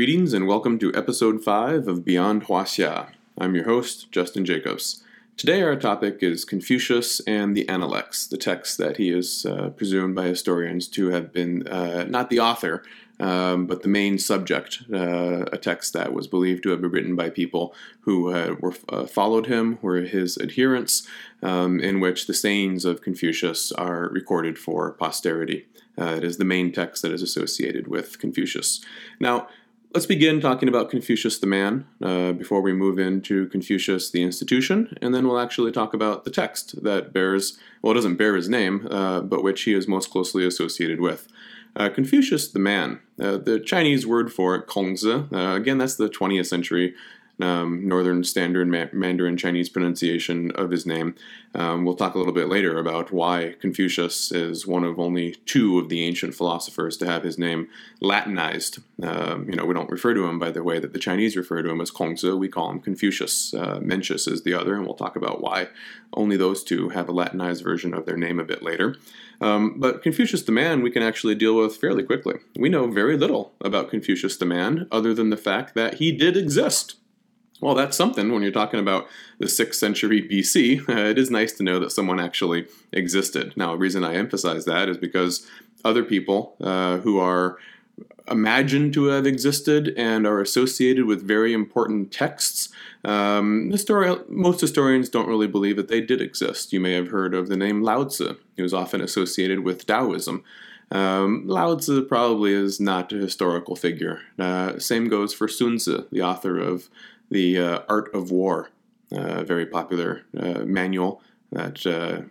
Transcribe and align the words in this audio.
Greetings 0.00 0.32
and 0.32 0.46
welcome 0.46 0.78
to 0.78 0.94
episode 0.94 1.44
5 1.44 1.86
of 1.86 2.06
Beyond 2.06 2.46
Huaxia. 2.46 3.08
I'm 3.36 3.54
your 3.54 3.66
host, 3.66 4.10
Justin 4.10 4.46
Jacobs. 4.46 5.04
Today, 5.36 5.60
our 5.60 5.76
topic 5.76 6.22
is 6.22 6.46
Confucius 6.46 7.20
and 7.26 7.54
the 7.54 7.68
Analects, 7.68 8.26
the 8.26 8.38
text 8.38 8.78
that 8.78 8.96
he 8.96 9.10
is 9.10 9.44
uh, 9.44 9.68
presumed 9.76 10.14
by 10.14 10.24
historians 10.24 10.88
to 10.88 11.10
have 11.10 11.34
been 11.34 11.68
uh, 11.68 12.04
not 12.04 12.30
the 12.30 12.40
author, 12.40 12.82
um, 13.20 13.66
but 13.66 13.82
the 13.82 13.88
main 13.88 14.16
subject, 14.16 14.84
uh, 14.90 15.44
a 15.52 15.58
text 15.58 15.92
that 15.92 16.14
was 16.14 16.26
believed 16.26 16.62
to 16.62 16.70
have 16.70 16.80
been 16.80 16.90
written 16.90 17.14
by 17.14 17.28
people 17.28 17.74
who 18.00 18.22
were 18.22 18.72
uh, 18.88 19.04
followed 19.04 19.48
him, 19.48 19.78
were 19.82 20.00
his 20.00 20.38
adherents, 20.38 21.06
um, 21.42 21.78
in 21.78 22.00
which 22.00 22.26
the 22.26 22.32
sayings 22.32 22.86
of 22.86 23.02
Confucius 23.02 23.70
are 23.72 24.08
recorded 24.08 24.58
for 24.58 24.92
posterity. 24.92 25.66
Uh, 26.00 26.14
it 26.16 26.24
is 26.24 26.38
the 26.38 26.44
main 26.44 26.72
text 26.72 27.02
that 27.02 27.12
is 27.12 27.20
associated 27.20 27.86
with 27.86 28.18
Confucius. 28.18 28.80
Now, 29.18 29.48
let's 29.92 30.06
begin 30.06 30.40
talking 30.40 30.68
about 30.68 30.90
Confucius 30.90 31.38
the 31.38 31.46
man 31.46 31.86
uh, 32.02 32.32
before 32.32 32.60
we 32.60 32.72
move 32.72 32.98
into 32.98 33.48
Confucius 33.48 34.10
the 34.10 34.22
institution, 34.22 34.96
and 35.02 35.14
then 35.14 35.26
we'll 35.26 35.38
actually 35.38 35.72
talk 35.72 35.94
about 35.94 36.24
the 36.24 36.30
text 36.30 36.82
that 36.82 37.12
bears, 37.12 37.58
well, 37.82 37.92
it 37.92 37.94
doesn't 37.96 38.16
bear 38.16 38.36
his 38.36 38.48
name, 38.48 38.86
uh, 38.90 39.20
but 39.20 39.42
which 39.42 39.62
he 39.62 39.74
is 39.74 39.88
most 39.88 40.10
closely 40.10 40.46
associated 40.46 41.00
with. 41.00 41.26
Uh, 41.76 41.88
Confucius 41.88 42.48
the 42.48 42.58
man, 42.58 43.00
uh, 43.20 43.36
the 43.36 43.60
Chinese 43.60 44.06
word 44.06 44.32
for 44.32 44.54
it, 44.54 44.66
Kongzi, 44.66 45.32
uh, 45.32 45.56
again, 45.56 45.78
that's 45.78 45.96
the 45.96 46.08
20th 46.08 46.46
century 46.46 46.94
um, 47.42 47.86
Northern 47.86 48.24
Standard 48.24 48.68
Mandarin 48.92 49.36
Chinese 49.36 49.68
pronunciation 49.68 50.50
of 50.52 50.70
his 50.70 50.86
name. 50.86 51.14
Um, 51.54 51.84
we'll 51.84 51.96
talk 51.96 52.14
a 52.14 52.18
little 52.18 52.32
bit 52.32 52.48
later 52.48 52.78
about 52.78 53.10
why 53.10 53.56
Confucius 53.60 54.30
is 54.30 54.66
one 54.66 54.84
of 54.84 55.00
only 55.00 55.36
two 55.46 55.78
of 55.78 55.88
the 55.88 56.04
ancient 56.04 56.34
philosophers 56.34 56.96
to 56.98 57.06
have 57.06 57.24
his 57.24 57.38
name 57.38 57.68
Latinized. 58.00 58.78
Um, 59.02 59.48
you 59.48 59.56
know, 59.56 59.64
we 59.64 59.74
don't 59.74 59.90
refer 59.90 60.14
to 60.14 60.26
him 60.26 60.38
by 60.38 60.50
the 60.50 60.62
way 60.62 60.78
that 60.78 60.92
the 60.92 60.98
Chinese 60.98 61.36
refer 61.36 61.62
to 61.62 61.70
him 61.70 61.80
as 61.80 61.90
Kongzi. 61.90 62.38
We 62.38 62.48
call 62.48 62.70
him 62.70 62.80
Confucius. 62.80 63.52
Uh, 63.52 63.80
Mencius 63.80 64.30
is 64.30 64.42
the 64.42 64.54
other, 64.54 64.74
and 64.74 64.84
we'll 64.84 64.94
talk 64.94 65.16
about 65.16 65.40
why 65.40 65.68
only 66.14 66.36
those 66.36 66.62
two 66.62 66.90
have 66.90 67.08
a 67.08 67.12
Latinized 67.12 67.64
version 67.64 67.94
of 67.94 68.06
their 68.06 68.16
name 68.16 68.38
a 68.38 68.44
bit 68.44 68.62
later. 68.62 68.96
Um, 69.40 69.80
but 69.80 70.02
Confucius 70.02 70.42
the 70.42 70.52
man 70.52 70.82
we 70.82 70.90
can 70.90 71.02
actually 71.02 71.34
deal 71.34 71.56
with 71.56 71.76
fairly 71.76 72.02
quickly. 72.02 72.36
We 72.56 72.68
know 72.68 72.86
very 72.90 73.16
little 73.16 73.54
about 73.60 73.90
Confucius 73.90 74.36
the 74.36 74.44
man 74.44 74.86
other 74.92 75.14
than 75.14 75.30
the 75.30 75.36
fact 75.36 75.74
that 75.74 75.94
he 75.94 76.12
did 76.12 76.36
exist. 76.36 76.96
Well, 77.60 77.74
that's 77.74 77.96
something 77.96 78.32
when 78.32 78.42
you're 78.42 78.52
talking 78.52 78.80
about 78.80 79.06
the 79.38 79.46
6th 79.46 79.74
century 79.74 80.22
BC. 80.22 80.88
Uh, 80.88 80.92
it 81.10 81.18
is 81.18 81.30
nice 81.30 81.52
to 81.52 81.62
know 81.62 81.78
that 81.78 81.92
someone 81.92 82.20
actually 82.20 82.66
existed. 82.92 83.54
Now, 83.56 83.72
the 83.72 83.78
reason 83.78 84.04
I 84.04 84.14
emphasize 84.14 84.64
that 84.64 84.88
is 84.88 84.96
because 84.96 85.46
other 85.84 86.02
people 86.02 86.56
uh, 86.60 86.98
who 86.98 87.18
are 87.18 87.58
imagined 88.30 88.94
to 88.94 89.06
have 89.06 89.26
existed 89.26 89.92
and 89.96 90.26
are 90.26 90.40
associated 90.40 91.04
with 91.04 91.26
very 91.26 91.52
important 91.52 92.12
texts. 92.12 92.68
Um, 93.04 93.70
histori- 93.72 94.28
most 94.28 94.60
historians 94.60 95.08
don't 95.08 95.28
really 95.28 95.48
believe 95.48 95.76
that 95.76 95.88
they 95.88 96.00
did 96.00 96.20
exist. 96.20 96.72
You 96.72 96.80
may 96.80 96.92
have 96.92 97.08
heard 97.08 97.34
of 97.34 97.48
the 97.48 97.56
name 97.56 97.82
Lao 97.82 98.04
Tzu, 98.04 98.36
is 98.56 98.72
often 98.72 99.00
associated 99.00 99.60
with 99.60 99.86
Taoism. 99.86 100.44
Um, 100.92 101.46
Lao 101.46 101.76
Tzu 101.76 102.04
probably 102.04 102.52
is 102.52 102.80
not 102.80 103.12
a 103.12 103.16
historical 103.16 103.76
figure. 103.76 104.20
Uh, 104.38 104.78
same 104.78 105.08
goes 105.08 105.32
for 105.32 105.48
Sun 105.48 105.78
Tzu, 105.78 106.06
the 106.10 106.22
author 106.22 106.58
of 106.58 106.88
the 107.30 107.58
uh, 107.58 107.80
Art 107.88 108.14
of 108.14 108.30
War, 108.30 108.70
uh, 109.12 109.44
very 109.44 109.66
popular 109.66 110.22
uh, 110.38 110.60
manual 110.60 111.22
that 111.52 111.84
uh, 111.86 112.22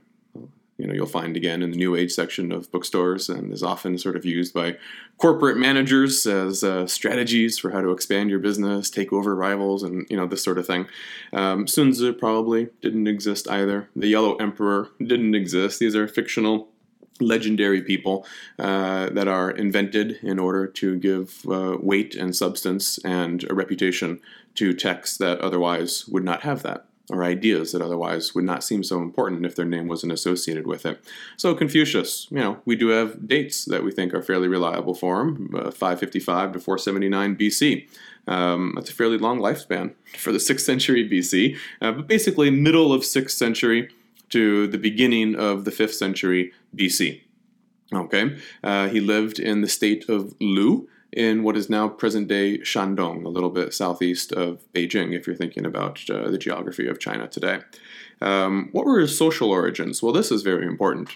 you 0.78 0.88
know 0.88 0.94
you'll 0.94 1.06
find 1.06 1.36
again 1.36 1.61
in 1.61 1.72
the 1.72 1.78
New 1.78 1.95
Age 1.95 2.11
section 2.11 2.52
of 2.52 2.72
bookstores, 2.72 3.30
and 3.30 3.52
is 3.52 3.64
often 3.64 3.97
sort 3.97 4.16
of 4.16 4.25
used 4.25 4.53
by 4.53 4.78
corporate 5.17 5.57
managers 5.57 6.25
as 6.25 6.63
uh, 6.63 6.88
strategies 6.88 7.59
for 7.59 7.72
how 7.72 7.81
to 7.81 7.91
expand 7.91 8.29
your 8.29 8.40
business, 8.40 8.90
take 8.90 9.12
over 9.12 9.35
rivals, 9.35 9.84
and 9.84 10.07
you 10.09 10.18
know 10.18 10.25
this 10.25 10.44
sort 10.44 10.57
of 10.57 10.66
thing. 10.66 10.88
Um, 11.34 11.68
Sun 11.68 11.91
Tzu 11.91 12.13
probably 12.13 12.69
didn't 12.81 13.07
exist 13.07 13.50
either. 13.50 13.90
The 13.95 14.07
Yellow 14.07 14.35
Emperor 14.38 14.90
didn't 15.00 15.35
exist. 15.35 15.79
These 15.79 15.95
are 15.95 16.07
fictional 16.07 16.69
legendary 17.22 17.81
people 17.81 18.25
uh, 18.57 19.09
that 19.09 19.28
are 19.28 19.51
invented 19.51 20.19
in 20.24 20.40
order 20.40 20.66
to 20.66 20.97
give 20.97 21.45
uh, 21.50 21.78
weight 21.79 22.16
and 22.16 22.35
substance 22.35 22.97
and 23.00 23.50
a 23.50 23.53
reputation 23.53 24.22
to 24.59 24.74
texts 24.74 25.18
that 25.18 25.40
otherwise 25.40 26.06
would 26.09 26.25
not 26.25 26.42
have 26.42 26.64
that 26.64 26.86
or 27.09 27.24
ideas 27.24 27.72
that 27.72 27.81
otherwise 27.81 28.36
would 28.36 28.44
not 28.44 28.62
seem 28.62 28.84
so 28.84 29.02
important 29.02 29.46
if 29.46 29.56
their 29.56 29.66
name 29.66 29.88
wasn't 29.88 30.12
associated 30.12 30.68
with 30.68 30.86
it. 30.86 31.02
So 31.38 31.56
Confucius, 31.56 32.28
you 32.30 32.40
know, 32.40 32.59
we 32.66 32.75
do 32.75 32.90
have 32.90 33.25
dates 33.25 33.64
that 33.66 33.86
we 33.86 33.92
think 33.92 34.14
are 34.14 34.22
fairly 34.22 34.50
reliable 34.50 34.94
for 34.94 35.22
him, 35.22 35.50
uh, 35.56 35.72
555 35.72 36.52
to 36.52 36.59
479 36.59 37.38
BC. 37.38 37.88
Um, 38.28 38.74
that's 38.75 38.90
a 38.90 38.94
fairly 38.94 39.18
long 39.18 39.40
lifespan 39.40 39.94
for 40.18 40.34
the 40.34 40.38
6th 40.50 40.59
century 40.59 41.09
BC, 41.09 41.58
uh, 41.81 41.94
but 41.94 42.06
basically 42.06 42.52
middle 42.52 42.92
of 42.92 43.03
6th 43.03 43.31
century 43.31 43.90
to 44.31 44.68
the 44.68 44.78
beginning 44.78 45.36
of 45.36 45.64
the 45.64 45.72
5th 45.72 45.94
century 45.94 46.52
BC. 46.75 47.22
Okay, 47.92 48.38
uh, 48.62 48.90
he 48.90 49.00
lived 49.00 49.40
in 49.40 49.62
the 49.62 49.69
state 49.69 50.08
of 50.09 50.36
Lu 50.42 50.88
in 51.12 51.44
what 51.44 51.58
is 51.58 51.70
now 51.70 51.88
present 51.88 52.28
day 52.28 52.59
Shandong, 52.59 53.25
a 53.25 53.30
little 53.30 53.50
bit 53.50 53.74
southeast 53.74 54.31
of 54.31 54.64
Beijing, 54.74 55.14
if 55.14 55.25
you're 55.25 55.36
thinking 55.36 55.66
about 55.66 56.08
uh, 56.09 56.30
the 56.30 56.38
geography 56.38 56.88
of 56.88 57.00
China 57.00 57.28
today. 57.28 57.59
Um, 58.22 58.70
what 58.72 58.86
were 58.86 59.00
his 59.00 59.18
social 59.18 59.52
origins? 59.52 60.03
Well, 60.03 60.14
this 60.14 60.31
is 60.31 60.42
very 60.42 60.66
important. 60.66 61.09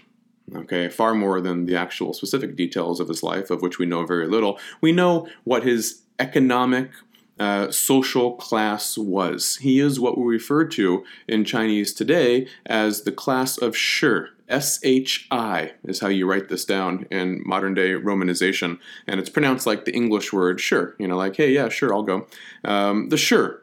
Okay, 0.54 0.90
far 0.90 1.14
more 1.14 1.40
than 1.40 1.66
the 1.66 1.76
actual 1.76 2.14
specific 2.14 2.56
details 2.56 3.00
of 3.00 3.08
his 3.08 3.24
life, 3.24 3.50
of 3.50 3.62
which 3.62 3.80
we 3.80 3.86
know 3.86 4.06
very 4.06 4.28
little. 4.28 4.60
We 4.82 4.92
know 4.92 5.28
what 5.46 5.64
his 5.64 6.02
economic 6.20 6.92
uh, 7.40 7.72
social 7.72 8.34
class 8.34 8.98
was. 8.98 9.58
He 9.58 9.80
is 9.80 10.00
what 10.00 10.18
we 10.18 10.26
refer 10.26 10.66
to 10.66 11.04
in 11.28 11.46
Chinese 11.46 11.94
today 11.94 12.48
as 12.66 13.04
the 13.04 13.12
class 13.12 13.58
of 13.58 13.76
Shi. 13.76 14.28
S 14.50 14.80
H 14.84 15.26
I 15.32 15.72
is 15.84 16.02
how 16.02 16.10
you 16.10 16.30
write 16.30 16.50
this 16.50 16.66
down 16.66 17.08
in 17.10 17.42
modern 17.46 17.74
day 17.74 17.94
romanization, 17.94 18.78
and 19.08 19.20
it's 19.20 19.30
pronounced 19.30 19.66
like 19.66 19.86
the 19.86 19.96
English 19.96 20.32
word 20.32 20.60
sure. 20.60 20.96
You 21.00 21.08
know, 21.08 21.18
like, 21.18 21.38
hey, 21.38 21.52
yeah, 21.52 21.70
sure, 21.70 21.94
I'll 21.94 22.04
go. 22.04 22.28
Um, 22.64 23.10
the 23.10 23.18
sure. 23.18 23.62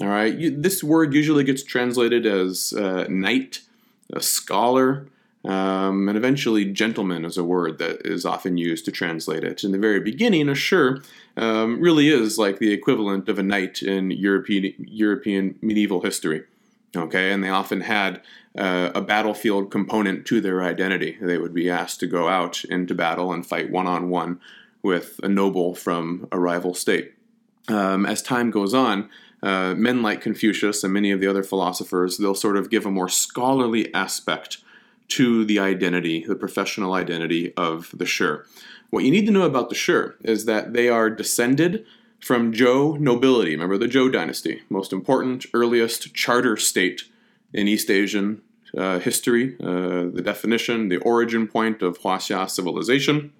All 0.00 0.08
right, 0.08 0.36
you, 0.36 0.50
this 0.50 0.82
word 0.82 1.14
usually 1.14 1.44
gets 1.44 1.62
translated 1.62 2.26
as 2.26 2.72
uh, 2.72 3.06
knight, 3.08 3.60
a 4.12 4.20
scholar, 4.20 5.06
um, 5.46 6.08
and 6.08 6.18
eventually, 6.18 6.64
gentleman 6.64 7.24
is 7.24 7.36
a 7.36 7.44
word 7.44 7.78
that 7.78 8.04
is 8.04 8.24
often 8.24 8.56
used 8.56 8.84
to 8.86 8.90
translate 8.90 9.44
it. 9.44 9.62
In 9.62 9.70
the 9.72 9.78
very 9.78 10.00
beginning, 10.00 10.48
a 10.48 10.54
Shi 10.54 10.96
um, 11.36 11.80
really 11.80 12.08
is 12.08 12.36
like 12.36 12.58
the 12.58 12.72
equivalent 12.72 13.28
of 13.28 13.38
a 13.38 13.42
knight 13.42 13.82
in 13.82 14.10
European, 14.10 14.74
European 14.78 15.56
medieval 15.62 16.00
history. 16.00 16.42
Okay, 16.96 17.30
and 17.30 17.44
they 17.44 17.48
often 17.48 17.82
had 17.82 18.22
uh, 18.58 18.90
a 18.94 19.02
battlefield 19.02 19.70
component 19.70 20.26
to 20.26 20.40
their 20.40 20.62
identity. 20.62 21.16
They 21.20 21.38
would 21.38 21.54
be 21.54 21.70
asked 21.70 22.00
to 22.00 22.06
go 22.06 22.28
out 22.28 22.64
into 22.64 22.94
battle 22.94 23.32
and 23.32 23.46
fight 23.46 23.70
one 23.70 23.86
on 23.86 24.08
one 24.08 24.40
with 24.82 25.20
a 25.22 25.28
noble 25.28 25.74
from 25.74 26.26
a 26.32 26.38
rival 26.38 26.74
state. 26.74 27.12
Um, 27.68 28.06
as 28.06 28.22
time 28.22 28.50
goes 28.50 28.72
on, 28.72 29.10
uh, 29.42 29.74
men 29.74 30.02
like 30.02 30.20
Confucius 30.22 30.82
and 30.82 30.92
many 30.92 31.10
of 31.10 31.20
the 31.20 31.26
other 31.26 31.42
philosophers, 31.42 32.16
they'll 32.16 32.34
sort 32.34 32.56
of 32.56 32.70
give 32.70 32.86
a 32.86 32.90
more 32.90 33.08
scholarly 33.08 33.92
aspect 33.92 34.58
to 35.08 35.44
the 35.44 35.58
identity, 35.58 36.24
the 36.26 36.34
professional 36.34 36.94
identity 36.94 37.54
of 37.56 37.90
the 37.94 38.06
Shi. 38.06 38.36
What 38.90 39.04
you 39.04 39.10
need 39.10 39.26
to 39.26 39.32
know 39.32 39.42
about 39.42 39.68
the 39.68 39.74
Shi 39.74 40.12
is 40.22 40.44
that 40.44 40.72
they 40.72 40.88
are 40.88 41.10
descended 41.10 41.84
from 42.20 42.52
Zhou 42.52 42.98
nobility. 42.98 43.52
Remember 43.52 43.78
the 43.78 43.86
Zhou 43.86 44.12
dynasty, 44.12 44.62
most 44.68 44.92
important, 44.92 45.46
earliest 45.54 46.14
charter 46.14 46.56
state 46.56 47.02
in 47.52 47.68
East 47.68 47.90
Asian 47.90 48.42
uh, 48.76 48.98
history, 48.98 49.56
uh, 49.60 50.06
the 50.12 50.22
definition, 50.24 50.88
the 50.88 50.98
origin 50.98 51.46
point 51.46 51.82
of 51.82 51.98
Huaxia 52.00 52.48
civilization. 52.50 53.32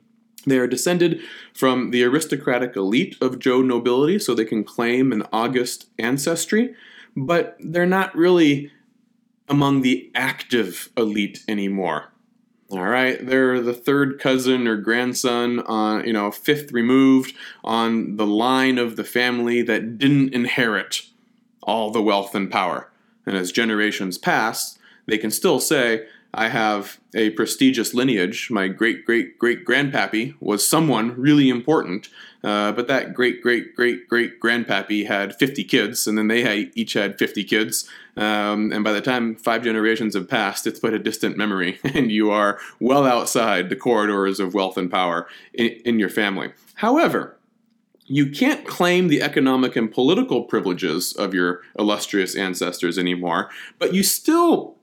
They 0.46 0.58
are 0.58 0.68
descended 0.68 1.20
from 1.52 1.90
the 1.90 2.04
aristocratic 2.04 2.76
elite 2.76 3.16
of 3.20 3.40
Zhou 3.40 3.64
nobility, 3.64 4.18
so 4.18 4.34
they 4.34 4.44
can 4.44 4.62
claim 4.62 5.12
an 5.12 5.24
august 5.32 5.86
ancestry, 5.98 6.74
but 7.16 7.56
they're 7.58 7.86
not 7.86 8.14
really 8.14 8.70
among 9.48 9.82
the 9.82 10.10
active 10.14 10.90
elite 10.96 11.44
anymore. 11.48 12.12
All 12.68 12.82
right, 12.82 13.24
they're 13.24 13.60
the 13.60 13.72
third 13.72 14.18
cousin 14.18 14.66
or 14.66 14.76
grandson 14.76 15.60
on, 15.60 16.04
you 16.04 16.12
know, 16.12 16.32
fifth 16.32 16.72
removed 16.72 17.32
on 17.62 18.16
the 18.16 18.26
line 18.26 18.76
of 18.76 18.96
the 18.96 19.04
family 19.04 19.62
that 19.62 19.98
didn't 19.98 20.34
inherit 20.34 21.02
all 21.62 21.92
the 21.92 22.02
wealth 22.02 22.34
and 22.34 22.50
power. 22.50 22.90
And 23.24 23.36
as 23.36 23.52
generations 23.52 24.18
pass, 24.18 24.78
they 25.06 25.18
can 25.18 25.30
still 25.30 25.60
say, 25.60 26.08
I 26.36 26.48
have 26.48 27.00
a 27.14 27.30
prestigious 27.30 27.94
lineage. 27.94 28.50
My 28.50 28.68
great 28.68 29.06
great 29.06 29.38
great 29.38 29.64
grandpappy 29.64 30.34
was 30.38 30.68
someone 30.68 31.18
really 31.18 31.48
important, 31.48 32.10
uh, 32.44 32.72
but 32.72 32.88
that 32.88 33.14
great 33.14 33.42
great 33.42 33.74
great 33.74 34.06
great 34.06 34.38
grandpappy 34.38 35.06
had 35.06 35.34
50 35.34 35.64
kids, 35.64 36.06
and 36.06 36.18
then 36.18 36.28
they 36.28 36.42
had, 36.42 36.70
each 36.74 36.92
had 36.92 37.18
50 37.18 37.42
kids. 37.44 37.88
Um, 38.18 38.70
and 38.70 38.84
by 38.84 38.92
the 38.92 39.00
time 39.00 39.34
five 39.34 39.64
generations 39.64 40.14
have 40.14 40.28
passed, 40.28 40.66
it's 40.66 40.78
but 40.78 40.92
a 40.92 40.98
distant 40.98 41.38
memory, 41.38 41.80
and 41.84 42.12
you 42.12 42.30
are 42.30 42.58
well 42.80 43.06
outside 43.06 43.70
the 43.70 43.76
corridors 43.76 44.38
of 44.38 44.52
wealth 44.52 44.76
and 44.76 44.90
power 44.90 45.26
in, 45.54 45.68
in 45.86 45.98
your 45.98 46.10
family. 46.10 46.52
However, 46.74 47.38
you 48.04 48.30
can't 48.30 48.66
claim 48.66 49.08
the 49.08 49.22
economic 49.22 49.74
and 49.74 49.90
political 49.90 50.44
privileges 50.44 51.12
of 51.14 51.32
your 51.32 51.62
illustrious 51.78 52.36
ancestors 52.36 52.98
anymore, 52.98 53.50
but 53.78 53.94
you 53.94 54.02
still 54.02 54.75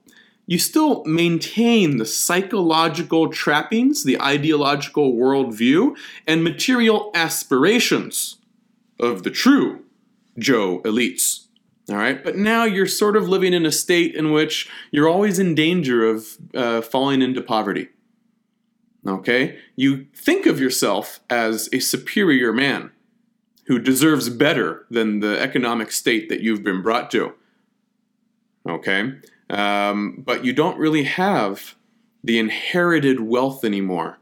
you 0.45 0.59
still 0.59 1.03
maintain 1.05 1.97
the 1.97 2.05
psychological 2.05 3.29
trappings, 3.29 4.03
the 4.03 4.21
ideological 4.21 5.13
worldview, 5.13 5.95
and 6.27 6.43
material 6.43 7.11
aspirations 7.13 8.37
of 8.99 9.23
the 9.23 9.31
true 9.31 9.83
Zhou 10.39 10.81
elites. 10.83 11.47
All 11.89 11.97
right, 11.97 12.23
but 12.23 12.37
now 12.37 12.63
you're 12.63 12.87
sort 12.87 13.17
of 13.17 13.27
living 13.27 13.53
in 13.53 13.65
a 13.65 13.71
state 13.71 14.15
in 14.15 14.31
which 14.31 14.69
you're 14.91 15.09
always 15.09 15.37
in 15.37 15.53
danger 15.53 16.05
of 16.05 16.37
uh, 16.53 16.81
falling 16.81 17.21
into 17.21 17.41
poverty. 17.41 17.89
Okay, 19.05 19.59
you 19.75 20.05
think 20.15 20.45
of 20.45 20.61
yourself 20.61 21.19
as 21.29 21.67
a 21.73 21.79
superior 21.79 22.53
man 22.53 22.91
who 23.65 23.79
deserves 23.79 24.29
better 24.29 24.85
than 24.89 25.19
the 25.19 25.39
economic 25.39 25.91
state 25.91 26.29
that 26.29 26.41
you've 26.41 26.63
been 26.63 26.81
brought 26.81 27.09
to. 27.11 27.33
Okay? 28.67 29.13
Um, 29.53 30.23
but 30.25 30.44
you 30.44 30.51
don't 30.51 30.79
really 30.79 31.03
have 31.03 31.75
the 32.23 32.39
inherited 32.39 33.19
wealth 33.19 33.63
anymore 33.63 34.17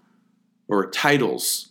or 0.68 0.89
titles 0.89 1.69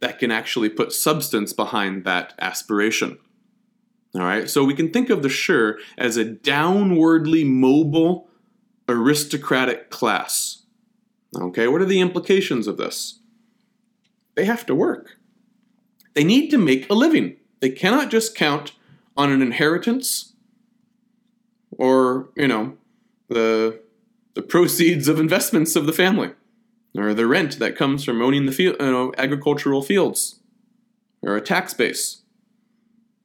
that 0.00 0.18
can 0.18 0.30
actually 0.30 0.68
put 0.68 0.92
substance 0.92 1.54
behind 1.54 2.04
that 2.04 2.34
aspiration. 2.38 3.18
All 4.14 4.20
right, 4.20 4.50
so 4.50 4.64
we 4.64 4.74
can 4.74 4.90
think 4.90 5.08
of 5.08 5.22
the 5.22 5.30
Shi 5.30 5.72
as 5.96 6.18
a 6.18 6.26
downwardly 6.26 7.46
mobile 7.46 8.28
aristocratic 8.86 9.88
class. 9.88 10.64
Okay, 11.34 11.66
what 11.66 11.80
are 11.80 11.86
the 11.86 12.00
implications 12.00 12.66
of 12.66 12.76
this? 12.76 13.20
They 14.34 14.44
have 14.44 14.66
to 14.66 14.74
work. 14.74 15.16
They 16.12 16.22
need 16.22 16.50
to 16.50 16.58
make 16.58 16.88
a 16.90 16.94
living. 16.94 17.36
They 17.60 17.70
cannot 17.70 18.10
just 18.10 18.36
count 18.36 18.72
on 19.16 19.32
an 19.32 19.40
inheritance 19.40 20.33
or, 21.78 22.28
you 22.36 22.48
know, 22.48 22.76
the 23.28 23.80
the 24.34 24.42
proceeds 24.42 25.08
of 25.08 25.20
investments 25.20 25.76
of 25.76 25.86
the 25.86 25.92
family 25.92 26.32
or 26.96 27.14
the 27.14 27.26
rent 27.26 27.58
that 27.58 27.76
comes 27.76 28.04
from 28.04 28.20
owning 28.20 28.46
the 28.46 28.52
field, 28.52 28.76
you 28.80 28.90
know, 28.90 29.12
agricultural 29.16 29.82
fields 29.82 30.40
or 31.22 31.36
a 31.36 31.40
tax 31.40 31.72
base. 31.72 32.22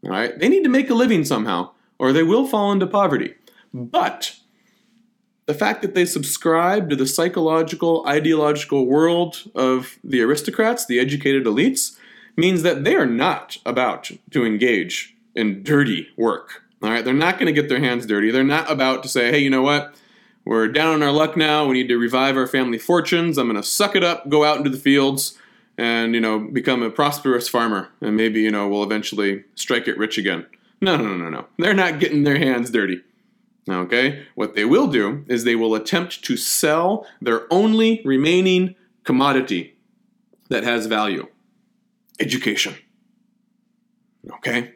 All 0.03 0.11
right? 0.11 0.37
They 0.37 0.49
need 0.49 0.63
to 0.63 0.69
make 0.69 0.89
a 0.89 0.93
living 0.93 1.25
somehow 1.25 1.71
or 1.97 2.13
they 2.13 2.23
will 2.23 2.47
fall 2.47 2.71
into 2.71 2.87
poverty. 2.87 3.35
But 3.73 4.35
the 5.45 5.53
fact 5.53 5.81
that 5.81 5.95
they 5.95 6.05
subscribe 6.05 6.89
to 6.89 6.95
the 6.95 7.07
psychological, 7.07 8.05
ideological 8.07 8.85
world 8.85 9.49
of 9.55 9.97
the 10.03 10.21
aristocrats, 10.21 10.85
the 10.85 10.99
educated 10.99 11.45
elites, 11.45 11.97
means 12.37 12.61
that 12.61 12.83
they 12.83 12.95
are 12.95 13.05
not 13.05 13.57
about 13.65 14.11
to 14.31 14.45
engage 14.45 15.15
in 15.35 15.63
dirty 15.63 16.07
work. 16.15 16.63
All 16.81 16.89
right, 16.89 17.03
they're 17.03 17.13
not 17.13 17.37
going 17.37 17.53
to 17.53 17.61
get 17.61 17.69
their 17.69 17.79
hands 17.79 18.05
dirty. 18.05 18.31
They're 18.31 18.43
not 18.43 18.71
about 18.71 19.03
to 19.03 19.09
say, 19.09 19.31
hey, 19.31 19.39
you 19.39 19.49
know 19.49 19.61
what? 19.61 19.95
We're 20.45 20.67
down 20.67 20.93
on 20.93 21.03
our 21.03 21.11
luck 21.11 21.35
now. 21.35 21.65
We 21.65 21.73
need 21.73 21.89
to 21.89 21.97
revive 21.97 22.37
our 22.37 22.47
family 22.47 22.77
fortunes. 22.77 23.37
I'm 23.37 23.47
going 23.47 23.61
to 23.61 23.67
suck 23.67 23.95
it 23.95 24.03
up, 24.03 24.29
go 24.29 24.45
out 24.45 24.57
into 24.57 24.69
the 24.69 24.77
fields, 24.77 25.37
and 25.77 26.13
you 26.13 26.19
know 26.19 26.39
become 26.39 26.83
a 26.83 26.89
prosperous 26.89 27.47
farmer, 27.47 27.89
and 28.01 28.17
maybe 28.17 28.41
you 28.41 28.51
know 28.51 28.67
we'll 28.67 28.83
eventually 28.83 29.45
strike 29.55 29.87
it 29.87 29.97
rich 29.97 30.17
again. 30.17 30.45
No, 30.81 30.97
no, 30.97 31.15
no, 31.15 31.29
no. 31.29 31.45
They're 31.57 31.73
not 31.73 31.99
getting 31.99 32.23
their 32.23 32.37
hands 32.37 32.69
dirty. 32.71 33.01
Okay? 33.69 34.25
What 34.35 34.55
they 34.55 34.65
will 34.65 34.87
do 34.87 35.25
is 35.27 35.43
they 35.43 35.55
will 35.55 35.75
attempt 35.75 36.23
to 36.23 36.37
sell 36.37 37.05
their 37.21 37.51
only 37.51 38.01
remaining 38.03 38.75
commodity 39.03 39.77
that 40.49 40.63
has 40.63 40.87
value 40.87 41.27
education. 42.19 42.75
Okay? 44.37 44.73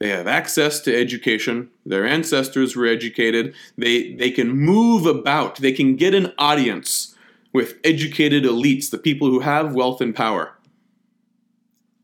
They 0.00 0.08
have 0.08 0.26
access 0.26 0.80
to 0.80 0.96
education. 0.96 1.68
Their 1.84 2.06
ancestors 2.06 2.74
were 2.74 2.86
educated. 2.86 3.54
They, 3.76 4.14
they 4.14 4.30
can 4.30 4.48
move 4.48 5.04
about. 5.04 5.56
They 5.56 5.72
can 5.72 5.94
get 5.96 6.14
an 6.14 6.32
audience 6.38 7.14
with 7.52 7.78
educated 7.84 8.44
elites, 8.44 8.90
the 8.90 8.98
people 8.98 9.28
who 9.28 9.40
have 9.40 9.74
wealth 9.74 10.00
and 10.00 10.16
power. 10.16 10.56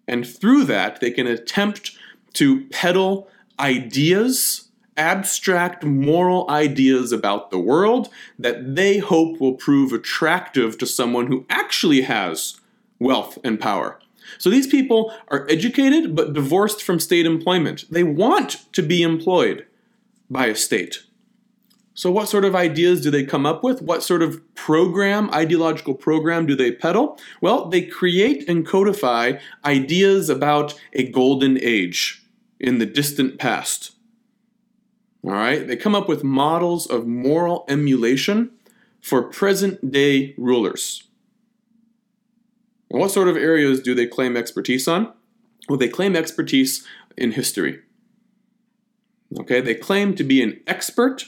And 0.06 0.26
through 0.26 0.64
that, 0.64 1.00
they 1.00 1.10
can 1.10 1.26
attempt 1.26 1.96
to 2.34 2.66
peddle 2.66 3.28
ideas, 3.58 4.68
abstract 4.98 5.82
moral 5.82 6.48
ideas 6.50 7.12
about 7.12 7.50
the 7.50 7.58
world 7.58 8.10
that 8.38 8.76
they 8.76 8.98
hope 8.98 9.40
will 9.40 9.54
prove 9.54 9.92
attractive 9.92 10.76
to 10.78 10.86
someone 10.86 11.28
who 11.28 11.46
actually 11.48 12.02
has 12.02 12.60
wealth 12.98 13.38
and 13.42 13.58
power. 13.58 13.98
So 14.38 14.50
these 14.50 14.66
people 14.66 15.12
are 15.28 15.46
educated 15.48 16.14
but 16.14 16.32
divorced 16.32 16.82
from 16.82 17.00
state 17.00 17.26
employment. 17.26 17.84
They 17.90 18.04
want 18.04 18.72
to 18.72 18.82
be 18.82 19.02
employed 19.02 19.66
by 20.30 20.46
a 20.46 20.54
state. 20.54 21.02
So, 21.96 22.10
what 22.10 22.28
sort 22.28 22.44
of 22.44 22.54
ideas 22.54 23.00
do 23.00 23.10
they 23.10 23.24
come 23.24 23.46
up 23.46 23.64
with? 23.64 23.80
What 23.80 24.02
sort 24.02 24.20
of 24.20 24.42
program, 24.54 25.30
ideological 25.32 25.94
program, 25.94 26.44
do 26.44 26.54
they 26.54 26.70
peddle? 26.70 27.18
Well, 27.40 27.70
they 27.70 27.80
create 27.80 28.46
and 28.46 28.66
codify 28.66 29.38
ideas 29.64 30.28
about 30.28 30.78
a 30.92 31.10
golden 31.10 31.58
age 31.62 32.22
in 32.60 32.78
the 32.78 32.84
distant 32.84 33.38
past. 33.38 33.92
All 35.24 35.30
right? 35.30 35.66
They 35.66 35.76
come 35.76 35.94
up 35.94 36.06
with 36.06 36.22
models 36.22 36.86
of 36.86 37.06
moral 37.06 37.64
emulation 37.66 38.50
for 39.00 39.22
present 39.22 39.90
day 39.90 40.34
rulers. 40.36 41.04
And 42.96 43.02
what 43.02 43.10
sort 43.10 43.28
of 43.28 43.36
areas 43.36 43.80
do 43.80 43.94
they 43.94 44.06
claim 44.06 44.38
expertise 44.38 44.88
on? 44.88 45.12
Well, 45.68 45.76
they 45.76 45.86
claim 45.86 46.16
expertise 46.16 46.86
in 47.14 47.32
history. 47.32 47.82
Okay, 49.38 49.60
they 49.60 49.74
claim 49.74 50.14
to 50.14 50.24
be 50.24 50.40
an 50.40 50.62
expert 50.66 51.26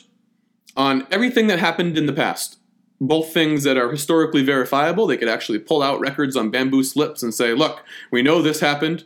on 0.79 1.06
everything 1.11 1.47
that 1.49 1.59
happened 1.59 1.99
in 1.99 2.06
the 2.06 2.15
past. 2.15 2.56
Both 3.03 3.35
things 3.35 3.65
that 3.65 3.76
are 3.76 3.91
historically 3.91 4.43
verifiable, 4.43 5.06
they 5.06 5.19
could 5.19 5.29
actually 5.29 5.59
pull 5.59 5.82
out 5.82 6.00
records 6.00 6.37
on 6.37 6.50
bamboo 6.50 6.82
slips 6.82 7.23
and 7.23 7.35
say, 7.35 7.53
look, 7.53 7.85
we 8.11 8.23
know 8.23 8.41
this 8.41 8.61
happened 8.61 9.05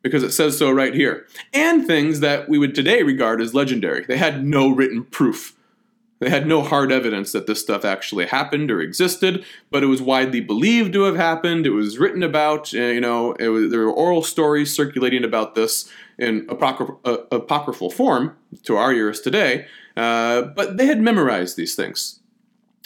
because 0.00 0.22
it 0.22 0.32
says 0.32 0.56
so 0.56 0.70
right 0.70 0.94
here. 0.94 1.26
And 1.52 1.86
things 1.86 2.20
that 2.20 2.48
we 2.48 2.56
would 2.56 2.74
today 2.74 3.02
regard 3.02 3.42
as 3.42 3.52
legendary. 3.52 4.06
They 4.06 4.16
had 4.16 4.46
no 4.46 4.70
written 4.70 5.04
proof 5.04 5.57
they 6.18 6.30
had 6.30 6.46
no 6.46 6.62
hard 6.62 6.90
evidence 6.90 7.32
that 7.32 7.46
this 7.46 7.60
stuff 7.60 7.84
actually 7.84 8.26
happened 8.26 8.70
or 8.70 8.80
existed, 8.80 9.44
but 9.70 9.82
it 9.82 9.86
was 9.86 10.02
widely 10.02 10.40
believed 10.40 10.92
to 10.94 11.02
have 11.02 11.16
happened. 11.16 11.66
It 11.66 11.70
was 11.70 11.98
written 11.98 12.22
about, 12.22 12.74
uh, 12.74 12.78
you 12.78 13.00
know, 13.00 13.36
was, 13.38 13.70
there 13.70 13.80
were 13.80 13.92
oral 13.92 14.22
stories 14.22 14.74
circulating 14.74 15.24
about 15.24 15.54
this 15.54 15.88
in 16.18 16.46
apocryphal, 16.48 17.00
uh, 17.04 17.18
apocryphal 17.30 17.90
form 17.90 18.36
to 18.64 18.76
our 18.76 18.92
ears 18.92 19.20
today, 19.20 19.66
uh, 19.96 20.42
but 20.42 20.76
they 20.76 20.86
had 20.86 21.00
memorized 21.00 21.56
these 21.56 21.74
things. 21.74 22.20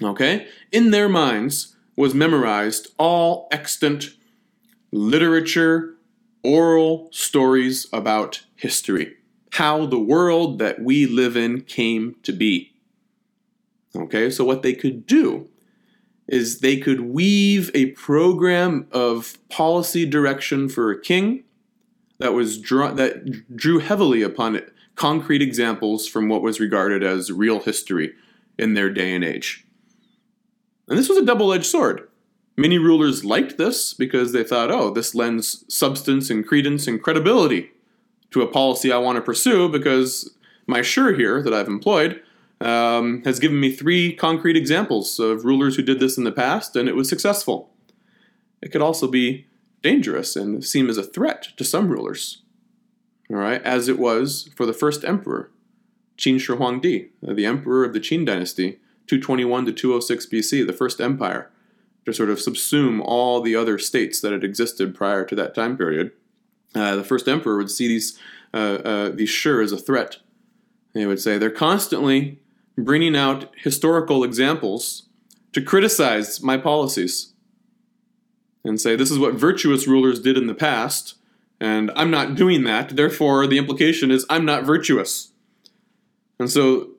Okay? 0.03 0.47
In 0.71 0.91
their 0.91 1.09
minds 1.09 1.77
was 1.97 2.15
memorized 2.15 2.89
all 2.99 3.49
extant 3.51 4.11
literature, 4.91 5.95
oral 6.43 7.09
stories 7.13 7.87
about 7.93 8.43
history, 8.57 9.15
how 9.53 9.87
the 9.87 9.99
world 9.99 10.59
that 10.59 10.83
we 10.83 11.07
live 11.07 11.37
in 11.37 11.63
came 11.63 12.17
to 12.23 12.33
be. 12.33 12.72
Okay, 13.95 14.31
so 14.31 14.45
what 14.45 14.63
they 14.63 14.73
could 14.73 15.07
do 15.07 15.49
is 16.29 16.61
they 16.61 16.79
could 16.79 17.01
weave 17.01 17.71
a 17.75 17.87
program 17.93 18.87
of 18.91 19.37
policy 19.49 20.07
direction 20.07 20.69
for 20.69 20.91
a 20.91 21.01
king 21.01 21.45
that 22.19 22.33
was 22.33 22.59
draw, 22.59 22.93
that 22.93 23.55
drew 23.55 23.81
heavily 23.81 24.23
upon 24.23 24.57
it, 24.57 24.73
concrete 24.95 25.43
examples 25.43 26.07
from 26.07 26.29
what 26.29 26.43
was 26.43 26.61
regarded 26.61 27.03
as 27.03 27.33
real 27.33 27.61
history 27.61 28.15
in 28.59 28.75
their 28.75 28.89
day 28.89 29.15
and 29.15 29.25
age. 29.25 29.67
And 30.89 30.99
this 30.99 31.09
was 31.09 31.19
a 31.19 31.25
double-edged 31.25 31.67
sword. 31.67 32.09
Many 32.57 32.79
rulers 32.79 33.25
liked 33.25 33.59
this 33.59 33.95
because 33.95 34.33
they 34.33 34.45
thought, 34.45 34.71
oh, 34.71 34.91
this 34.91 35.15
lends 35.15 35.65
substance 35.75 36.31
and 36.31 36.47
credence 36.47 36.87
and 36.87 37.03
credibility 37.03 37.71
to 38.31 38.43
a 38.43 38.47
policy 38.47 38.93
I 38.93 38.99
want 38.99 39.17
to 39.17 39.23
pursue 39.23 39.69
because 39.69 40.35
my 40.67 40.83
Shi 40.83 41.15
here 41.17 41.43
that 41.43 41.55
I've 41.55 41.67
employed 41.67 42.23
um, 42.63 43.23
has 43.25 43.39
given 43.39 43.59
me 43.59 43.73
three 43.73 44.15
concrete 44.15 44.57
examples 44.57 45.19
of 45.19 45.45
rulers 45.45 45.77
who 45.77 45.83
did 45.83 46.01
this 46.01 46.17
in 46.17 46.25
the 46.25 46.33
past, 46.33 46.77
and 46.77 46.89
it 46.89 46.95
was 46.95 47.09
successful. 47.09 47.71
It 48.63 48.71
could 48.71 48.83
also 48.83 49.09
be 49.09 49.47
dangerous 49.83 50.37
and 50.37 50.65
seem 50.65 50.89
as 50.89 50.97
a 50.97 51.03
threat 51.03 51.49
to 51.57 51.65
some 51.65 51.89
rulers, 51.89 52.43
all 53.29 53.37
right, 53.37 53.61
as 53.63 53.89
it 53.89 53.99
was 53.99 54.49
for 54.55 54.65
the 54.65 54.73
first 54.73 55.05
emperor, 55.05 55.51
Qin 56.17 56.39
Shi 56.39 56.53
Huangdi, 56.53 57.09
the 57.21 57.47
emperor 57.47 57.85
of 57.85 57.93
the 57.93 58.01
Qin 58.01 58.25
dynasty, 58.25 58.79
221 59.09 59.67
to 59.67 59.73
206 59.73 60.27
BC, 60.27 60.65
the 60.65 60.73
first 60.73 61.01
empire, 61.01 61.51
to 62.05 62.13
sort 62.13 62.31
of 62.31 62.39
subsume 62.39 63.01
all 63.05 63.41
the 63.41 63.57
other 63.57 63.79
states 63.79 64.21
that 64.21 64.33
had 64.33 64.45
existed 64.45 64.95
prior 64.95 65.25
to 65.25 65.35
that 65.35 65.55
time 65.55 65.77
period. 65.77 66.13
Uh, 66.75 66.95
the 66.95 67.05
first 67.05 67.27
emperor 67.27 67.57
would 67.57 67.71
see 67.71 67.89
these 67.89 68.19
uh, 68.55 68.79
uh, 68.85 69.09
these 69.09 69.31
Shi 69.31 69.63
as 69.63 69.73
a 69.73 69.79
threat. 69.79 70.19
They 70.93 71.07
would 71.07 71.21
say 71.21 71.39
they're 71.39 71.51
constantly 71.51 72.42
bringing 72.77 73.17
out 73.17 73.51
historical 73.57 74.25
examples 74.25 75.09
to 75.53 75.61
criticize 75.61 76.43
my 76.43 76.57
policies 76.57 77.33
and 78.65 78.81
say 78.81 78.97
this 78.97 79.11
is 79.11 79.19
what 79.19 79.35
virtuous 79.35 79.87
rulers 79.87 80.21
did 80.21 80.37
in 80.37 80.47
the 80.47 80.55
past, 80.55 81.17
and 81.61 81.91
I'm 81.97 82.11
not 82.11 82.35
doing 82.35 82.65
that. 82.65 82.97
Therefore, 82.97 83.47
the 83.47 83.59
implication 83.59 84.11
is 84.11 84.25
I'm 84.31 84.45
not 84.45 84.65
virtuous. 84.65 85.33
And 86.39 86.51
so 86.51 86.91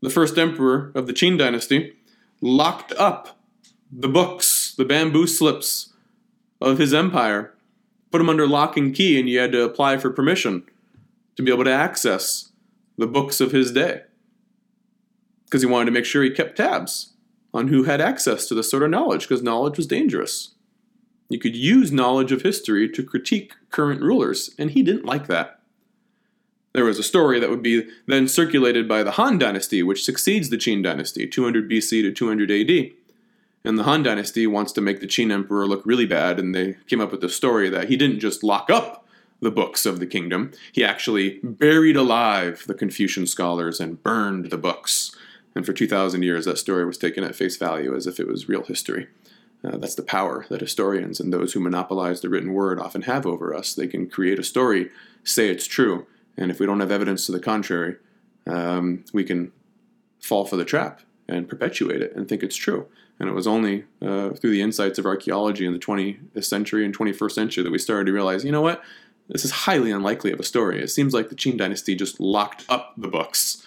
the 0.00 0.10
first 0.10 0.36
emperor 0.36 0.92
of 0.94 1.06
the 1.06 1.12
Qin 1.12 1.38
dynasty 1.38 1.94
locked 2.40 2.92
up 2.92 3.38
the 3.90 4.08
books, 4.08 4.74
the 4.76 4.84
bamboo 4.84 5.26
slips 5.26 5.92
of 6.60 6.78
his 6.78 6.94
empire, 6.94 7.54
put 8.10 8.18
them 8.18 8.28
under 8.28 8.46
lock 8.46 8.76
and 8.76 8.94
key, 8.94 9.18
and 9.18 9.28
you 9.28 9.38
had 9.38 9.52
to 9.52 9.62
apply 9.62 9.98
for 9.98 10.10
permission 10.10 10.64
to 11.36 11.42
be 11.42 11.52
able 11.52 11.64
to 11.64 11.72
access 11.72 12.52
the 12.96 13.06
books 13.06 13.40
of 13.40 13.52
his 13.52 13.72
day. 13.72 14.02
Because 15.52 15.60
he 15.60 15.68
wanted 15.68 15.84
to 15.84 15.90
make 15.90 16.06
sure 16.06 16.22
he 16.22 16.30
kept 16.30 16.56
tabs 16.56 17.12
on 17.52 17.68
who 17.68 17.82
had 17.82 18.00
access 18.00 18.46
to 18.46 18.54
this 18.54 18.70
sort 18.70 18.82
of 18.82 18.88
knowledge, 18.88 19.28
because 19.28 19.42
knowledge 19.42 19.76
was 19.76 19.86
dangerous. 19.86 20.54
You 21.28 21.38
could 21.38 21.54
use 21.54 21.92
knowledge 21.92 22.32
of 22.32 22.40
history 22.40 22.88
to 22.88 23.02
critique 23.02 23.52
current 23.68 24.00
rulers, 24.00 24.54
and 24.58 24.70
he 24.70 24.82
didn't 24.82 25.04
like 25.04 25.26
that. 25.26 25.60
There 26.72 26.86
was 26.86 26.98
a 26.98 27.02
story 27.02 27.38
that 27.38 27.50
would 27.50 27.62
be 27.62 27.86
then 28.06 28.28
circulated 28.28 28.88
by 28.88 29.02
the 29.02 29.10
Han 29.10 29.36
Dynasty, 29.36 29.82
which 29.82 30.06
succeeds 30.06 30.48
the 30.48 30.56
Qin 30.56 30.82
Dynasty, 30.82 31.26
200 31.26 31.70
BC 31.70 32.00
to 32.00 32.12
200 32.12 32.50
AD. 32.50 32.92
And 33.62 33.78
the 33.78 33.82
Han 33.82 34.02
Dynasty 34.02 34.46
wants 34.46 34.72
to 34.72 34.80
make 34.80 35.00
the 35.00 35.06
Qin 35.06 35.30
Emperor 35.30 35.66
look 35.66 35.84
really 35.84 36.06
bad, 36.06 36.40
and 36.40 36.54
they 36.54 36.78
came 36.86 37.02
up 37.02 37.10
with 37.12 37.20
the 37.20 37.28
story 37.28 37.68
that 37.68 37.90
he 37.90 37.98
didn't 37.98 38.20
just 38.20 38.42
lock 38.42 38.70
up 38.70 39.02
the 39.42 39.50
books 39.50 39.84
of 39.84 39.98
the 39.98 40.06
kingdom, 40.06 40.52
he 40.70 40.84
actually 40.84 41.40
buried 41.42 41.96
alive 41.96 42.64
the 42.66 42.74
Confucian 42.74 43.26
scholars 43.26 43.80
and 43.80 44.02
burned 44.02 44.46
the 44.46 44.56
books. 44.56 45.14
And 45.54 45.66
for 45.66 45.72
2,000 45.72 46.22
years, 46.22 46.44
that 46.46 46.58
story 46.58 46.84
was 46.86 46.98
taken 46.98 47.24
at 47.24 47.34
face 47.34 47.56
value 47.56 47.94
as 47.94 48.06
if 48.06 48.18
it 48.18 48.28
was 48.28 48.48
real 48.48 48.64
history. 48.64 49.08
Uh, 49.64 49.76
that's 49.76 49.94
the 49.94 50.02
power 50.02 50.46
that 50.48 50.60
historians 50.60 51.20
and 51.20 51.32
those 51.32 51.52
who 51.52 51.60
monopolize 51.60 52.20
the 52.20 52.28
written 52.28 52.52
word 52.52 52.80
often 52.80 53.02
have 53.02 53.26
over 53.26 53.54
us. 53.54 53.74
They 53.74 53.86
can 53.86 54.08
create 54.08 54.38
a 54.38 54.44
story, 54.44 54.90
say 55.22 55.48
it's 55.48 55.66
true, 55.66 56.06
and 56.36 56.50
if 56.50 56.58
we 56.58 56.66
don't 56.66 56.80
have 56.80 56.90
evidence 56.90 57.26
to 57.26 57.32
the 57.32 57.38
contrary, 57.38 57.96
um, 58.46 59.04
we 59.12 59.24
can 59.24 59.52
fall 60.20 60.44
for 60.44 60.56
the 60.56 60.64
trap 60.64 61.02
and 61.28 61.48
perpetuate 61.48 62.02
it 62.02 62.14
and 62.16 62.28
think 62.28 62.42
it's 62.42 62.56
true. 62.56 62.88
And 63.20 63.28
it 63.28 63.34
was 63.34 63.46
only 63.46 63.84
uh, 64.00 64.30
through 64.30 64.50
the 64.50 64.62
insights 64.62 64.98
of 64.98 65.06
archaeology 65.06 65.64
in 65.64 65.72
the 65.72 65.78
20th 65.78 66.44
century 66.44 66.84
and 66.84 66.96
21st 66.96 67.32
century 67.32 67.62
that 67.62 67.70
we 67.70 67.78
started 67.78 68.06
to 68.06 68.12
realize, 68.12 68.44
you 68.44 68.50
know 68.50 68.62
what? 68.62 68.82
This 69.28 69.44
is 69.44 69.50
highly 69.52 69.92
unlikely 69.92 70.32
of 70.32 70.40
a 70.40 70.44
story. 70.44 70.82
It 70.82 70.88
seems 70.88 71.14
like 71.14 71.28
the 71.28 71.36
Qin 71.36 71.56
dynasty 71.56 71.94
just 71.94 72.18
locked 72.18 72.64
up 72.68 72.94
the 72.96 73.08
books 73.08 73.66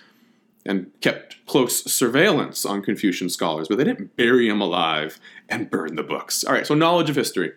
and 0.66 0.92
kept 1.02 1.46
close 1.46 1.84
surveillance 1.92 2.66
on 2.66 2.82
Confucian 2.82 3.30
scholars, 3.30 3.68
but 3.68 3.78
they 3.78 3.84
didn't 3.84 4.16
bury 4.16 4.50
them 4.50 4.62
alive 4.62 5.20
and 5.48 5.70
burn 5.70 5.96
the 5.96 6.04
books. 6.04 6.44
All 6.44 6.54
right, 6.54 6.66
so 6.66 6.74
knowledge 6.74 7.10
of 7.10 7.16
history. 7.16 7.54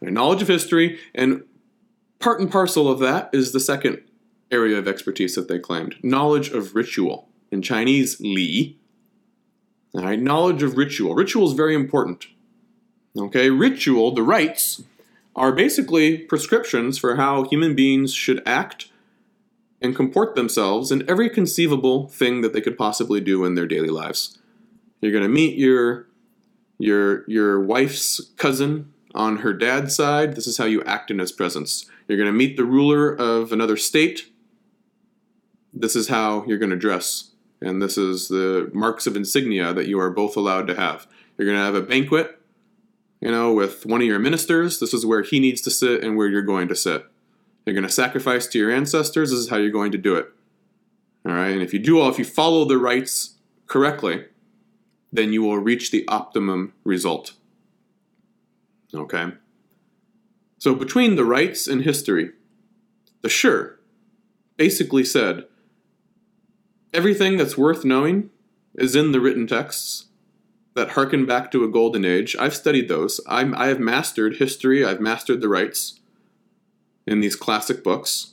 Right, 0.00 0.12
knowledge 0.12 0.42
of 0.42 0.48
history, 0.48 0.98
and 1.14 1.42
part 2.18 2.40
and 2.40 2.50
parcel 2.50 2.90
of 2.90 2.98
that 3.00 3.28
is 3.32 3.52
the 3.52 3.60
second 3.60 4.02
area 4.50 4.78
of 4.78 4.88
expertise 4.88 5.34
that 5.34 5.48
they 5.48 5.58
claimed 5.58 5.96
knowledge 6.02 6.48
of 6.48 6.74
ritual. 6.74 7.28
In 7.50 7.62
Chinese, 7.62 8.20
li. 8.20 8.78
All 9.94 10.02
right, 10.02 10.20
knowledge 10.20 10.62
of 10.62 10.76
ritual. 10.76 11.14
Ritual 11.14 11.46
is 11.48 11.54
very 11.54 11.74
important. 11.74 12.26
Okay, 13.16 13.50
ritual, 13.50 14.14
the 14.14 14.22
rites, 14.22 14.82
are 15.34 15.52
basically 15.52 16.18
prescriptions 16.18 16.98
for 16.98 17.16
how 17.16 17.44
human 17.44 17.74
beings 17.74 18.12
should 18.12 18.42
act 18.46 18.90
and 19.80 19.94
comport 19.94 20.34
themselves 20.34 20.90
in 20.90 21.08
every 21.08 21.30
conceivable 21.30 22.08
thing 22.08 22.40
that 22.40 22.52
they 22.52 22.60
could 22.60 22.76
possibly 22.76 23.20
do 23.20 23.44
in 23.44 23.54
their 23.54 23.66
daily 23.66 23.88
lives. 23.88 24.38
You're 25.00 25.12
going 25.12 25.22
to 25.22 25.28
meet 25.28 25.56
your 25.56 26.06
your 26.78 27.24
your 27.28 27.60
wife's 27.60 28.20
cousin 28.36 28.92
on 29.14 29.38
her 29.38 29.52
dad's 29.52 29.94
side. 29.94 30.34
This 30.34 30.46
is 30.46 30.58
how 30.58 30.64
you 30.64 30.82
act 30.84 31.10
in 31.10 31.18
his 31.18 31.32
presence. 31.32 31.88
You're 32.06 32.18
going 32.18 32.32
to 32.32 32.32
meet 32.32 32.56
the 32.56 32.64
ruler 32.64 33.14
of 33.14 33.52
another 33.52 33.76
state. 33.76 34.30
This 35.72 35.94
is 35.94 36.08
how 36.08 36.44
you're 36.46 36.58
going 36.58 36.70
to 36.70 36.76
dress. 36.76 37.30
And 37.60 37.82
this 37.82 37.98
is 37.98 38.28
the 38.28 38.70
marks 38.72 39.06
of 39.06 39.16
insignia 39.16 39.72
that 39.72 39.88
you 39.88 39.98
are 40.00 40.10
both 40.10 40.36
allowed 40.36 40.66
to 40.68 40.76
have. 40.76 41.06
You're 41.36 41.46
going 41.46 41.58
to 41.58 41.64
have 41.64 41.74
a 41.74 41.82
banquet, 41.82 42.38
you 43.20 43.30
know, 43.30 43.52
with 43.52 43.84
one 43.84 44.00
of 44.00 44.06
your 44.06 44.18
ministers. 44.18 44.78
This 44.78 44.94
is 44.94 45.04
where 45.04 45.22
he 45.22 45.40
needs 45.40 45.60
to 45.62 45.70
sit 45.70 46.02
and 46.02 46.16
where 46.16 46.28
you're 46.28 46.42
going 46.42 46.68
to 46.68 46.76
sit. 46.76 47.04
You're 47.68 47.74
going 47.74 47.86
to 47.86 47.92
sacrifice 47.92 48.46
to 48.46 48.58
your 48.58 48.70
ancestors. 48.70 49.28
This 49.28 49.40
is 49.40 49.50
how 49.50 49.56
you're 49.56 49.70
going 49.70 49.92
to 49.92 49.98
do 49.98 50.14
it. 50.14 50.32
All 51.26 51.34
right. 51.34 51.50
And 51.50 51.60
if 51.60 51.74
you 51.74 51.78
do 51.78 52.00
all, 52.00 52.08
if 52.08 52.18
you 52.18 52.24
follow 52.24 52.64
the 52.64 52.78
rites 52.78 53.34
correctly, 53.66 54.24
then 55.12 55.34
you 55.34 55.42
will 55.42 55.58
reach 55.58 55.90
the 55.90 56.08
optimum 56.08 56.72
result. 56.82 57.34
Okay. 58.94 59.32
So 60.56 60.74
between 60.74 61.16
the 61.16 61.26
rites 61.26 61.66
and 61.66 61.82
history, 61.82 62.30
the 63.20 63.28
Shi 63.28 63.74
basically 64.56 65.04
said 65.04 65.44
everything 66.94 67.36
that's 67.36 67.58
worth 67.58 67.84
knowing 67.84 68.30
is 68.76 68.96
in 68.96 69.12
the 69.12 69.20
written 69.20 69.46
texts 69.46 70.06
that 70.74 70.92
harken 70.92 71.26
back 71.26 71.50
to 71.50 71.64
a 71.64 71.68
golden 71.68 72.06
age. 72.06 72.34
I've 72.38 72.56
studied 72.56 72.88
those. 72.88 73.20
I'm, 73.28 73.54
I 73.54 73.66
have 73.66 73.78
mastered 73.78 74.36
history. 74.36 74.86
I've 74.86 75.02
mastered 75.02 75.42
the 75.42 75.50
rites 75.50 76.00
in 77.08 77.20
these 77.20 77.36
classic 77.36 77.82
books. 77.82 78.32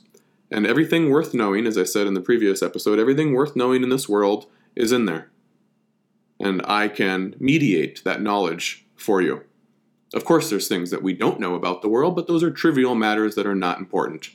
And 0.50 0.66
everything 0.66 1.10
worth 1.10 1.34
knowing, 1.34 1.66
as 1.66 1.76
I 1.76 1.84
said 1.84 2.06
in 2.06 2.14
the 2.14 2.20
previous 2.20 2.62
episode, 2.62 2.98
everything 2.98 3.32
worth 3.32 3.56
knowing 3.56 3.82
in 3.82 3.88
this 3.88 4.08
world 4.08 4.46
is 4.76 4.92
in 4.92 5.06
there. 5.06 5.30
And 6.38 6.60
I 6.66 6.88
can 6.88 7.34
mediate 7.40 8.04
that 8.04 8.20
knowledge 8.20 8.86
for 8.94 9.22
you. 9.22 9.42
Of 10.14 10.24
course, 10.24 10.50
there's 10.50 10.68
things 10.68 10.90
that 10.90 11.02
we 11.02 11.14
don't 11.14 11.40
know 11.40 11.54
about 11.54 11.82
the 11.82 11.88
world, 11.88 12.14
but 12.14 12.26
those 12.26 12.42
are 12.42 12.50
trivial 12.50 12.94
matters 12.94 13.34
that 13.34 13.46
are 13.46 13.54
not 13.54 13.78
important. 13.78 14.30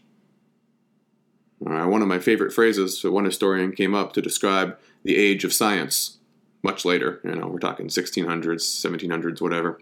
Uh, 1.66 1.86
one 1.86 2.02
of 2.02 2.08
my 2.08 2.20
favorite 2.20 2.52
phrases, 2.52 3.02
that 3.04 3.12
one 3.12 3.26
historian 3.26 3.72
came 3.72 3.94
up 3.94 4.12
to 4.14 4.22
describe 4.22 4.78
the 5.04 5.16
age 5.16 5.44
of 5.44 5.54
science, 5.54 6.18
much 6.64 6.84
later, 6.84 7.22
you 7.24 7.36
know, 7.36 7.48
we're 7.48 7.60
talking 7.60 7.88
1600s, 7.88 8.44
1700s, 8.44 9.40
whatever, 9.40 9.80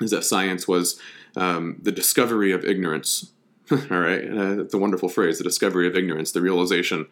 is 0.00 0.12
that 0.12 0.24
science 0.24 0.68
was 0.68 1.00
um, 1.36 1.78
the 1.82 1.92
discovery 1.92 2.52
of 2.52 2.64
ignorance. 2.64 3.32
All 3.90 4.00
right, 4.00 4.24
uh, 4.24 4.60
it's 4.60 4.74
a 4.74 4.78
wonderful 4.78 5.08
phrase, 5.08 5.38
the 5.38 5.44
discovery 5.44 5.86
of 5.86 5.96
ignorance, 5.96 6.32
the 6.32 6.40
realization 6.40 7.06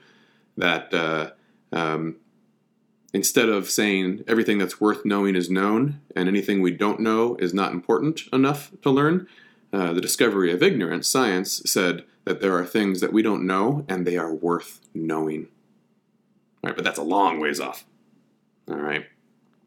that 0.56 0.92
uh, 0.94 1.30
um, 1.72 2.16
instead 3.12 3.48
of 3.48 3.68
saying 3.70 4.24
everything 4.26 4.58
that's 4.58 4.80
worth 4.80 5.04
knowing 5.04 5.36
is 5.36 5.50
known 5.50 6.00
and 6.14 6.28
anything 6.28 6.60
we 6.60 6.70
don't 6.70 7.00
know 7.00 7.36
is 7.36 7.52
not 7.52 7.72
important 7.72 8.22
enough 8.32 8.70
to 8.82 8.90
learn, 8.90 9.26
uh, 9.72 9.92
the 9.92 10.00
discovery 10.00 10.52
of 10.52 10.62
ignorance, 10.62 11.08
science, 11.08 11.62
said 11.66 12.04
that 12.24 12.40
there 12.40 12.56
are 12.56 12.64
things 12.64 13.00
that 13.00 13.12
we 13.12 13.22
don't 13.22 13.46
know 13.46 13.84
and 13.88 14.06
they 14.06 14.16
are 14.16 14.34
worth 14.34 14.80
knowing. 14.94 15.48
All 16.62 16.68
right, 16.68 16.76
but 16.76 16.84
that's 16.84 16.98
a 16.98 17.02
long 17.02 17.40
ways 17.40 17.60
off. 17.60 17.84
All 18.68 18.76
right. 18.76 19.06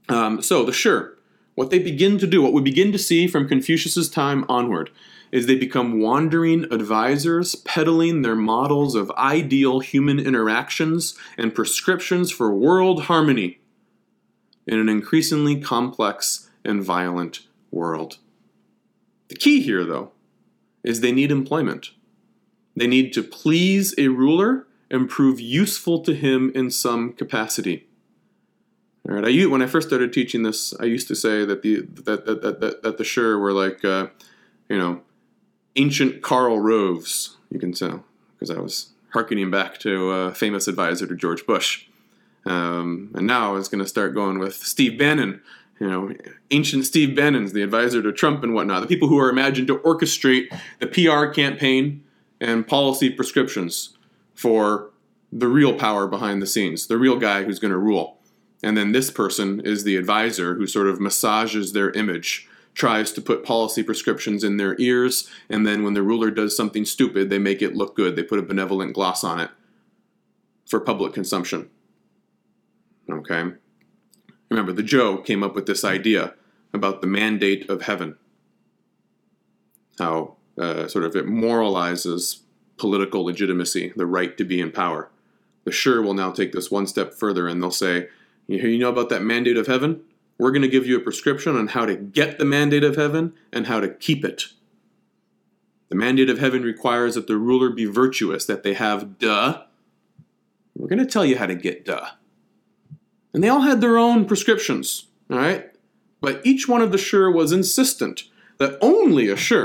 Um, 0.07 0.41
so 0.41 0.63
the 0.63 0.73
Shi, 0.73 0.99
what 1.55 1.69
they 1.69 1.79
begin 1.79 2.17
to 2.17 2.27
do, 2.27 2.41
what 2.41 2.53
we 2.53 2.61
begin 2.61 2.91
to 2.91 2.97
see 2.97 3.27
from 3.27 3.47
Confucius's 3.47 4.09
time 4.09 4.45
onward, 4.49 4.89
is 5.31 5.45
they 5.45 5.55
become 5.55 5.99
wandering 5.99 6.65
advisors 6.71 7.55
peddling 7.55 8.21
their 8.21 8.35
models 8.35 8.95
of 8.95 9.11
ideal 9.11 9.79
human 9.79 10.19
interactions 10.19 11.17
and 11.37 11.53
prescriptions 11.53 12.31
for 12.31 12.53
world 12.53 13.03
harmony 13.03 13.59
in 14.65 14.79
an 14.79 14.89
increasingly 14.89 15.59
complex 15.59 16.49
and 16.63 16.83
violent 16.83 17.41
world. 17.71 18.17
The 19.29 19.35
key 19.35 19.61
here, 19.61 19.83
though, 19.83 20.11
is 20.83 21.01
they 21.01 21.11
need 21.11 21.31
employment. 21.31 21.91
They 22.75 22.87
need 22.87 23.13
to 23.13 23.23
please 23.23 23.93
a 23.97 24.07
ruler 24.07 24.65
and 24.89 25.09
prove 25.09 25.39
useful 25.39 26.01
to 26.01 26.15
him 26.15 26.51
in 26.55 26.71
some 26.71 27.13
capacity. 27.13 27.87
All 29.07 29.15
right, 29.15 29.25
I 29.25 29.45
when 29.45 29.61
I 29.61 29.67
first 29.67 29.87
started 29.87 30.13
teaching 30.13 30.43
this, 30.43 30.73
I 30.79 30.85
used 30.85 31.07
to 31.07 31.15
say 31.15 31.45
that 31.45 31.61
the 31.61 31.81
that 31.81 32.25
that 32.25 32.41
that, 32.41 32.83
that, 32.83 32.97
the 32.97 33.03
Shi 33.03 33.21
were 33.21 33.53
like, 33.53 33.83
uh, 33.83 34.07
you 34.67 34.77
know, 34.77 35.01
ancient 35.75 36.21
Karl 36.21 36.59
Roves, 36.59 37.37
you 37.51 37.59
can 37.59 37.71
tell, 37.71 38.03
because 38.35 38.49
I 38.55 38.59
was 38.59 38.89
harkening 39.11 39.49
back 39.49 39.79
to 39.79 40.11
a 40.11 40.33
famous 40.33 40.67
advisor 40.67 41.07
to 41.07 41.15
George 41.15 41.45
Bush. 41.45 41.85
Um, 42.45 43.11
and 43.15 43.27
now 43.27 43.49
I 43.49 43.53
was 43.53 43.67
going 43.67 43.83
to 43.83 43.89
start 43.89 44.13
going 44.13 44.39
with 44.39 44.55
Steve 44.55 44.97
Bannon, 44.97 45.41
you 45.79 45.89
know, 45.89 46.13
ancient 46.51 46.85
Steve 46.85 47.15
Bannon's 47.15 47.53
the 47.53 47.61
advisor 47.61 48.01
to 48.01 48.11
Trump 48.11 48.43
and 48.43 48.53
whatnot, 48.53 48.81
the 48.81 48.87
people 48.87 49.07
who 49.07 49.19
are 49.19 49.29
imagined 49.29 49.67
to 49.67 49.79
orchestrate 49.79 50.47
the 50.79 50.87
PR 50.87 51.31
campaign 51.31 52.03
and 52.41 52.67
policy 52.67 53.09
prescriptions 53.09 53.97
for 54.33 54.91
the 55.31 55.47
real 55.47 55.73
power 55.73 56.07
behind 56.07 56.41
the 56.41 56.47
scenes, 56.47 56.87
the 56.87 56.97
real 56.97 57.17
guy 57.17 57.43
who's 57.43 57.59
going 57.59 57.71
to 57.71 57.77
rule. 57.77 58.17
And 58.63 58.75
then 58.75 58.91
this 58.91 59.11
person 59.11 59.61
is 59.61 59.83
the 59.83 59.95
advisor 59.95 60.55
who 60.55 60.67
sort 60.67 60.87
of 60.87 60.99
massages 60.99 61.71
their 61.73 61.91
image 61.91 62.48
tries 62.73 63.11
to 63.11 63.21
put 63.21 63.43
policy 63.43 63.83
prescriptions 63.83 64.43
in 64.43 64.57
their 64.57 64.75
ears, 64.79 65.29
and 65.49 65.65
then 65.65 65.83
when 65.83 65.93
the 65.93 66.03
ruler 66.03 66.31
does 66.31 66.55
something 66.55 66.85
stupid, 66.85 67.29
they 67.29 67.39
make 67.39 67.61
it 67.61 67.75
look 67.75 67.95
good. 67.95 68.15
They 68.15 68.23
put 68.23 68.39
a 68.39 68.43
benevolent 68.43 68.93
gloss 68.93 69.23
on 69.23 69.39
it 69.39 69.49
for 70.65 70.79
public 70.79 71.13
consumption. 71.13 71.69
Okay? 73.11 73.51
Remember, 74.49 74.71
the 74.71 74.83
Zhou 74.83 75.25
came 75.25 75.43
up 75.43 75.55
with 75.55 75.65
this 75.65 75.83
idea 75.83 76.33
about 76.73 77.01
the 77.01 77.07
mandate 77.07 77.69
of 77.69 77.83
heaven. 77.83 78.17
How 79.97 80.35
uh, 80.57 80.87
sort 80.87 81.05
of 81.05 81.15
it 81.15 81.25
moralizes 81.25 82.41
political 82.77 83.25
legitimacy, 83.25 83.93
the 83.95 84.05
right 84.05 84.37
to 84.37 84.45
be 84.45 84.61
in 84.61 84.71
power. 84.71 85.09
The 85.65 85.71
Shi 85.71 85.99
will 85.99 86.13
now 86.13 86.31
take 86.31 86.51
this 86.51 86.71
one 86.71 86.87
step 86.87 87.13
further 87.13 87.47
and 87.47 87.61
they'll 87.61 87.71
say, 87.71 88.07
you 88.47 88.77
know 88.77 88.89
about 88.89 89.09
that 89.09 89.21
mandate 89.21 89.57
of 89.57 89.67
heaven? 89.67 90.01
We're 90.39 90.51
going 90.51 90.63
to 90.63 90.69
give 90.69 90.87
you 90.87 90.97
a 90.97 91.01
prescription 91.01 91.57
on 91.57 91.67
how 91.67 91.85
to 91.85 91.95
get 91.95 92.37
the 92.39 92.45
mandate 92.45 92.85
of 92.85 92.95
heaven 92.95 93.33
and 93.51 93.67
how 93.67 93.81
to 93.81 93.89
keep 93.89 94.23
it. 94.23 94.45
The 95.89 95.95
mandate 95.95 96.29
of 96.29 96.39
heaven 96.39 96.63
requires 96.63 97.15
that 97.15 97.27
the 97.27 97.35
ruler 97.35 97.69
be 97.69 97.85
virtuous, 97.85 98.45
that 98.45 98.63
they 98.63 98.73
have 98.73 99.19
de. 99.19 99.65
We're 100.75 100.87
going 100.87 100.99
to 100.99 101.05
tell 101.05 101.25
you 101.25 101.37
how 101.37 101.45
to 101.45 101.55
get 101.55 101.83
de. 101.83 102.11
And 103.33 103.43
they 103.43 103.49
all 103.49 103.61
had 103.61 103.81
their 103.81 103.97
own 103.97 104.25
prescriptions, 104.25 105.07
all 105.29 105.37
right? 105.37 105.69
But 106.21 106.41
each 106.45 106.69
one 106.69 106.81
of 106.81 106.93
the 106.93 106.97
Shi 106.97 107.17
was 107.17 107.51
insistent 107.51 108.23
that 108.59 108.77
only 108.81 109.27
a 109.27 109.35
Shi 109.35 109.61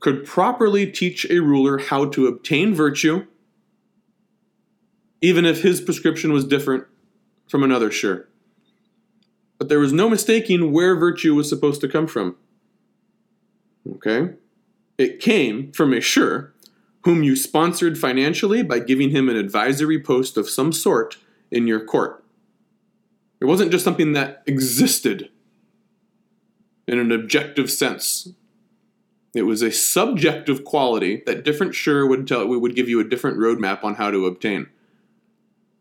could 0.00 0.26
properly 0.26 0.86
teach 0.86 1.28
a 1.30 1.40
ruler 1.40 1.78
how 1.78 2.04
to 2.10 2.26
obtain 2.26 2.74
virtue, 2.74 3.26
even 5.22 5.46
if 5.46 5.62
his 5.62 5.80
prescription 5.80 6.30
was 6.30 6.44
different 6.44 6.84
from 7.48 7.62
another 7.62 7.90
Shi. 7.90 8.16
But 9.58 9.68
there 9.68 9.80
was 9.80 9.92
no 9.92 10.08
mistaking 10.08 10.72
where 10.72 10.96
virtue 10.96 11.34
was 11.34 11.48
supposed 11.48 11.80
to 11.80 11.88
come 11.88 12.06
from. 12.06 12.36
Okay? 13.96 14.34
It 14.96 15.20
came 15.20 15.72
from 15.72 15.92
a 15.92 16.00
Shi, 16.00 16.26
whom 17.02 17.22
you 17.22 17.36
sponsored 17.36 17.98
financially 17.98 18.62
by 18.62 18.78
giving 18.78 19.10
him 19.10 19.28
an 19.28 19.36
advisory 19.36 20.00
post 20.00 20.36
of 20.36 20.48
some 20.48 20.72
sort 20.72 21.16
in 21.50 21.66
your 21.66 21.84
court. 21.84 22.24
It 23.40 23.46
wasn't 23.46 23.70
just 23.70 23.84
something 23.84 24.12
that 24.12 24.42
existed 24.46 25.30
in 26.86 26.98
an 26.98 27.12
objective 27.12 27.70
sense. 27.70 28.32
It 29.34 29.42
was 29.42 29.62
a 29.62 29.70
subjective 29.70 30.64
quality 30.64 31.22
that 31.26 31.44
different 31.44 31.74
Shi 31.74 32.02
would 32.02 32.26
tell 32.26 32.46
would 32.46 32.74
give 32.74 32.88
you 32.88 32.98
a 32.98 33.08
different 33.08 33.38
roadmap 33.38 33.84
on 33.84 33.94
how 33.94 34.10
to 34.10 34.26
obtain. 34.26 34.68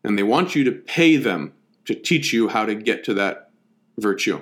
And 0.04 0.18
they 0.18 0.24
want 0.24 0.56
you 0.56 0.64
to 0.66 0.72
pay 0.72 1.18
them 1.18 1.54
to 1.86 1.96
teach 1.96 2.34
you 2.34 2.50
how 2.50 2.66
to 2.66 2.76
get 2.76 3.04
to 3.06 3.14
that 3.16 3.47
virtue. 4.00 4.42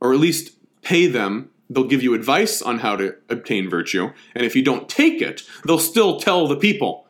Or 0.00 0.12
at 0.12 0.20
least 0.20 0.56
pay 0.82 1.06
them 1.06 1.50
they'll 1.74 1.84
give 1.84 2.02
you 2.02 2.14
advice 2.14 2.60
on 2.60 2.80
how 2.80 2.96
to 2.96 3.16
obtain 3.28 3.68
virtue, 3.68 4.12
and 4.34 4.44
if 4.44 4.54
you 4.54 4.62
don't 4.62 4.88
take 4.88 5.22
it, 5.22 5.42
they'll 5.64 5.78
still 5.78 6.18
tell 6.18 6.46
the 6.46 6.56
people 6.56 7.06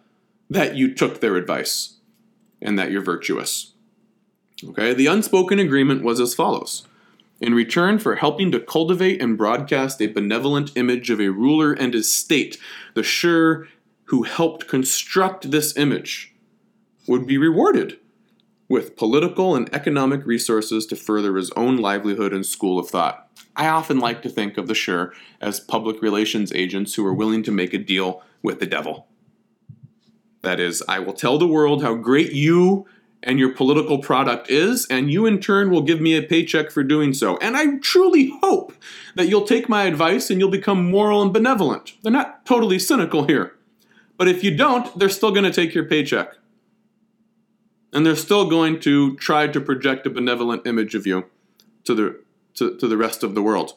that 0.48 0.76
you 0.76 0.94
took 0.94 1.20
their 1.20 1.36
advice 1.36 1.96
and 2.60 2.78
that 2.78 2.90
you're 2.90 3.02
virtuous. 3.02 3.72
Okay, 4.64 4.94
the 4.94 5.06
unspoken 5.06 5.58
agreement 5.58 6.04
was 6.04 6.20
as 6.20 6.34
follows. 6.34 6.86
In 7.40 7.54
return 7.54 7.98
for 7.98 8.16
helping 8.16 8.52
to 8.52 8.60
cultivate 8.60 9.20
and 9.20 9.36
broadcast 9.36 10.00
a 10.00 10.06
benevolent 10.06 10.76
image 10.76 11.10
of 11.10 11.20
a 11.20 11.30
ruler 11.30 11.72
and 11.72 11.92
his 11.92 12.12
state, 12.12 12.56
the 12.94 13.02
Shi 13.02 13.66
who 14.04 14.22
helped 14.22 14.68
construct 14.68 15.50
this 15.50 15.76
image 15.76 16.34
would 17.08 17.26
be 17.26 17.38
rewarded 17.38 17.98
with 18.72 18.96
political 18.96 19.54
and 19.54 19.68
economic 19.74 20.24
resources 20.24 20.86
to 20.86 20.96
further 20.96 21.36
his 21.36 21.50
own 21.50 21.76
livelihood 21.76 22.32
and 22.32 22.46
school 22.46 22.78
of 22.78 22.88
thought. 22.88 23.28
I 23.54 23.68
often 23.68 23.98
like 23.98 24.22
to 24.22 24.30
think 24.30 24.56
of 24.56 24.66
the 24.66 24.74
Shi 24.74 25.08
as 25.42 25.60
public 25.60 26.00
relations 26.00 26.50
agents 26.54 26.94
who 26.94 27.04
are 27.06 27.12
willing 27.12 27.42
to 27.42 27.52
make 27.52 27.74
a 27.74 27.78
deal 27.78 28.22
with 28.42 28.60
the 28.60 28.66
devil. 28.66 29.08
That 30.40 30.58
is, 30.58 30.82
I 30.88 31.00
will 31.00 31.12
tell 31.12 31.36
the 31.36 31.46
world 31.46 31.82
how 31.82 31.94
great 31.96 32.32
you 32.32 32.86
and 33.22 33.38
your 33.38 33.52
political 33.52 33.98
product 33.98 34.50
is, 34.50 34.86
and 34.88 35.12
you 35.12 35.26
in 35.26 35.38
turn 35.38 35.68
will 35.68 35.82
give 35.82 36.00
me 36.00 36.16
a 36.16 36.22
paycheck 36.22 36.70
for 36.70 36.82
doing 36.82 37.12
so. 37.12 37.36
And 37.42 37.58
I 37.58 37.76
truly 37.76 38.32
hope 38.40 38.72
that 39.16 39.28
you'll 39.28 39.46
take 39.46 39.68
my 39.68 39.82
advice 39.82 40.30
and 40.30 40.40
you'll 40.40 40.48
become 40.48 40.90
moral 40.90 41.20
and 41.20 41.30
benevolent. 41.30 41.92
They're 42.02 42.10
not 42.10 42.46
totally 42.46 42.78
cynical 42.78 43.26
here. 43.26 43.54
But 44.16 44.28
if 44.28 44.42
you 44.42 44.56
don't, 44.56 44.98
they're 44.98 45.10
still 45.10 45.30
going 45.30 45.44
to 45.44 45.52
take 45.52 45.74
your 45.74 45.84
paycheck 45.84 46.36
and 47.92 48.06
they're 48.06 48.16
still 48.16 48.48
going 48.48 48.80
to 48.80 49.16
try 49.16 49.46
to 49.46 49.60
project 49.60 50.06
a 50.06 50.10
benevolent 50.10 50.66
image 50.66 50.94
of 50.94 51.06
you 51.06 51.26
to 51.84 51.94
the 51.94 52.20
to, 52.54 52.76
to 52.76 52.86
the 52.86 52.96
rest 52.96 53.22
of 53.22 53.34
the 53.34 53.42
world. 53.42 53.74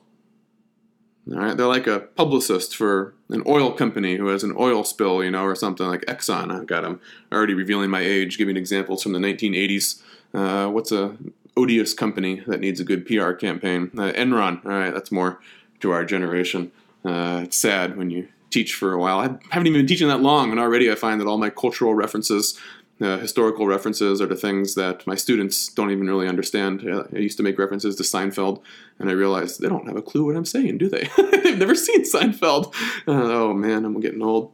All 1.32 1.39
right, 1.39 1.58
they're 1.58 1.65
like 1.65 1.88
a 1.88 2.01
publicist 2.01 2.75
for 2.75 3.15
an 3.30 3.41
oil 3.47 3.71
company 3.71 4.15
who 4.17 4.28
has 4.28 4.43
an 4.43 4.54
oil 4.60 4.84
spill, 4.84 5.23
you 5.23 5.32
know, 5.32 5.43
or 5.43 5.56
something 5.56 5.88
like 5.88 6.01
Exxon. 6.01 6.51
I've 6.51 6.67
got 6.67 6.84
them 6.84 7.01
already 7.32 7.56
revealing 7.56 7.89
my 7.89 8.01
age, 8.01 8.38
giving 8.38 8.58
examples 8.58 9.01
from 9.01 9.13
the 9.13 9.19
1980s. 9.19 10.04
Uh, 10.34 10.69
what's 10.69 10.91
a 10.91 11.17
odious 11.58 11.93
company 11.93 12.43
that 12.45 12.60
needs 12.60 12.80
a 12.80 12.84
good 12.84 13.08
PR 13.08 13.32
campaign? 13.32 13.89
Uh, 13.97 14.12
Enron. 14.12 14.63
All 14.65 14.71
right, 14.71 14.93
that's 14.93 15.12
more 15.12 15.39
to 15.80 15.91
our 15.91 16.06
generation. 16.06 16.71
Uh, 17.04 17.41
it's 17.43 17.58
sad 17.58 17.97
when 17.97 18.12
you 18.12 18.28
teach 18.51 18.75
for 18.75 18.93
a 18.93 18.99
while. 18.99 19.19
I 19.19 19.23
haven't 19.49 19.67
even 19.67 19.80
been 19.80 19.88
teaching 19.88 20.08
that 20.10 20.21
long, 20.21 20.51
and 20.51 20.60
already 20.60 20.91
I 20.91 20.95
find 20.95 21.19
that 21.19 21.28
all 21.28 21.38
my 21.39 21.49
cultural 21.49 21.95
references 21.95 22.60
uh, 23.02 23.18
historical 23.18 23.68
references 23.68 24.22
are 24.22 24.26
the 24.26 24.36
things 24.36 24.76
that 24.76 25.06
my 25.06 25.16
students 25.16 25.68
don't 25.68 25.92
even 25.92 26.08
really 26.08 26.28
understand. 26.28 26.88
Uh, 26.88 27.04
I 27.14 27.20
used 27.20 27.38
to 27.38 27.44
make 27.44 27.60
references 27.60 27.96
to 27.98 28.04
Seinfeld, 28.04 28.62
and 29.00 29.10
I 29.10 29.14
realized 29.14 29.60
they 29.60 29.68
don't 29.68 29.88
have 29.88 29.98
a 29.98 30.02
clue 30.02 30.26
what 30.26 30.36
I'm 30.36 30.46
saying, 30.46 30.78
do 30.78 30.88
they? 30.88 31.10
They've 31.44 31.58
never 31.58 31.76
seen 31.76 32.04
Seinfeld. 32.04 32.74
Uh, 33.08 33.12
oh 33.12 33.54
man, 33.54 33.84
I'm 33.84 34.00
getting 34.00 34.22
old. 34.22 34.54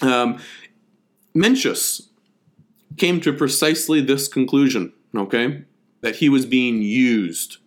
Um, 0.00 0.40
Mencius 1.34 2.08
came 2.96 3.20
to 3.20 3.32
precisely 3.32 4.00
this 4.00 4.26
conclusion, 4.26 4.92
okay? 5.14 5.64
That 6.00 6.16
he 6.16 6.28
was 6.28 6.46
being 6.46 6.82
used 6.82 7.58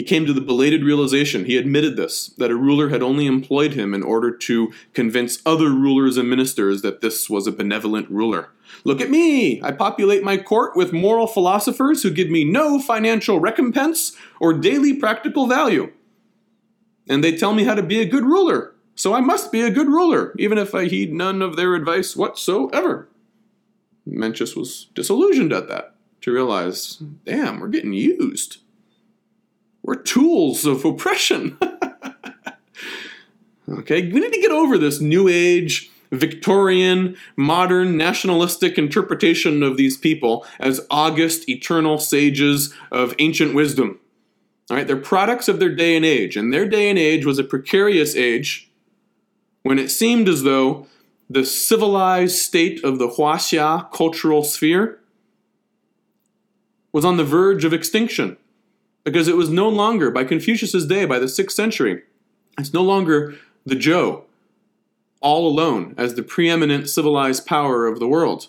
he 0.00 0.04
came 0.04 0.24
to 0.24 0.32
the 0.32 0.40
belated 0.40 0.82
realization, 0.82 1.44
he 1.44 1.58
admitted 1.58 1.94
this, 1.94 2.28
that 2.38 2.50
a 2.50 2.56
ruler 2.56 2.88
had 2.88 3.02
only 3.02 3.26
employed 3.26 3.74
him 3.74 3.92
in 3.92 4.02
order 4.02 4.34
to 4.34 4.72
convince 4.94 5.42
other 5.44 5.68
rulers 5.68 6.16
and 6.16 6.30
ministers 6.30 6.80
that 6.80 7.02
this 7.02 7.28
was 7.28 7.46
a 7.46 7.52
benevolent 7.52 8.10
ruler. 8.10 8.48
Look 8.82 9.02
at 9.02 9.10
me! 9.10 9.62
I 9.62 9.72
populate 9.72 10.22
my 10.22 10.38
court 10.38 10.74
with 10.74 10.94
moral 10.94 11.26
philosophers 11.26 12.02
who 12.02 12.10
give 12.10 12.30
me 12.30 12.46
no 12.46 12.80
financial 12.80 13.40
recompense 13.40 14.16
or 14.40 14.54
daily 14.54 14.94
practical 14.94 15.46
value. 15.46 15.92
And 17.06 17.22
they 17.22 17.36
tell 17.36 17.52
me 17.52 17.64
how 17.64 17.74
to 17.74 17.82
be 17.82 18.00
a 18.00 18.08
good 18.08 18.24
ruler, 18.24 18.74
so 18.94 19.12
I 19.12 19.20
must 19.20 19.52
be 19.52 19.60
a 19.60 19.70
good 19.70 19.88
ruler, 19.88 20.34
even 20.38 20.56
if 20.56 20.74
I 20.74 20.86
heed 20.86 21.12
none 21.12 21.42
of 21.42 21.56
their 21.56 21.74
advice 21.74 22.16
whatsoever. 22.16 23.06
Mencius 24.08 24.56
was 24.56 24.86
disillusioned 24.94 25.52
at 25.52 25.68
that, 25.68 25.94
to 26.22 26.32
realize, 26.32 27.02
damn, 27.26 27.60
we're 27.60 27.68
getting 27.68 27.92
used. 27.92 28.62
We're 29.82 29.96
tools 29.96 30.66
of 30.66 30.84
oppression. 30.84 31.56
okay, 33.68 34.10
we 34.10 34.20
need 34.20 34.32
to 34.32 34.40
get 34.40 34.50
over 34.50 34.76
this 34.76 35.00
new 35.00 35.28
age, 35.28 35.90
Victorian, 36.12 37.16
modern, 37.36 37.96
nationalistic 37.96 38.78
interpretation 38.78 39.62
of 39.62 39.76
these 39.76 39.96
people 39.96 40.44
as 40.58 40.86
august, 40.90 41.48
eternal 41.48 41.98
sages 41.98 42.74
of 42.90 43.14
ancient 43.18 43.54
wisdom. 43.54 43.98
All 44.70 44.76
right, 44.76 44.86
they're 44.86 44.96
products 44.96 45.48
of 45.48 45.58
their 45.58 45.74
day 45.74 45.96
and 45.96 46.04
age, 46.04 46.36
and 46.36 46.52
their 46.52 46.68
day 46.68 46.90
and 46.90 46.98
age 46.98 47.26
was 47.26 47.38
a 47.38 47.44
precarious 47.44 48.14
age 48.14 48.70
when 49.62 49.78
it 49.78 49.90
seemed 49.90 50.28
as 50.28 50.42
though 50.42 50.86
the 51.28 51.44
civilized 51.44 52.38
state 52.38 52.82
of 52.84 52.98
the 52.98 53.08
Huaxia 53.08 53.90
cultural 53.92 54.42
sphere 54.42 55.00
was 56.92 57.04
on 57.04 57.16
the 57.16 57.24
verge 57.24 57.64
of 57.64 57.72
extinction 57.72 58.36
because 59.04 59.28
it 59.28 59.36
was 59.36 59.48
no 59.48 59.68
longer, 59.68 60.10
by 60.10 60.24
Confucius's 60.24 60.86
day, 60.86 61.04
by 61.04 61.18
the 61.18 61.26
6th 61.26 61.52
century, 61.52 62.02
it's 62.58 62.72
no 62.72 62.82
longer 62.82 63.36
the 63.64 63.76
Zhou 63.76 64.24
all 65.20 65.46
alone 65.46 65.94
as 65.98 66.14
the 66.14 66.22
preeminent 66.22 66.88
civilized 66.88 67.46
power 67.46 67.86
of 67.86 67.98
the 67.98 68.08
world. 68.08 68.48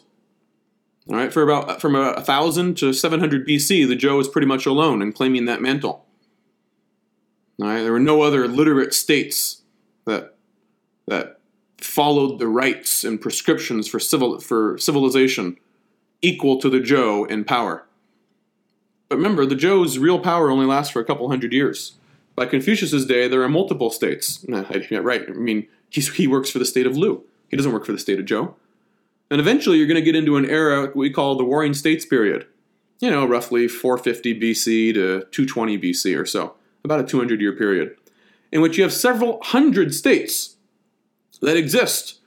All 1.09 1.15
right, 1.15 1.33
for 1.33 1.43
about 1.43 1.81
from 1.81 1.95
about 1.95 2.15
1000 2.17 2.75
to 2.77 2.93
700 2.93 3.47
BC, 3.47 3.87
the 3.87 3.97
Zhou 3.97 4.17
was 4.17 4.27
pretty 4.27 4.47
much 4.47 4.65
alone 4.65 5.01
in 5.01 5.11
claiming 5.11 5.45
that 5.45 5.61
mantle. 5.61 6.05
All 7.61 7.67
right, 7.67 7.81
there 7.81 7.91
were 7.91 7.99
no 7.99 8.21
other 8.21 8.47
literate 8.47 8.93
states 8.93 9.63
that 10.05 10.35
that 11.07 11.39
followed 11.79 12.39
the 12.39 12.47
rites 12.47 13.03
and 13.03 13.19
prescriptions 13.19 13.87
for 13.87 13.99
civil 13.99 14.39
for 14.39 14.77
civilization 14.77 15.57
equal 16.21 16.59
to 16.59 16.69
the 16.69 16.79
Zhou 16.79 17.29
in 17.29 17.43
power. 17.43 17.85
But 19.11 19.17
remember, 19.17 19.45
the 19.45 19.57
Zhou's 19.57 19.99
real 19.99 20.19
power 20.19 20.49
only 20.49 20.65
lasts 20.65 20.93
for 20.93 21.01
a 21.01 21.03
couple 21.03 21.27
hundred 21.27 21.51
years. 21.51 21.95
By 22.33 22.45
Confucius's 22.45 23.05
day, 23.05 23.27
there 23.27 23.43
are 23.43 23.49
multiple 23.49 23.89
states. 23.89 24.45
Right. 24.47 25.25
I 25.27 25.33
mean, 25.33 25.67
he 25.89 26.27
works 26.27 26.49
for 26.49 26.59
the 26.59 26.65
state 26.65 26.87
of 26.87 26.95
Lu. 26.95 27.21
He 27.49 27.57
doesn't 27.57 27.73
work 27.73 27.85
for 27.85 27.91
the 27.91 27.99
state 27.99 28.21
of 28.21 28.25
Zhou. 28.25 28.53
And 29.29 29.41
eventually, 29.41 29.79
you're 29.79 29.87
going 29.87 29.99
to 29.99 30.01
get 30.01 30.15
into 30.15 30.37
an 30.37 30.49
era 30.49 30.93
we 30.95 31.09
call 31.09 31.35
the 31.35 31.43
Warring 31.43 31.73
States 31.73 32.05
period. 32.05 32.47
You 33.01 33.11
know, 33.11 33.25
roughly 33.25 33.67
450 33.67 34.39
BC 34.39 34.93
to 34.93 35.25
220 35.29 35.77
BC 35.77 36.17
or 36.17 36.25
so, 36.25 36.55
about 36.85 37.01
a 37.01 37.03
200 37.03 37.41
year 37.41 37.51
period, 37.51 37.97
in 38.49 38.61
which 38.61 38.77
you 38.77 38.83
have 38.83 38.93
several 38.93 39.41
hundred 39.43 39.93
states 39.93 40.55
that 41.41 41.57
exist, 41.57 42.21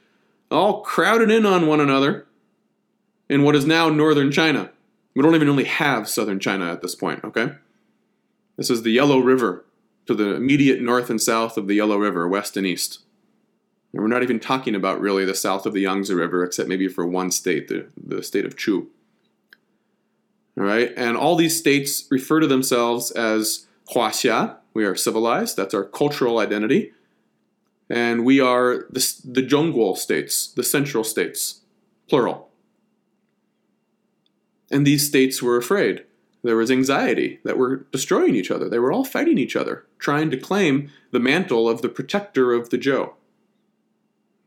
all 0.50 0.82
crowded 0.82 1.30
in 1.30 1.46
on 1.46 1.66
one 1.66 1.80
another 1.80 2.26
in 3.30 3.42
what 3.42 3.56
is 3.56 3.64
now 3.64 3.88
northern 3.88 4.30
China. 4.30 4.70
We 5.14 5.22
don't 5.22 5.34
even 5.34 5.48
really 5.48 5.64
have 5.64 6.08
southern 6.08 6.40
China 6.40 6.70
at 6.72 6.82
this 6.82 6.94
point, 6.94 7.22
okay? 7.24 7.52
This 8.56 8.70
is 8.70 8.82
the 8.82 8.92
Yellow 8.92 9.18
River 9.18 9.64
to 10.06 10.14
the 10.14 10.34
immediate 10.34 10.80
north 10.80 11.10
and 11.10 11.20
south 11.20 11.56
of 11.56 11.66
the 11.66 11.74
Yellow 11.74 11.96
River, 11.96 12.28
west 12.28 12.56
and 12.56 12.66
east. 12.66 13.00
And 13.92 14.02
we're 14.02 14.08
not 14.08 14.22
even 14.24 14.40
talking 14.40 14.74
about 14.74 15.00
really 15.00 15.24
the 15.24 15.34
south 15.34 15.66
of 15.66 15.72
the 15.72 15.82
Yangtze 15.82 16.12
River, 16.12 16.44
except 16.44 16.68
maybe 16.68 16.88
for 16.88 17.06
one 17.06 17.30
state, 17.30 17.68
the, 17.68 17.86
the 17.96 18.22
state 18.22 18.44
of 18.44 18.56
Chu. 18.56 18.90
All 20.58 20.64
right, 20.64 20.92
and 20.96 21.16
all 21.16 21.36
these 21.36 21.58
states 21.58 22.06
refer 22.10 22.40
to 22.40 22.46
themselves 22.46 23.10
as 23.12 23.66
Huaxia. 23.92 24.56
We 24.72 24.84
are 24.84 24.94
civilized. 24.94 25.56
That's 25.56 25.74
our 25.74 25.84
cultural 25.84 26.38
identity, 26.38 26.92
and 27.88 28.24
we 28.24 28.40
are 28.40 28.86
the, 28.90 29.22
the 29.24 29.42
Zhongguo 29.42 29.96
states, 29.96 30.48
the 30.48 30.62
central 30.62 31.04
states, 31.04 31.60
plural. 32.08 32.43
And 34.74 34.84
these 34.84 35.06
states 35.06 35.40
were 35.40 35.56
afraid. 35.56 36.04
There 36.42 36.56
was 36.56 36.68
anxiety 36.68 37.38
that 37.44 37.56
we're 37.56 37.84
destroying 37.92 38.34
each 38.34 38.50
other. 38.50 38.68
They 38.68 38.80
were 38.80 38.90
all 38.90 39.04
fighting 39.04 39.38
each 39.38 39.54
other, 39.54 39.86
trying 40.00 40.32
to 40.32 40.36
claim 40.36 40.90
the 41.12 41.20
mantle 41.20 41.68
of 41.68 41.80
the 41.80 41.88
protector 41.88 42.52
of 42.52 42.70
the 42.70 42.78
Zhou. 42.78 43.12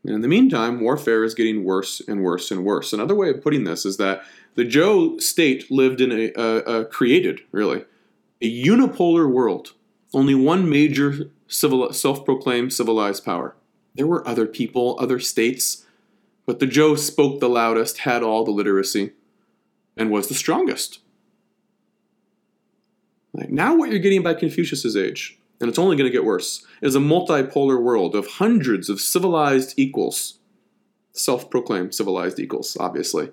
And 0.04 0.14
in 0.14 0.20
the 0.20 0.28
meantime, 0.28 0.80
warfare 0.80 1.24
is 1.24 1.34
getting 1.34 1.64
worse 1.64 2.02
and 2.06 2.22
worse 2.22 2.50
and 2.50 2.62
worse. 2.62 2.92
Another 2.92 3.14
way 3.14 3.30
of 3.30 3.42
putting 3.42 3.64
this 3.64 3.86
is 3.86 3.96
that 3.96 4.22
the 4.54 4.66
Zhou 4.66 5.18
state 5.18 5.70
lived 5.70 6.02
in 6.02 6.12
a, 6.12 6.30
a, 6.36 6.80
a 6.80 6.84
created, 6.84 7.40
really, 7.50 7.86
a 8.42 8.64
unipolar 8.64 9.32
world. 9.32 9.72
Only 10.12 10.34
one 10.34 10.68
major 10.68 11.30
civil, 11.46 11.90
self-proclaimed 11.92 12.74
civilized 12.74 13.24
power. 13.24 13.56
There 13.94 14.06
were 14.06 14.28
other 14.28 14.46
people, 14.46 14.98
other 15.00 15.20
states, 15.20 15.86
but 16.44 16.58
the 16.58 16.66
Zhou 16.66 16.98
spoke 16.98 17.40
the 17.40 17.48
loudest, 17.48 18.00
had 18.00 18.22
all 18.22 18.44
the 18.44 18.50
literacy, 18.50 19.12
and 19.98 20.10
was 20.10 20.28
the 20.28 20.34
strongest. 20.34 21.00
Like 23.34 23.50
now, 23.50 23.76
what 23.76 23.90
you're 23.90 23.98
getting 23.98 24.22
by 24.22 24.34
Confucius's 24.34 24.96
age, 24.96 25.38
and 25.60 25.68
it's 25.68 25.78
only 25.78 25.96
going 25.96 26.10
to 26.10 26.16
get 26.16 26.24
worse, 26.24 26.64
is 26.80 26.94
a 26.94 27.00
multipolar 27.00 27.80
world 27.82 28.14
of 28.14 28.26
hundreds 28.26 28.88
of 28.88 29.00
civilized 29.00 29.74
equals, 29.76 30.38
self 31.12 31.50
proclaimed 31.50 31.94
civilized 31.94 32.38
equals, 32.38 32.76
obviously. 32.80 33.30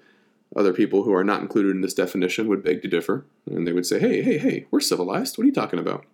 Other 0.56 0.74
people 0.74 1.04
who 1.04 1.14
are 1.14 1.24
not 1.24 1.42
included 1.42 1.72
in 1.72 1.82
this 1.82 1.94
definition 1.94 2.48
would 2.48 2.64
beg 2.64 2.82
to 2.82 2.88
differ, 2.88 3.26
and 3.50 3.68
they 3.68 3.74
would 3.74 3.86
say, 3.86 4.00
hey, 4.00 4.22
hey, 4.22 4.38
hey, 4.38 4.68
we're 4.72 4.80
civilized. 4.80 5.38
What 5.38 5.44
are 5.44 5.48
you 5.48 5.54
talking 5.54 5.80
about? 5.80 6.06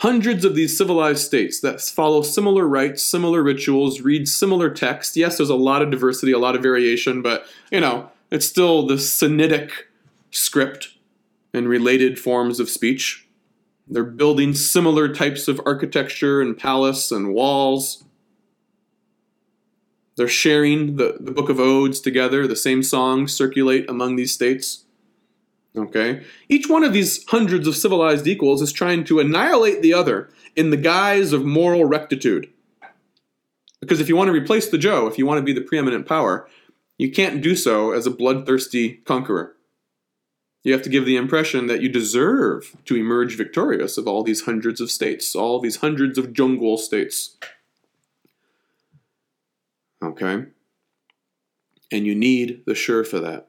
Hundreds 0.00 0.44
of 0.44 0.54
these 0.54 0.76
civilized 0.76 1.24
states 1.24 1.60
that 1.60 1.80
follow 1.80 2.20
similar 2.20 2.68
rites, 2.68 3.02
similar 3.02 3.42
rituals, 3.42 4.02
read 4.02 4.28
similar 4.28 4.68
texts. 4.68 5.16
Yes, 5.16 5.38
there's 5.38 5.48
a 5.48 5.56
lot 5.56 5.80
of 5.80 5.90
diversity, 5.90 6.32
a 6.32 6.38
lot 6.38 6.54
of 6.54 6.62
variation, 6.62 7.22
but, 7.22 7.46
you 7.72 7.80
know, 7.80 8.10
it's 8.30 8.46
still 8.46 8.86
the 8.86 8.94
Sinitic 8.94 9.70
script 10.30 10.94
and 11.54 11.68
related 11.68 12.18
forms 12.18 12.60
of 12.60 12.68
speech. 12.68 13.26
They're 13.88 14.04
building 14.04 14.52
similar 14.54 15.12
types 15.12 15.48
of 15.48 15.60
architecture 15.64 16.40
and 16.40 16.58
palace 16.58 17.12
and 17.12 17.32
walls. 17.32 18.04
They're 20.16 20.28
sharing 20.28 20.96
the, 20.96 21.18
the 21.20 21.30
book 21.30 21.48
of 21.48 21.60
odes 21.60 22.00
together. 22.00 22.46
The 22.46 22.56
same 22.56 22.82
songs 22.82 23.32
circulate 23.34 23.88
among 23.88 24.16
these 24.16 24.32
states. 24.32 24.84
Okay? 25.76 26.24
Each 26.48 26.68
one 26.68 26.84
of 26.84 26.92
these 26.92 27.24
hundreds 27.28 27.68
of 27.68 27.76
civilized 27.76 28.26
equals 28.26 28.62
is 28.62 28.72
trying 28.72 29.04
to 29.04 29.20
annihilate 29.20 29.82
the 29.82 29.94
other 29.94 30.30
in 30.56 30.70
the 30.70 30.76
guise 30.76 31.32
of 31.32 31.44
moral 31.44 31.84
rectitude. 31.84 32.50
Because 33.80 34.00
if 34.00 34.08
you 34.08 34.16
want 34.16 34.28
to 34.28 34.32
replace 34.32 34.68
the 34.68 34.78
Zhou, 34.78 35.08
if 35.08 35.18
you 35.18 35.26
want 35.26 35.38
to 35.38 35.44
be 35.44 35.52
the 35.52 35.60
preeminent 35.60 36.06
power, 36.06 36.48
you 36.98 37.10
can't 37.10 37.42
do 37.42 37.54
so 37.54 37.92
as 37.92 38.06
a 38.06 38.10
bloodthirsty 38.10 38.94
conqueror. 39.04 39.56
You 40.64 40.72
have 40.72 40.82
to 40.82 40.90
give 40.90 41.06
the 41.06 41.16
impression 41.16 41.66
that 41.68 41.80
you 41.80 41.88
deserve 41.88 42.76
to 42.86 42.96
emerge 42.96 43.36
victorious 43.36 43.96
of 43.96 44.08
all 44.08 44.24
these 44.24 44.42
hundreds 44.42 44.80
of 44.80 44.90
states, 44.90 45.36
all 45.36 45.60
these 45.60 45.76
hundreds 45.76 46.18
of 46.18 46.32
Zhongguo 46.32 46.78
states. 46.78 47.36
Okay? 50.02 50.46
And 51.92 52.06
you 52.06 52.14
need 52.14 52.64
the 52.66 52.74
Shi 52.74 53.04
for 53.04 53.20
that. 53.20 53.48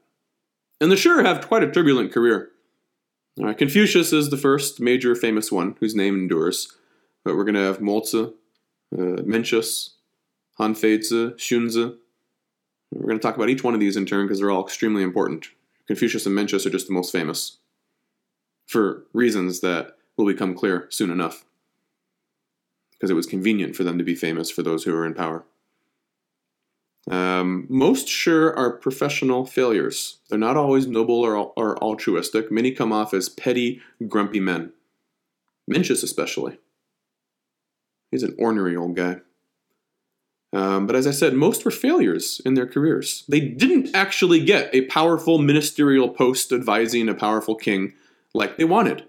And 0.80 0.92
the 0.92 0.96
Shi 0.96 1.10
have 1.10 1.48
quite 1.48 1.64
a 1.64 1.72
turbulent 1.72 2.12
career. 2.12 2.50
Confucius 3.58 4.14
is 4.14 4.30
the 4.30 4.38
first 4.38 4.80
major 4.80 5.16
famous 5.16 5.52
one 5.52 5.76
whose 5.80 5.96
name 5.96 6.16
endures. 6.16 6.72
But 7.24 7.36
we're 7.36 7.46
going 7.46 7.56
to 7.56 7.62
have 7.62 7.80
Mozi, 7.80 8.34
uh, 8.94 9.24
Mencius, 9.24 9.96
Han 10.58 10.76
Feizi, 10.76 11.34
Xunzi, 11.36 11.98
we're 12.92 13.08
going 13.08 13.20
to 13.20 13.22
talk 13.22 13.36
about 13.36 13.50
each 13.50 13.64
one 13.64 13.74
of 13.74 13.80
these 13.80 13.98
in 13.98 14.06
turn 14.06 14.26
because 14.26 14.40
they're 14.40 14.52
all 14.52 14.64
extremely 14.64 15.04
important. 15.04 15.48
Confucius 15.88 16.26
and 16.26 16.38
Mencius 16.38 16.66
are 16.66 16.72
just 16.72 16.88
the 16.88 16.94
most 16.94 17.12
famous 17.12 17.58
for 18.66 19.06
reasons 19.14 19.62
that 19.62 19.98
will 20.18 20.26
become 20.26 20.54
clear 20.54 20.88
soon 20.90 21.10
enough. 21.10 21.46
Because 22.92 23.10
it 23.10 23.16
was 23.16 23.26
convenient 23.26 23.76
for 23.76 23.84
them 23.84 23.98
to 23.98 24.04
be 24.04 24.16
famous 24.16 24.50
for 24.50 24.64
those 24.64 24.84
who 24.84 24.96
are 24.96 25.06
in 25.06 25.14
power. 25.14 25.46
Um, 27.10 27.68
most 27.70 28.08
Shi 28.10 28.32
are 28.32 28.72
professional 28.72 29.46
failures. 29.46 30.18
They're 30.30 30.38
not 30.38 30.58
always 30.58 30.88
noble 30.88 31.22
or, 31.22 31.36
or 31.56 31.82
altruistic. 31.82 32.52
Many 32.52 32.72
come 32.72 32.92
off 32.92 33.14
as 33.14 33.30
petty, 33.30 33.82
grumpy 34.08 34.42
men. 34.42 34.74
Mencius, 35.72 36.04
especially. 36.04 36.60
He's 38.12 38.24
an 38.24 38.36
ornery 38.38 38.76
old 38.76 38.96
guy. 38.96 39.18
Um, 40.54 40.88
but 40.88 40.96
as 40.96 41.06
I 41.06 41.12
said, 41.12 41.34
most 41.34 41.66
were 41.66 41.72
failures 41.72 42.42
in 42.46 42.54
their 42.54 42.68
careers. 42.68 43.24
They 43.28 43.42
didn't 43.42 43.94
actually 43.94 44.44
get 44.44 44.74
a 44.74 44.86
powerful 44.86 45.40
ministerial 45.40 46.10
post 46.10 46.52
advising 46.52 47.10
a 47.10 47.14
powerful 47.14 47.56
king 47.56 47.94
like 48.34 48.58
they 48.58 48.64
wanted. 48.64 49.04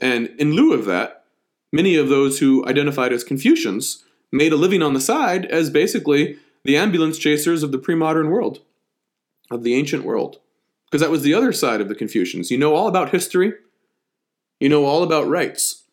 And 0.00 0.28
in 0.38 0.52
lieu 0.52 0.72
of 0.72 0.86
that, 0.86 1.24
many 1.72 1.96
of 1.96 2.08
those 2.08 2.38
who 2.38 2.66
identified 2.66 3.12
as 3.12 3.22
Confucians 3.22 4.04
made 4.32 4.52
a 4.52 4.56
living 4.56 4.82
on 4.82 4.94
the 4.94 5.00
side 5.00 5.46
as 5.46 5.70
basically 5.70 6.38
the 6.64 6.76
ambulance 6.76 7.18
chasers 7.18 7.62
of 7.62 7.70
the 7.70 7.78
pre 7.78 7.94
modern 7.94 8.30
world, 8.30 8.60
of 9.50 9.62
the 9.62 9.74
ancient 9.74 10.04
world. 10.04 10.38
Because 10.90 11.00
that 11.00 11.10
was 11.10 11.22
the 11.22 11.34
other 11.34 11.52
side 11.52 11.80
of 11.80 11.88
the 11.88 11.94
Confucians. 11.94 12.50
You 12.50 12.58
know 12.58 12.74
all 12.74 12.88
about 12.88 13.10
history, 13.10 13.52
you 14.58 14.68
know 14.68 14.84
all 14.84 15.02
about 15.02 15.28
rites. 15.28 15.83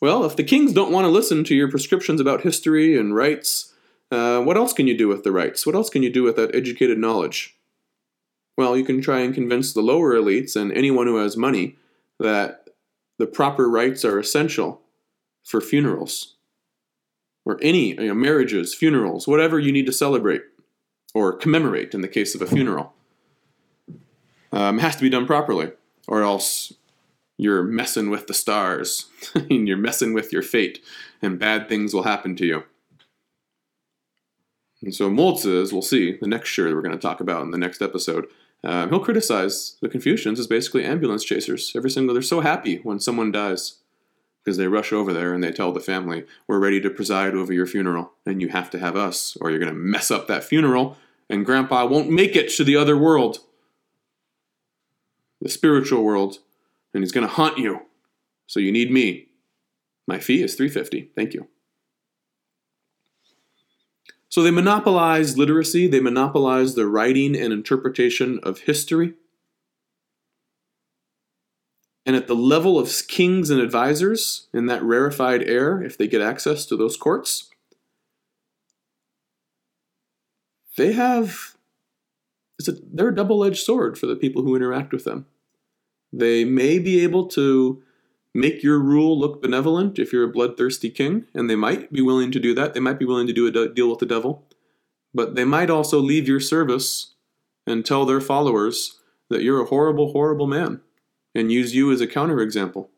Well, 0.00 0.24
if 0.24 0.36
the 0.36 0.44
kings 0.44 0.72
don't 0.72 0.92
want 0.92 1.06
to 1.06 1.10
listen 1.10 1.42
to 1.44 1.54
your 1.54 1.70
prescriptions 1.70 2.20
about 2.20 2.42
history 2.42 2.98
and 2.98 3.14
rites, 3.14 3.72
uh, 4.10 4.40
what 4.40 4.56
else 4.56 4.72
can 4.72 4.86
you 4.86 4.96
do 4.96 5.08
with 5.08 5.24
the 5.24 5.32
rites? 5.32 5.66
What 5.66 5.74
else 5.74 5.88
can 5.88 6.02
you 6.02 6.12
do 6.12 6.22
with 6.22 6.36
that 6.36 6.54
educated 6.54 6.98
knowledge? 6.98 7.56
Well, 8.56 8.76
you 8.76 8.84
can 8.84 9.00
try 9.00 9.20
and 9.20 9.34
convince 9.34 9.72
the 9.72 9.82
lower 9.82 10.14
elites 10.14 10.54
and 10.54 10.72
anyone 10.72 11.06
who 11.06 11.16
has 11.16 11.36
money 11.36 11.76
that 12.18 12.68
the 13.18 13.26
proper 13.26 13.68
rites 13.68 14.04
are 14.04 14.18
essential 14.18 14.82
for 15.44 15.60
funerals 15.60 16.36
or 17.44 17.58
any 17.62 17.90
you 17.90 18.08
know, 18.08 18.14
marriages, 18.14 18.74
funerals, 18.74 19.26
whatever 19.26 19.58
you 19.58 19.72
need 19.72 19.86
to 19.86 19.92
celebrate 19.92 20.42
or 21.14 21.32
commemorate 21.32 21.94
in 21.94 22.02
the 22.02 22.08
case 22.08 22.34
of 22.34 22.42
a 22.42 22.46
funeral. 22.46 22.92
Um, 24.52 24.78
has 24.78 24.96
to 24.96 25.02
be 25.02 25.10
done 25.10 25.26
properly, 25.26 25.72
or 26.08 26.22
else 26.22 26.72
you're 27.38 27.62
messing 27.62 28.10
with 28.10 28.26
the 28.26 28.34
stars 28.34 29.06
and 29.34 29.68
you're 29.68 29.76
messing 29.76 30.12
with 30.14 30.32
your 30.32 30.42
fate, 30.42 30.82
and 31.22 31.38
bad 31.38 31.68
things 31.68 31.92
will 31.92 32.04
happen 32.04 32.36
to 32.36 32.46
you. 32.46 32.64
And 34.82 34.94
so 34.94 35.12
as 35.12 35.72
we'll 35.72 35.82
see, 35.82 36.16
the 36.20 36.28
next 36.28 36.48
Shi 36.50 36.62
that 36.62 36.74
we're 36.74 36.82
going 36.82 36.96
to 36.96 37.00
talk 37.00 37.20
about 37.20 37.42
in 37.42 37.50
the 37.50 37.58
next 37.58 37.82
episode, 37.82 38.26
um, 38.62 38.90
he'll 38.90 39.00
criticize 39.00 39.76
the 39.80 39.88
Confucians 39.88 40.38
as 40.38 40.46
basically 40.46 40.84
ambulance 40.84 41.24
chasers. 41.24 41.72
Every 41.74 41.90
single, 41.90 42.14
they're 42.14 42.22
so 42.22 42.40
happy 42.40 42.78
when 42.78 43.00
someone 43.00 43.32
dies 43.32 43.78
because 44.44 44.58
they 44.58 44.68
rush 44.68 44.92
over 44.92 45.12
there 45.12 45.34
and 45.34 45.42
they 45.42 45.50
tell 45.50 45.72
the 45.72 45.80
family, 45.80 46.24
"We're 46.46 46.60
ready 46.60 46.80
to 46.80 46.90
preside 46.90 47.34
over 47.34 47.52
your 47.52 47.66
funeral, 47.66 48.12
and 48.24 48.40
you 48.40 48.48
have 48.48 48.70
to 48.70 48.78
have 48.78 48.96
us, 48.96 49.36
or 49.40 49.50
you're 49.50 49.58
going 49.58 49.72
to 49.72 49.78
mess 49.78 50.10
up 50.10 50.28
that 50.28 50.44
funeral, 50.44 50.96
and 51.28 51.44
Grandpa 51.44 51.86
won't 51.86 52.10
make 52.10 52.36
it 52.36 52.48
to 52.50 52.64
the 52.64 52.76
other 52.76 52.96
world, 52.96 53.40
the 55.40 55.48
spiritual 55.48 56.04
world." 56.04 56.38
And 56.96 57.04
he's 57.04 57.12
going 57.12 57.26
to 57.26 57.32
haunt 57.32 57.58
you. 57.58 57.82
So 58.46 58.58
you 58.58 58.72
need 58.72 58.90
me. 58.90 59.28
My 60.08 60.18
fee 60.18 60.42
is 60.42 60.54
350. 60.54 61.10
Thank 61.14 61.34
you. 61.34 61.46
So 64.28 64.42
they 64.42 64.50
monopolize 64.50 65.38
literacy, 65.38 65.86
they 65.86 66.00
monopolize 66.00 66.74
the 66.74 66.86
writing 66.86 67.36
and 67.36 67.52
interpretation 67.52 68.40
of 68.42 68.60
history. 68.60 69.14
And 72.04 72.16
at 72.16 72.28
the 72.28 72.34
level 72.34 72.78
of 72.78 72.90
kings 73.08 73.50
and 73.50 73.60
advisors 73.60 74.48
in 74.54 74.66
that 74.66 74.82
rarefied 74.82 75.42
air, 75.42 75.82
if 75.82 75.98
they 75.98 76.06
get 76.06 76.20
access 76.20 76.64
to 76.66 76.76
those 76.76 76.96
courts, 76.96 77.50
they 80.76 80.92
have 80.92 81.56
it's 82.58 82.68
a, 82.68 82.72
they're 82.92 83.08
a 83.08 83.14
double-edged 83.14 83.62
sword 83.62 83.98
for 83.98 84.06
the 84.06 84.16
people 84.16 84.42
who 84.42 84.56
interact 84.56 84.92
with 84.92 85.04
them. 85.04 85.26
They 86.16 86.44
may 86.44 86.78
be 86.78 87.00
able 87.00 87.26
to 87.28 87.82
make 88.32 88.62
your 88.62 88.78
rule 88.78 89.18
look 89.18 89.42
benevolent 89.42 89.98
if 89.98 90.12
you're 90.12 90.24
a 90.24 90.32
bloodthirsty 90.32 90.88
king, 90.88 91.26
and 91.34 91.50
they 91.50 91.56
might 91.56 91.92
be 91.92 92.00
willing 92.00 92.32
to 92.32 92.40
do 92.40 92.54
that. 92.54 92.72
They 92.72 92.80
might 92.80 92.98
be 92.98 93.04
willing 93.04 93.26
to 93.26 93.32
do 93.34 93.46
a 93.46 93.68
deal 93.68 93.90
with 93.90 93.98
the 93.98 94.06
devil. 94.06 94.46
But 95.12 95.34
they 95.34 95.44
might 95.44 95.70
also 95.70 95.98
leave 95.98 96.26
your 96.26 96.40
service 96.40 97.14
and 97.66 97.84
tell 97.84 98.06
their 98.06 98.20
followers 98.20 99.00
that 99.28 99.42
you're 99.42 99.60
a 99.60 99.66
horrible, 99.66 100.12
horrible 100.12 100.46
man 100.46 100.80
and 101.34 101.52
use 101.52 101.74
you 101.74 101.92
as 101.92 102.00
a 102.00 102.06
counterexample. 102.06 102.88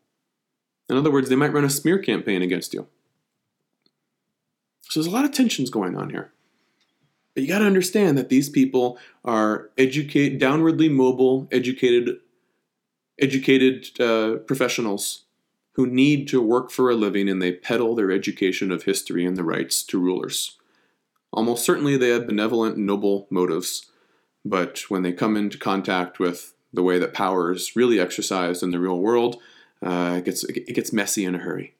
In 0.89 0.95
other 0.95 1.11
words, 1.11 1.27
they 1.27 1.35
might 1.35 1.53
run 1.53 1.65
a 1.65 1.69
smear 1.69 1.99
campaign 1.99 2.41
against 2.41 2.73
you. 2.73 2.87
So 4.83 4.99
there's 4.99 5.11
a 5.11 5.15
lot 5.15 5.25
of 5.25 5.33
tensions 5.33 5.69
going 5.69 5.97
on 5.97 6.09
here. 6.09 6.31
But 7.33 7.43
you 7.43 7.49
got 7.49 7.59
to 7.59 7.65
understand 7.65 8.17
that 8.17 8.29
these 8.29 8.49
people 8.49 8.97
are 9.25 9.69
educate, 9.77 10.39
downwardly 10.39 10.89
mobile, 10.89 11.47
educated, 11.51 12.17
educated 13.21 13.99
uh, 13.99 14.37
professionals 14.37 15.23
who 15.73 15.87
need 15.87 16.27
to 16.27 16.41
work 16.41 16.71
for 16.71 16.89
a 16.89 16.95
living 16.95 17.29
and 17.29 17.41
they 17.41 17.51
peddle 17.51 17.95
their 17.95 18.11
education 18.11 18.71
of 18.71 18.83
history 18.83 19.25
and 19.25 19.37
the 19.37 19.43
rites 19.43 19.83
to 19.83 19.99
rulers. 19.99 20.57
Almost 21.31 21.63
certainly 21.63 21.95
they 21.95 22.09
have 22.09 22.27
benevolent, 22.27 22.77
noble 22.77 23.27
motives, 23.29 23.89
but 24.43 24.79
when 24.89 25.03
they 25.03 25.11
come 25.11 25.37
into 25.37 25.57
contact 25.57 26.19
with 26.19 26.53
the 26.73 26.83
way 26.83 26.99
that 26.99 27.13
power 27.13 27.51
is 27.51 27.75
really 27.75 27.99
exercised 27.99 28.63
in 28.63 28.71
the 28.71 28.79
real 28.79 28.99
world, 28.99 29.41
uh, 29.85 30.15
it, 30.17 30.25
gets, 30.25 30.43
it 30.43 30.75
gets 30.75 30.91
messy 30.91 31.23
in 31.25 31.35
a 31.35 31.39
hurry. 31.39 31.75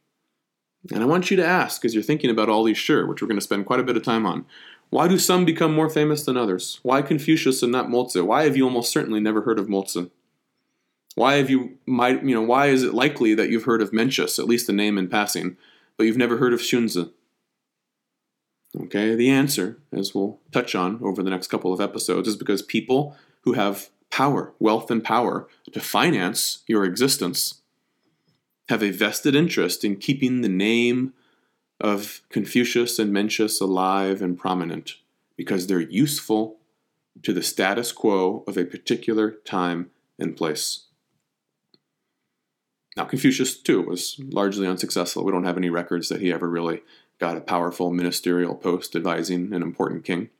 And 0.93 1.03
I 1.03 1.05
want 1.05 1.29
you 1.29 1.37
to 1.37 1.45
ask, 1.45 1.83
as 1.83 1.93
you're 1.93 2.03
thinking 2.03 2.29
about 2.29 2.47
all 2.47 2.63
these 2.63 2.77
Shi, 2.77 3.03
which 3.03 3.21
we're 3.21 3.27
going 3.27 3.39
to 3.39 3.43
spend 3.43 3.65
quite 3.65 3.81
a 3.81 3.83
bit 3.83 3.97
of 3.97 4.03
time 4.03 4.25
on, 4.25 4.45
why 4.89 5.07
do 5.07 5.19
some 5.19 5.45
become 5.45 5.73
more 5.73 5.89
famous 5.89 6.23
than 6.23 6.37
others? 6.37 6.79
Why 6.83 7.01
Confucius 7.01 7.61
and 7.61 7.71
not 7.71 7.87
Mozi? 7.87 8.25
Why 8.25 8.43
have 8.43 8.57
you 8.57 8.63
almost 8.63 8.91
certainly 8.91 9.19
never 9.19 9.41
heard 9.41 9.59
of 9.59 9.67
Mozi? 9.67 10.09
Why 11.19 11.33
have 11.33 11.49
you 11.49 11.77
might 11.85 12.23
you 12.23 12.33
know 12.33 12.41
why 12.41 12.67
is 12.67 12.81
it 12.81 12.93
likely 12.93 13.33
that 13.33 13.49
you've 13.49 13.65
heard 13.65 13.81
of 13.81 13.91
Mencius, 13.91 14.39
at 14.39 14.45
least 14.45 14.67
the 14.67 14.71
name 14.71 14.97
in 14.97 15.09
passing, 15.09 15.57
but 15.97 16.05
you've 16.05 16.15
never 16.15 16.37
heard 16.37 16.53
of 16.53 16.61
Xunzi? 16.61 17.11
Okay, 18.83 19.15
the 19.15 19.29
answer, 19.29 19.79
as 19.91 20.15
we'll 20.15 20.39
touch 20.53 20.75
on 20.75 20.97
over 21.03 21.21
the 21.21 21.29
next 21.29 21.47
couple 21.47 21.73
of 21.73 21.81
episodes, 21.81 22.29
is 22.29 22.37
because 22.37 22.61
people 22.61 23.17
who 23.41 23.51
have 23.51 23.89
power, 24.09 24.53
wealth, 24.59 24.89
and 24.89 25.03
power 25.03 25.49
to 25.73 25.81
finance 25.81 26.63
your 26.67 26.85
existence 26.85 27.63
have 28.69 28.81
a 28.81 28.91
vested 28.91 29.35
interest 29.35 29.83
in 29.83 29.97
keeping 29.97 30.39
the 30.39 30.47
name 30.47 31.11
of 31.81 32.21
Confucius 32.29 32.97
and 32.97 33.11
Mencius 33.13 33.59
alive 33.59 34.21
and 34.21 34.39
prominent 34.39 34.93
because 35.35 35.67
they're 35.67 35.81
useful 35.81 36.59
to 37.23 37.33
the 37.33 37.43
status 37.43 37.91
quo 37.91 38.45
of 38.47 38.57
a 38.57 38.63
particular 38.63 39.31
time 39.31 39.91
and 40.17 40.37
place. 40.37 40.85
Now, 42.99 43.05
Confucius, 43.05 43.55
too, 43.55 43.81
was 43.81 44.19
largely 44.19 44.67
unsuccessful. 44.67 45.23
We 45.23 45.31
don't 45.31 45.45
have 45.45 45.55
any 45.55 45.69
records 45.69 46.09
that 46.09 46.19
he 46.19 46.33
ever 46.33 46.49
really 46.49 46.81
got 47.17 47.37
a 47.37 47.41
powerful 47.41 47.93
ministerial 47.93 48.55
post 48.55 48.93
advising 48.93 49.53
an 49.53 49.61
important 49.61 50.03
king. 50.03 50.31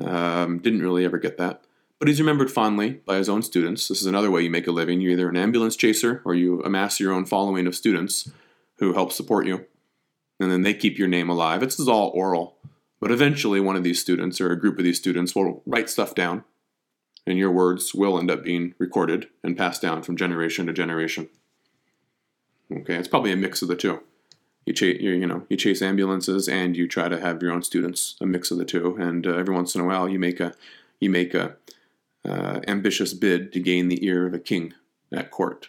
Um, 0.00 0.60
didn't 0.60 0.82
really 0.82 1.04
ever 1.04 1.18
get 1.18 1.38
that. 1.38 1.64
But 1.98 2.06
he's 2.06 2.20
remembered 2.20 2.52
fondly 2.52 3.00
by 3.04 3.16
his 3.16 3.28
own 3.28 3.42
students. 3.42 3.88
This 3.88 4.00
is 4.00 4.06
another 4.06 4.30
way 4.30 4.42
you 4.42 4.50
make 4.50 4.68
a 4.68 4.70
living. 4.70 5.00
You're 5.00 5.14
either 5.14 5.28
an 5.28 5.36
ambulance 5.36 5.74
chaser 5.74 6.22
or 6.24 6.36
you 6.36 6.62
amass 6.62 7.00
your 7.00 7.12
own 7.12 7.24
following 7.24 7.66
of 7.66 7.74
students 7.74 8.30
who 8.76 8.92
help 8.92 9.10
support 9.10 9.48
you 9.48 9.66
and 10.38 10.52
then 10.52 10.62
they 10.62 10.74
keep 10.74 10.98
your 10.98 11.08
name 11.08 11.28
alive. 11.28 11.58
This 11.58 11.80
is 11.80 11.88
all 11.88 12.12
oral, 12.14 12.58
but 13.00 13.10
eventually 13.10 13.58
one 13.58 13.74
of 13.74 13.82
these 13.82 14.00
students 14.00 14.40
or 14.40 14.52
a 14.52 14.60
group 14.60 14.78
of 14.78 14.84
these 14.84 14.98
students 14.98 15.34
will 15.34 15.64
write 15.66 15.90
stuff 15.90 16.14
down, 16.14 16.44
and 17.26 17.36
your 17.36 17.50
words 17.50 17.92
will 17.92 18.20
end 18.20 18.30
up 18.30 18.44
being 18.44 18.74
recorded 18.78 19.26
and 19.42 19.58
passed 19.58 19.82
down 19.82 20.04
from 20.04 20.16
generation 20.16 20.66
to 20.66 20.72
generation. 20.72 21.28
Okay, 22.70 22.94
it's 22.94 23.08
probably 23.08 23.32
a 23.32 23.36
mix 23.36 23.62
of 23.62 23.68
the 23.68 23.76
two. 23.76 24.02
You 24.66 24.74
chase, 24.74 25.00
you, 25.00 25.26
know, 25.26 25.46
you 25.48 25.56
chase 25.56 25.80
ambulances 25.80 26.48
and 26.48 26.76
you 26.76 26.86
try 26.86 27.08
to 27.08 27.18
have 27.18 27.42
your 27.42 27.52
own 27.52 27.62
students, 27.62 28.16
a 28.20 28.26
mix 28.26 28.50
of 28.50 28.58
the 28.58 28.66
two. 28.66 28.96
And 29.00 29.26
uh, 29.26 29.34
every 29.34 29.54
once 29.54 29.74
in 29.74 29.80
a 29.80 29.86
while, 29.86 30.08
you 30.08 30.18
make 30.18 30.40
a, 30.40 30.52
you 31.00 31.08
make 31.08 31.32
a 31.32 31.56
uh, 32.28 32.60
ambitious 32.68 33.14
bid 33.14 33.52
to 33.54 33.60
gain 33.60 33.88
the 33.88 34.04
ear 34.04 34.26
of 34.26 34.34
a 34.34 34.38
king 34.38 34.74
at 35.10 35.30
court. 35.30 35.68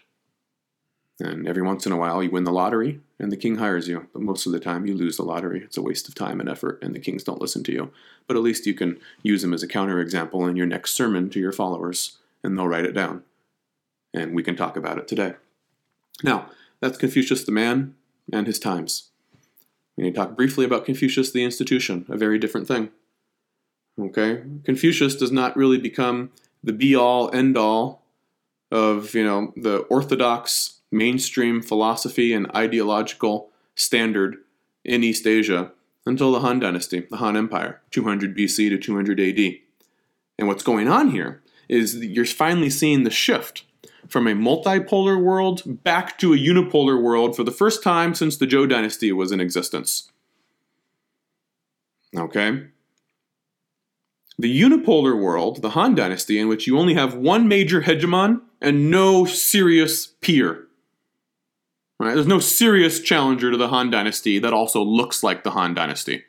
And 1.21 1.47
every 1.47 1.61
once 1.61 1.85
in 1.85 1.91
a 1.91 1.97
while, 1.97 2.21
you 2.21 2.31
win 2.31 2.43
the 2.43 2.51
lottery 2.51 2.99
and 3.19 3.31
the 3.31 3.37
king 3.37 3.57
hires 3.57 3.87
you. 3.87 4.07
But 4.13 4.21
most 4.21 4.45
of 4.45 4.51
the 4.51 4.59
time, 4.59 4.85
you 4.85 4.93
lose 4.93 5.17
the 5.17 5.23
lottery. 5.23 5.61
It's 5.63 5.77
a 5.77 5.81
waste 5.81 6.07
of 6.07 6.15
time 6.15 6.39
and 6.39 6.49
effort, 6.49 6.79
and 6.81 6.95
the 6.95 6.99
kings 6.99 7.23
don't 7.23 7.41
listen 7.41 7.63
to 7.65 7.71
you. 7.71 7.91
But 8.27 8.37
at 8.37 8.43
least 8.43 8.65
you 8.65 8.73
can 8.73 8.99
use 9.21 9.41
them 9.41 9.53
as 9.53 9.63
a 9.63 9.67
counterexample 9.67 10.49
in 10.49 10.55
your 10.55 10.65
next 10.65 10.91
sermon 10.91 11.29
to 11.31 11.39
your 11.39 11.51
followers, 11.51 12.17
and 12.43 12.57
they'll 12.57 12.67
write 12.67 12.85
it 12.85 12.93
down. 12.93 13.23
And 14.13 14.33
we 14.33 14.43
can 14.43 14.55
talk 14.55 14.77
about 14.77 14.97
it 14.97 15.07
today. 15.07 15.33
Now, 16.23 16.49
that's 16.81 16.97
Confucius 16.97 17.43
the 17.43 17.51
man 17.51 17.95
and 18.31 18.47
his 18.47 18.59
times. 18.59 19.09
We 19.97 20.05
need 20.05 20.15
to 20.15 20.19
talk 20.19 20.35
briefly 20.37 20.65
about 20.65 20.85
Confucius 20.85 21.31
the 21.31 21.43
institution, 21.43 22.05
a 22.09 22.17
very 22.17 22.39
different 22.39 22.67
thing. 22.67 22.89
Okay? 23.99 24.43
Confucius 24.63 25.15
does 25.15 25.31
not 25.31 25.57
really 25.57 25.77
become 25.77 26.31
the 26.63 26.73
be 26.73 26.95
all 26.95 27.33
end 27.33 27.57
all 27.57 28.03
of, 28.71 29.13
you 29.13 29.23
know, 29.23 29.53
the 29.55 29.79
orthodox 29.89 30.79
mainstream 30.91 31.61
philosophy 31.61 32.33
and 32.33 32.49
ideological 32.55 33.49
standard 33.75 34.37
in 34.85 35.03
East 35.03 35.27
Asia 35.27 35.71
until 36.05 36.31
the 36.31 36.39
Han 36.39 36.59
Dynasty, 36.59 37.05
the 37.09 37.17
Han 37.17 37.35
Empire, 37.37 37.81
200 37.91 38.35
BC 38.35 38.69
to 38.69 38.77
200 38.77 39.19
AD. 39.19 39.55
And 40.37 40.47
what's 40.47 40.63
going 40.63 40.87
on 40.87 41.11
here 41.11 41.41
is 41.67 41.95
you're 41.97 42.25
finally 42.25 42.69
seeing 42.69 43.03
the 43.03 43.11
shift 43.11 43.63
from 44.09 44.27
a 44.27 44.33
multipolar 44.33 45.21
world 45.21 45.83
back 45.83 46.17
to 46.19 46.33
a 46.33 46.37
unipolar 46.37 47.01
world 47.01 47.35
for 47.35 47.43
the 47.43 47.51
first 47.51 47.83
time 47.83 48.13
since 48.13 48.37
the 48.37 48.47
Zhou 48.47 48.67
Dynasty 48.67 49.11
was 49.11 49.31
in 49.31 49.39
existence. 49.39 50.11
Okay? 52.15 52.67
The 54.37 54.61
unipolar 54.61 55.21
world, 55.21 55.61
the 55.61 55.71
Han 55.71 55.95
Dynasty, 55.95 56.39
in 56.39 56.47
which 56.47 56.65
you 56.65 56.77
only 56.77 56.93
have 56.93 57.13
one 57.13 57.47
major 57.47 57.81
hegemon 57.81 58.41
and 58.61 58.89
no 58.89 59.25
serious 59.25 60.07
peer. 60.07 60.65
Right? 61.99 62.15
There's 62.15 62.25
no 62.25 62.39
serious 62.39 63.01
challenger 63.01 63.51
to 63.51 63.57
the 63.57 63.67
Han 63.67 63.89
Dynasty 63.89 64.39
that 64.39 64.53
also 64.53 64.81
looks 64.81 65.23
like 65.23 65.43
the 65.43 65.51
Han 65.51 65.73
Dynasty. 65.73 66.23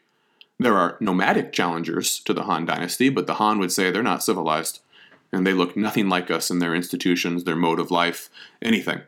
There 0.59 0.77
are 0.77 0.99
nomadic 1.01 1.53
challengers 1.53 2.21
to 2.21 2.35
the 2.35 2.43
Han 2.43 2.67
Dynasty, 2.67 3.09
but 3.09 3.27
the 3.27 3.35
Han 3.35 3.59
would 3.61 3.73
say 3.73 3.91
they're 3.91 4.03
not 4.03 4.23
civilized, 4.23 4.81
and 5.33 5.47
they 5.47 5.53
look 5.53 5.77
nothing 5.77 6.09
like 6.09 6.31
us 6.31 6.51
in 6.51 6.59
their 6.59 6.75
institutions, 6.75 7.45
their 7.45 7.57
mode 7.57 7.79
of 7.79 7.91
life, 7.91 8.29
anything. 8.61 9.01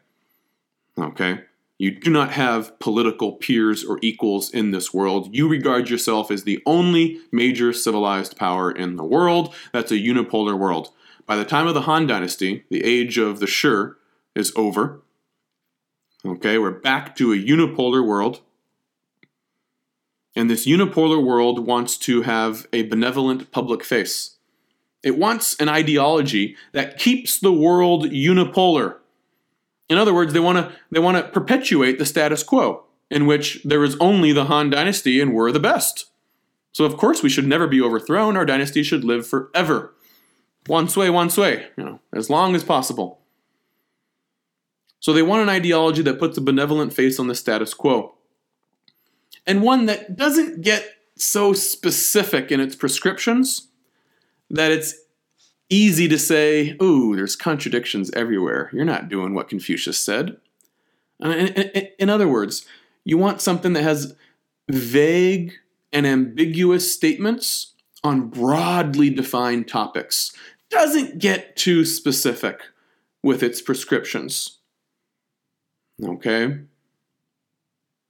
Okay? 0.99 1.41
You 1.79 1.91
do 1.91 2.11
not 2.11 2.33
have 2.33 2.79
political 2.79 3.33
peers 3.33 3.85
or 3.85 3.99
equals 4.03 4.51
in 4.51 4.71
this 4.71 4.95
world. 4.95 5.35
You 5.35 5.49
regard 5.49 5.91
yourself 5.91 6.31
as 6.31 6.45
the 6.45 6.63
only 6.65 7.21
major 7.33 7.73
civilized 7.73 8.37
power 8.37 8.71
in 8.71 8.95
the 8.97 9.05
world. 9.05 9.53
That's 9.73 9.91
a 9.91 9.97
unipolar 9.97 10.57
world. 10.57 10.91
By 11.27 11.37
the 11.37 11.45
time 11.45 11.67
of 11.67 11.75
the 11.75 11.83
Han 11.83 12.07
Dynasty, 12.07 12.65
the 12.71 12.85
age 12.85 13.19
of 13.19 13.41
the 13.41 13.47
Shi 13.47 13.95
is 14.37 14.53
over. 14.55 15.03
Okay, 16.25 16.57
we're 16.57 16.71
back 16.71 17.17
to 17.17 17.33
a 17.33 17.37
unipolar 17.37 18.07
world. 18.07 18.43
And 20.37 20.49
this 20.49 20.67
unipolar 20.67 21.23
world 21.23 21.67
wants 21.67 21.97
to 21.99 22.23
have 22.23 22.67
a 22.73 22.83
benevolent 22.83 23.51
public 23.51 23.83
face. 23.83 24.37
It 25.03 25.19
wants 25.19 25.59
an 25.61 25.69
ideology 25.69 26.57
that 26.73 26.99
keeps 26.99 27.39
the 27.39 27.53
world 27.53 28.05
unipolar. 28.07 28.97
In 29.89 29.99
other 29.99 30.15
words, 30.15 30.33
they 30.33 30.41
want 30.41 30.59
to 30.59 30.73
they 30.91 31.01
want 31.01 31.17
to 31.17 31.31
perpetuate 31.33 31.99
the 31.99 32.07
status 32.07 32.43
quo 32.43 32.85
in 33.11 33.27
which 33.27 33.63
there 33.65 33.85
is 33.85 33.97
only 34.01 34.33
the 34.33 34.47
Han 34.47 34.71
dynasty 34.71 35.21
and 35.21 35.35
we're 35.35 35.53
the 35.53 35.61
best. 35.61 36.07
So 36.73 36.85
of 36.85 36.97
course 36.97 37.23
we 37.23 37.29
should 37.29 37.47
never 37.47 37.67
be 37.67 37.81
overthrown. 37.81 38.37
Our 38.37 38.47
dynasty 38.47 38.83
should 38.83 39.05
live 39.05 39.27
forever. 39.27 39.95
One 40.67 40.89
sway, 40.89 41.11
one 41.11 41.29
sway, 41.29 41.67
you 41.77 41.85
know, 41.85 42.01
as 42.13 42.31
long 42.31 42.55
as 42.55 42.65
possible. 42.65 43.21
So 45.01 45.13
they 45.13 45.23
want 45.23 45.43
an 45.43 45.49
ideology 45.49 46.03
that 46.03 46.21
puts 46.21 46.39
a 46.39 46.41
benevolent 46.41 46.95
face 46.95 47.19
on 47.19 47.27
the 47.27 47.35
status 47.35 47.75
quo. 47.75 48.15
And 49.47 49.61
one 49.61 49.87
that 49.87 50.17
doesn't 50.17 50.63
get 50.63 50.89
so 51.17 51.53
specific 51.53 52.53
in 52.53 52.61
its 52.61 52.77
prescriptions 52.77 53.69
that 54.53 54.71
it's 54.71 54.95
easy 55.69 56.07
to 56.07 56.19
say, 56.19 56.77
ooh, 56.81 57.17
there's 57.17 57.35
contradictions 57.35 58.11
everywhere. 58.13 58.71
You're 58.73 58.85
not 58.85 59.09
doing 59.09 59.35
what 59.35 59.49
Confucius 59.49 59.99
said. 59.99 60.37
Uh, 61.23 61.31
in 61.99 62.11
other 62.11 62.29
words, 62.29 62.67
you 63.05 63.19
want 63.19 63.41
something 63.41 63.73
that 63.73 63.83
has 63.83 64.15
vague 64.71 65.55
and 65.93 66.07
ambiguous 66.07 66.93
statements 66.93 67.73
on 68.05 68.29
broadly 68.29 69.11
defined 69.11 69.69
topics. 69.69 70.33
Doesn't 70.71 71.19
get 71.19 71.57
too 71.57 71.85
specific 71.85 72.61
with 73.23 73.43
its 73.43 73.61
prescriptions. 73.61 74.59
Okay? 76.03 76.59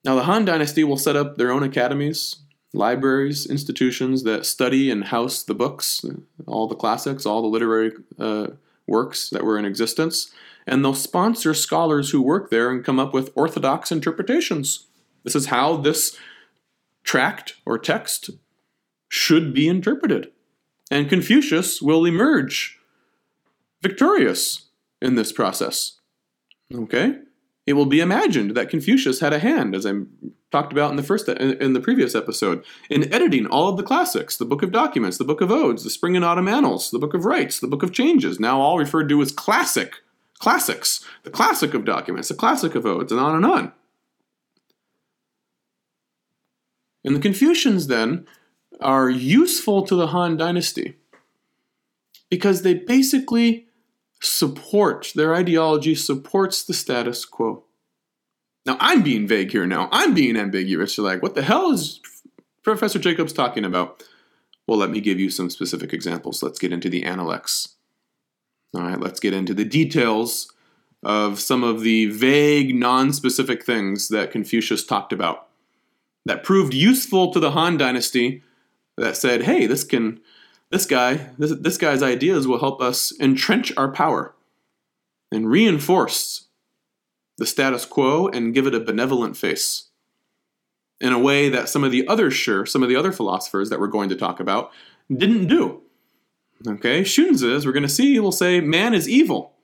Now, 0.05 0.17
the 0.17 0.25
Han 0.25 0.45
Dynasty 0.45 0.83
will 0.85 0.97
set 0.97 1.17
up 1.17 1.37
their 1.37 1.53
own 1.53 1.63
academies, 1.63 2.37
libraries, 2.73 3.47
institutions 3.47 4.23
that 4.25 4.47
study 4.47 4.91
and 4.91 5.05
house 5.05 5.43
the 5.43 5.55
books, 5.55 6.05
all 6.47 6.67
the 6.67 6.75
classics, 6.75 7.27
all 7.27 7.43
the 7.43 7.49
literary 7.49 7.93
uh, 8.19 8.49
works 8.87 9.31
that 9.31 9.45
were 9.45 9.59
in 9.59 9.65
existence, 9.65 10.33
and 10.67 10.85
they'll 10.85 10.95
sponsor 10.95 11.55
scholars 11.55 12.11
who 12.11 12.23
work 12.23 12.51
there 12.51 12.71
and 12.71 12.85
come 12.85 12.99
up 12.99 13.13
with 13.13 13.33
orthodox 13.35 13.93
interpretations. 13.93 14.87
This 15.25 15.37
is 15.37 15.47
how 15.47 15.77
this 15.77 16.17
tract 17.05 17.57
or 17.67 17.79
text 17.79 18.31
should 19.09 19.53
be 19.53 19.69
interpreted. 19.69 20.31
And 20.91 21.09
Confucius 21.09 21.83
will 21.83 22.05
emerge 22.05 22.79
victorious 23.83 24.69
in 25.01 25.15
this 25.15 25.33
process. 25.33 25.99
Okay? 26.73 27.19
it 27.67 27.75
will 27.75 27.87
be 27.87 28.01
imagined 28.01 28.53
that 28.53 28.69
Confucius 28.69 29.21
had 29.21 29.33
a 29.33 29.39
hand, 29.39 29.75
as 29.75 29.87
I 29.87 29.93
talked 30.53 30.71
about 30.71 30.91
in 30.91 30.97
the 30.97 31.03
first 31.03 31.29
in 31.29 31.73
the 31.73 31.81
previous 31.81 32.15
episode, 32.15 32.63
in 32.91 33.13
editing 33.13 33.47
all 33.47 33.69
of 33.69 33.77
the 33.79 33.83
classics, 33.83 34.37
the 34.37 34.45
Book 34.45 34.63
of 34.63 34.71
Documents, 34.71 35.19
the 35.19 35.25
Book 35.25 35.41
of 35.41 35.51
Odes, 35.51 35.83
the 35.83 35.91
Spring 35.91 36.15
and 36.15 36.25
Autumn 36.25 36.47
Annals, 36.47 36.91
the 36.91 36.99
Book 36.99 37.15
of 37.15 37.25
Rites, 37.25 37.59
the 37.59 37.67
Book 37.67 37.83
of 37.83 37.93
Changes, 37.93 38.39
now 38.39 38.61
all 38.61 38.79
referred 38.79 39.09
to 39.09 39.23
as 39.23 39.33
classic, 39.33 39.97
classics, 40.39 41.05
the 41.25 41.31
classic 41.31 41.73
of 41.75 41.85
documents, 41.85 42.29
the 42.29 42.35
classic 42.35 42.75
of 42.75 42.87
odes, 42.87 43.11
and 43.11 43.21
on 43.21 43.35
and 43.35 43.47
on. 43.47 43.73
And 47.05 47.17
the 47.17 47.21
Confucians 47.21 47.89
then 47.89 48.27
are 48.81 49.11
useful 49.11 49.83
to 49.87 49.97
the 49.97 50.09
Han 50.09 50.37
Dynasty 50.37 50.97
because 52.31 52.63
they 52.63 52.75
basically 52.75 53.67
support, 54.21 55.13
their 55.15 55.35
ideology 55.35 55.95
supports 55.95 56.63
the 56.63 56.75
status 56.75 57.25
quo. 57.25 57.65
Now, 58.65 58.77
I'm 58.81 59.03
being 59.03 59.27
vague 59.27 59.51
here 59.51 59.67
now. 59.67 59.89
I'm 59.91 60.15
being 60.15 60.37
ambiguous. 60.37 60.97
You're 60.97 61.07
like, 61.07 61.23
what 61.23 61.35
the 61.35 61.43
hell 61.43 61.73
is 61.73 62.01
Professor 62.63 62.99
Jacobs 62.99 63.33
talking 63.33 63.65
about? 63.65 64.03
Well, 64.67 64.79
let 64.79 64.91
me 64.91 65.01
give 65.01 65.19
you 65.19 65.31
some 65.31 65.51
specific 65.51 65.93
examples. 65.93 66.43
Let's 66.43 66.59
get 66.59 66.73
into 66.73 66.89
the 66.89 67.05
Analects. 67.05 67.77
All 68.75 68.83
right, 68.83 69.01
let's 69.01 69.21
get 69.21 69.35
into 69.35 69.53
the 69.53 69.65
details 69.65 70.53
of 71.03 71.41
some 71.41 71.65
of 71.65 71.83
the 71.83 72.07
vague, 72.07 72.75
non 72.75 73.13
specific 73.13 73.65
things 73.65 74.09
that 74.09 74.31
Confucius 74.31 74.85
talked 74.85 75.13
about 75.13 75.49
that 76.25 76.45
proved 76.45 76.73
useful 76.73 77.33
to 77.33 77.41
the 77.41 77.51
Han 77.51 77.77
Dynasty 77.77 78.43
that 78.97 79.17
said, 79.17 79.43
hey, 79.43 79.67
this 79.67 79.85
can 79.85 80.21
this 80.71 80.87
guy, 80.87 81.31
this, 81.39 81.53
this 81.61 81.77
guy's 81.77 82.03
ideas 82.03 82.49
will 82.49 82.59
help 82.59 82.81
us 82.81 83.13
entrench 83.21 83.73
our 83.77 83.93
power 83.93 84.35
and 85.31 85.51
reinforce 85.51 86.42
the 87.43 87.47
status 87.47 87.85
quo 87.85 88.29
and 88.29 88.55
give 88.55 88.69
it 88.69 88.75
a 88.75 88.79
benevolent 88.79 89.37
face 89.37 89.89
in 91.01 91.13
a 91.13 91.19
way 91.19 91.49
that 91.49 91.69
some 91.69 91.83
of 91.83 91.91
the 91.91 92.07
other 92.07 92.31
sure, 92.31 92.65
some 92.65 92.85
of 92.85 92.89
the 92.89 92.95
other 92.95 93.11
philosophers 93.11 93.69
that 93.69 93.81
we're 93.81 93.89
going 93.89 94.09
to 94.09 94.15
talk 94.15 94.39
about 94.39 94.71
didn't 95.13 95.49
do. 95.49 95.83
Okay, 96.69 97.03
Xunzi, 97.03 97.53
as 97.53 97.67
we're 97.67 97.73
going 97.73 97.83
to 97.83 97.89
see, 97.89 98.17
will 98.21 98.31
say 98.31 98.61
man 98.61 98.95
is 98.95 99.09
evil. 99.09 99.55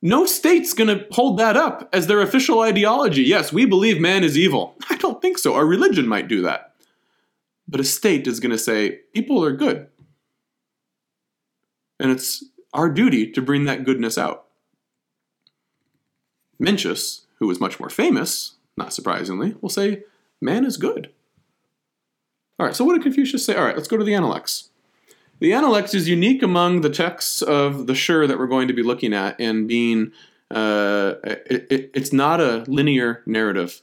No 0.00 0.26
state's 0.26 0.74
going 0.74 0.96
to 0.96 1.04
hold 1.10 1.40
that 1.40 1.56
up 1.56 1.88
as 1.92 2.06
their 2.06 2.20
official 2.20 2.60
ideology. 2.60 3.24
Yes, 3.24 3.52
we 3.52 3.66
believe 3.66 4.00
man 4.00 4.22
is 4.22 4.38
evil. 4.38 4.76
I 4.88 4.94
don't 4.94 5.20
think 5.20 5.38
so. 5.38 5.54
Our 5.54 5.66
religion 5.66 6.06
might 6.06 6.28
do 6.28 6.40
that. 6.42 6.74
But 7.66 7.80
a 7.80 7.84
state 7.84 8.28
is 8.28 8.38
going 8.38 8.52
to 8.52 8.58
say 8.58 9.00
people 9.12 9.44
are 9.44 9.56
good. 9.56 9.88
And 11.98 12.12
it's 12.12 12.44
our 12.72 12.88
duty 12.88 13.32
to 13.32 13.42
bring 13.42 13.64
that 13.64 13.84
goodness 13.84 14.16
out. 14.16 14.46
Mencius, 16.60 17.22
who 17.38 17.50
is 17.50 17.60
much 17.60 17.78
more 17.78 17.90
famous, 17.90 18.52
not 18.76 18.92
surprisingly, 18.92 19.54
will 19.60 19.68
say, 19.68 20.04
man 20.40 20.64
is 20.64 20.76
good. 20.76 21.10
All 22.58 22.66
right, 22.66 22.76
so 22.76 22.84
what 22.84 22.94
did 22.94 23.02
Confucius 23.02 23.44
say? 23.44 23.54
All 23.54 23.64
right, 23.64 23.76
let's 23.76 23.88
go 23.88 23.96
to 23.96 24.04
the 24.04 24.14
Analects. 24.14 24.70
The 25.40 25.52
Analects 25.52 25.94
is 25.94 26.08
unique 26.08 26.42
among 26.42 26.82
the 26.82 26.90
texts 26.90 27.42
of 27.42 27.86
the 27.86 27.94
Shi 27.94 28.26
that 28.26 28.38
we're 28.38 28.46
going 28.46 28.68
to 28.68 28.74
be 28.74 28.82
looking 28.82 29.12
at 29.12 29.38
in 29.40 29.66
being, 29.66 30.12
uh, 30.50 31.14
it, 31.24 31.66
it, 31.70 31.90
it's 31.94 32.12
not 32.12 32.40
a 32.40 32.64
linear 32.68 33.22
narrative. 33.26 33.82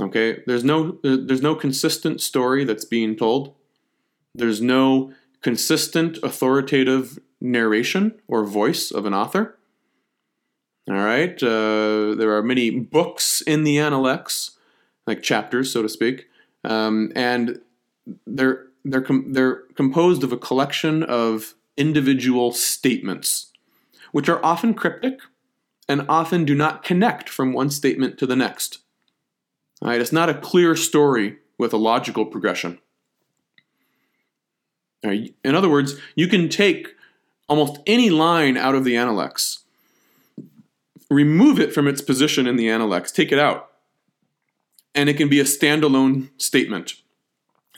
Okay, 0.00 0.42
there's 0.46 0.64
no 0.64 0.98
there's 1.02 1.42
no 1.42 1.54
consistent 1.54 2.20
story 2.20 2.64
that's 2.64 2.84
being 2.84 3.16
told. 3.16 3.54
There's 4.34 4.62
no 4.62 5.12
consistent 5.42 6.18
authoritative 6.22 7.18
narration 7.40 8.20
or 8.28 8.44
voice 8.44 8.90
of 8.90 9.06
an 9.06 9.14
author. 9.14 9.58
All 10.88 10.96
right, 10.96 11.40
uh, 11.42 12.14
there 12.14 12.36
are 12.36 12.42
many 12.42 12.70
books 12.70 13.42
in 13.42 13.64
the 13.64 13.78
Analects, 13.78 14.52
like 15.06 15.22
chapters, 15.22 15.72
so 15.72 15.82
to 15.82 15.88
speak, 15.88 16.26
um, 16.64 17.12
and 17.14 17.60
they're 18.26 18.66
they're 18.84 19.02
com- 19.02 19.32
they're 19.32 19.62
composed 19.74 20.24
of 20.24 20.32
a 20.32 20.38
collection 20.38 21.02
of 21.02 21.54
individual 21.76 22.52
statements, 22.52 23.52
which 24.12 24.28
are 24.28 24.44
often 24.44 24.74
cryptic 24.74 25.20
and 25.88 26.06
often 26.08 26.44
do 26.44 26.54
not 26.54 26.82
connect 26.82 27.28
from 27.28 27.52
one 27.52 27.70
statement 27.70 28.18
to 28.18 28.26
the 28.26 28.36
next. 28.36 28.78
All 29.82 29.88
right, 29.88 30.00
it's 30.00 30.12
not 30.12 30.30
a 30.30 30.34
clear 30.34 30.76
story 30.76 31.38
with 31.58 31.72
a 31.72 31.78
logical 31.78 32.26
progression. 32.26 32.78
Right? 35.04 35.34
In 35.44 35.54
other 35.54 35.68
words, 35.68 35.96
you 36.14 36.28
can 36.28 36.48
take 36.48 36.94
almost 37.48 37.80
any 37.86 38.10
line 38.10 38.56
out 38.56 38.74
of 38.74 38.84
the 38.84 38.96
Analects, 38.96 39.60
remove 41.10 41.58
it 41.58 41.74
from 41.74 41.88
its 41.88 42.00
position 42.00 42.46
in 42.46 42.56
the 42.56 42.70
Analects, 42.70 43.10
take 43.10 43.32
it 43.32 43.38
out, 43.38 43.70
and 44.94 45.08
it 45.08 45.14
can 45.14 45.28
be 45.28 45.40
a 45.40 45.44
standalone 45.44 46.30
statement 46.40 46.94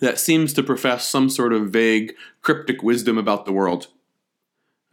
that 0.01 0.18
seems 0.18 0.53
to 0.53 0.62
profess 0.62 1.07
some 1.07 1.31
sort 1.31 1.53
of 1.53 1.71
vague, 1.71 2.14
cryptic 2.42 2.83
wisdom 2.83 3.16
about 3.16 3.45
the 3.47 3.53
world. 3.53 3.88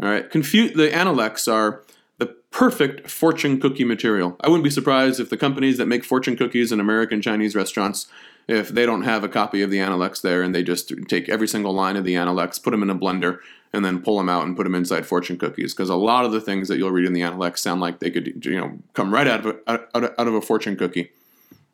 All 0.01 0.09
right, 0.09 0.29
Confu- 0.29 0.73
the 0.73 0.95
Analects 0.95 1.47
are 1.47 1.83
the 2.19 2.27
perfect 2.51 3.09
fortune 3.09 3.59
cookie 3.59 3.83
material. 3.83 4.37
I 4.41 4.47
wouldn't 4.47 4.63
be 4.63 4.69
surprised 4.69 5.19
if 5.19 5.29
the 5.29 5.37
companies 5.37 5.77
that 5.77 5.87
make 5.87 6.05
fortune 6.05 6.37
cookies 6.37 6.71
in 6.71 6.79
American 6.79 7.21
Chinese 7.21 7.55
restaurants 7.55 8.07
if 8.47 8.69
they 8.69 8.85
don't 8.85 9.03
have 9.03 9.23
a 9.23 9.29
copy 9.29 9.61
of 9.61 9.69
the 9.69 9.79
Analects 9.79 10.21
there 10.21 10.41
and 10.41 10.55
they 10.55 10.63
just 10.63 10.91
take 11.07 11.29
every 11.29 11.47
single 11.47 11.73
line 11.73 11.95
of 11.95 12.03
the 12.03 12.15
Analects, 12.15 12.57
put 12.57 12.71
them 12.71 12.81
in 12.81 12.89
a 12.89 12.95
blender, 12.95 13.39
and 13.71 13.85
then 13.85 14.01
pull 14.01 14.17
them 14.17 14.29
out 14.29 14.45
and 14.45 14.57
put 14.57 14.63
them 14.63 14.75
inside 14.75 15.05
fortune 15.05 15.37
cookies. 15.37 15.73
Because 15.73 15.89
a 15.89 15.95
lot 15.95 16.25
of 16.25 16.31
the 16.31 16.41
things 16.41 16.67
that 16.67 16.77
you'll 16.77 16.91
read 16.91 17.05
in 17.05 17.13
the 17.13 17.21
Analects 17.21 17.61
sound 17.61 17.81
like 17.81 17.99
they 17.99 18.09
could, 18.09 18.43
you 18.45 18.59
know, 18.59 18.79
come 18.93 19.13
right 19.13 19.27
out 19.27 19.45
of 19.45 19.57
a, 19.67 19.71
out, 19.71 19.89
out 19.95 20.27
of 20.27 20.33
a 20.33 20.41
fortune 20.41 20.75
cookie, 20.75 21.11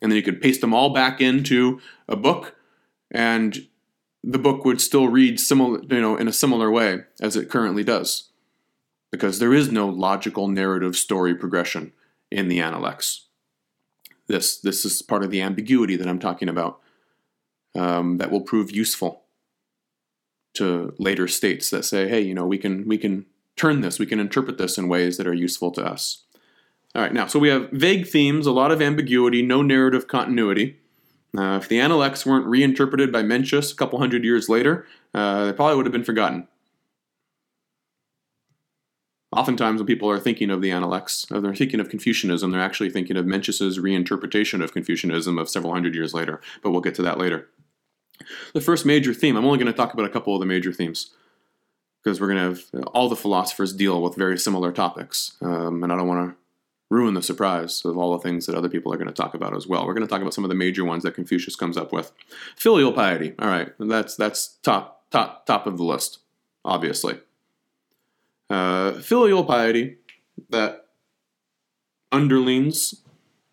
and 0.01 0.11
then 0.11 0.17
you 0.17 0.23
could 0.23 0.41
paste 0.41 0.61
them 0.61 0.73
all 0.73 0.93
back 0.93 1.21
into 1.21 1.79
a 2.07 2.15
book, 2.15 2.55
and 3.11 3.67
the 4.23 4.39
book 4.39 4.65
would 4.65 4.81
still 4.81 5.07
read 5.07 5.39
similar, 5.39 5.81
you 5.89 6.01
know, 6.01 6.17
in 6.17 6.27
a 6.27 6.33
similar 6.33 6.69
way 6.71 7.03
as 7.21 7.35
it 7.35 7.49
currently 7.49 7.83
does, 7.83 8.29
because 9.11 9.39
there 9.39 9.53
is 9.53 9.71
no 9.71 9.87
logical 9.87 10.47
narrative 10.47 10.95
story 10.95 11.33
progression 11.33 11.93
in 12.31 12.47
the 12.49 12.59
Analects. 12.59 13.27
This 14.27 14.57
this 14.57 14.83
is 14.83 15.01
part 15.01 15.23
of 15.23 15.29
the 15.29 15.41
ambiguity 15.41 15.95
that 15.95 16.07
I'm 16.07 16.19
talking 16.19 16.49
about 16.49 16.81
um, 17.75 18.17
that 18.17 18.31
will 18.31 18.41
prove 18.41 18.71
useful 18.71 19.24
to 20.55 20.93
later 20.97 21.27
states 21.27 21.69
that 21.69 21.85
say, 21.85 22.07
hey, 22.07 22.21
you 22.21 22.33
know, 22.33 22.45
we 22.45 22.57
can 22.57 22.87
we 22.87 22.97
can 22.97 23.25
turn 23.55 23.81
this, 23.81 23.99
we 23.99 24.05
can 24.05 24.19
interpret 24.19 24.57
this 24.57 24.77
in 24.77 24.87
ways 24.87 25.17
that 25.17 25.27
are 25.27 25.33
useful 25.33 25.71
to 25.71 25.85
us. 25.85 26.23
All 26.93 27.01
right, 27.01 27.13
now 27.13 27.27
so 27.27 27.39
we 27.39 27.49
have 27.49 27.69
vague 27.71 28.07
themes, 28.07 28.47
a 28.47 28.51
lot 28.51 28.71
of 28.71 28.81
ambiguity, 28.81 29.41
no 29.41 29.61
narrative 29.61 30.07
continuity. 30.07 30.77
Uh, 31.37 31.59
if 31.61 31.67
the 31.67 31.79
Analects 31.79 32.25
weren't 32.25 32.45
reinterpreted 32.45 33.11
by 33.11 33.21
Mencius 33.21 33.73
a 33.73 33.75
couple 33.75 33.99
hundred 33.99 34.23
years 34.23 34.47
later, 34.47 34.87
uh, 35.13 35.45
they 35.45 35.53
probably 35.53 35.75
would 35.75 35.85
have 35.85 35.91
been 35.91 36.03
forgotten 36.03 36.47
oftentimes 39.35 39.79
when 39.79 39.85
people 39.85 40.09
are 40.09 40.19
thinking 40.19 40.49
of 40.49 40.61
the 40.61 40.71
Analects, 40.71 41.25
they're 41.29 41.53
thinking 41.53 41.79
of 41.79 41.89
Confucianism, 41.89 42.51
they're 42.51 42.61
actually 42.61 42.89
thinking 42.89 43.17
of 43.17 43.25
Mencius's 43.25 43.77
reinterpretation 43.77 44.63
of 44.63 44.73
Confucianism 44.73 45.37
of 45.37 45.49
several 45.49 45.73
hundred 45.73 45.93
years 45.93 46.13
later, 46.13 46.41
but 46.63 46.71
we'll 46.71 46.81
get 46.81 46.95
to 46.95 47.01
that 47.03 47.17
later. 47.17 47.47
The 48.53 48.61
first 48.61 48.85
major 48.85 49.13
theme, 49.13 49.35
I'm 49.35 49.45
only 49.45 49.57
going 49.57 49.71
to 49.71 49.77
talk 49.77 49.93
about 49.93 50.05
a 50.05 50.09
couple 50.09 50.33
of 50.33 50.39
the 50.39 50.45
major 50.45 50.71
themes 50.71 51.11
because 52.03 52.21
we're 52.21 52.27
going 52.27 52.55
to 52.55 52.61
have 52.61 52.85
all 52.93 53.09
the 53.09 53.15
philosophers 53.15 53.73
deal 53.73 54.01
with 54.01 54.15
very 54.15 54.37
similar 54.37 54.71
topics, 54.71 55.33
um, 55.41 55.83
and 55.83 55.91
I 55.91 55.97
don't 55.97 56.07
want 56.07 56.29
to 56.29 56.35
ruin 56.91 57.15
the 57.15 57.23
surprise 57.23 57.83
of 57.83 57.97
all 57.97 58.13
the 58.13 58.19
things 58.19 58.45
that 58.45 58.55
other 58.55 58.69
people 58.69 58.93
are 58.93 58.97
going 58.97 59.07
to 59.07 59.13
talk 59.13 59.33
about 59.33 59.55
as 59.55 59.65
well. 59.65 59.85
We're 59.85 59.95
going 59.95 60.05
to 60.05 60.09
talk 60.09 60.21
about 60.21 60.33
some 60.33 60.43
of 60.43 60.49
the 60.49 60.55
major 60.55 60.85
ones 60.85 61.01
that 61.03 61.15
Confucius 61.15 61.55
comes 61.55 61.77
up 61.77 61.91
with. 61.91 62.11
Filial 62.55 62.93
piety, 62.93 63.33
all 63.39 63.47
right, 63.47 63.73
that's 63.79 64.15
that's 64.15 64.57
top 64.61 65.03
top 65.09 65.45
top 65.45 65.65
of 65.65 65.77
the 65.77 65.83
list, 65.83 66.19
obviously. 66.63 67.19
Uh, 68.49 68.93
filial 68.93 69.43
piety, 69.43 69.97
that 70.49 70.85
underlings 72.11 73.01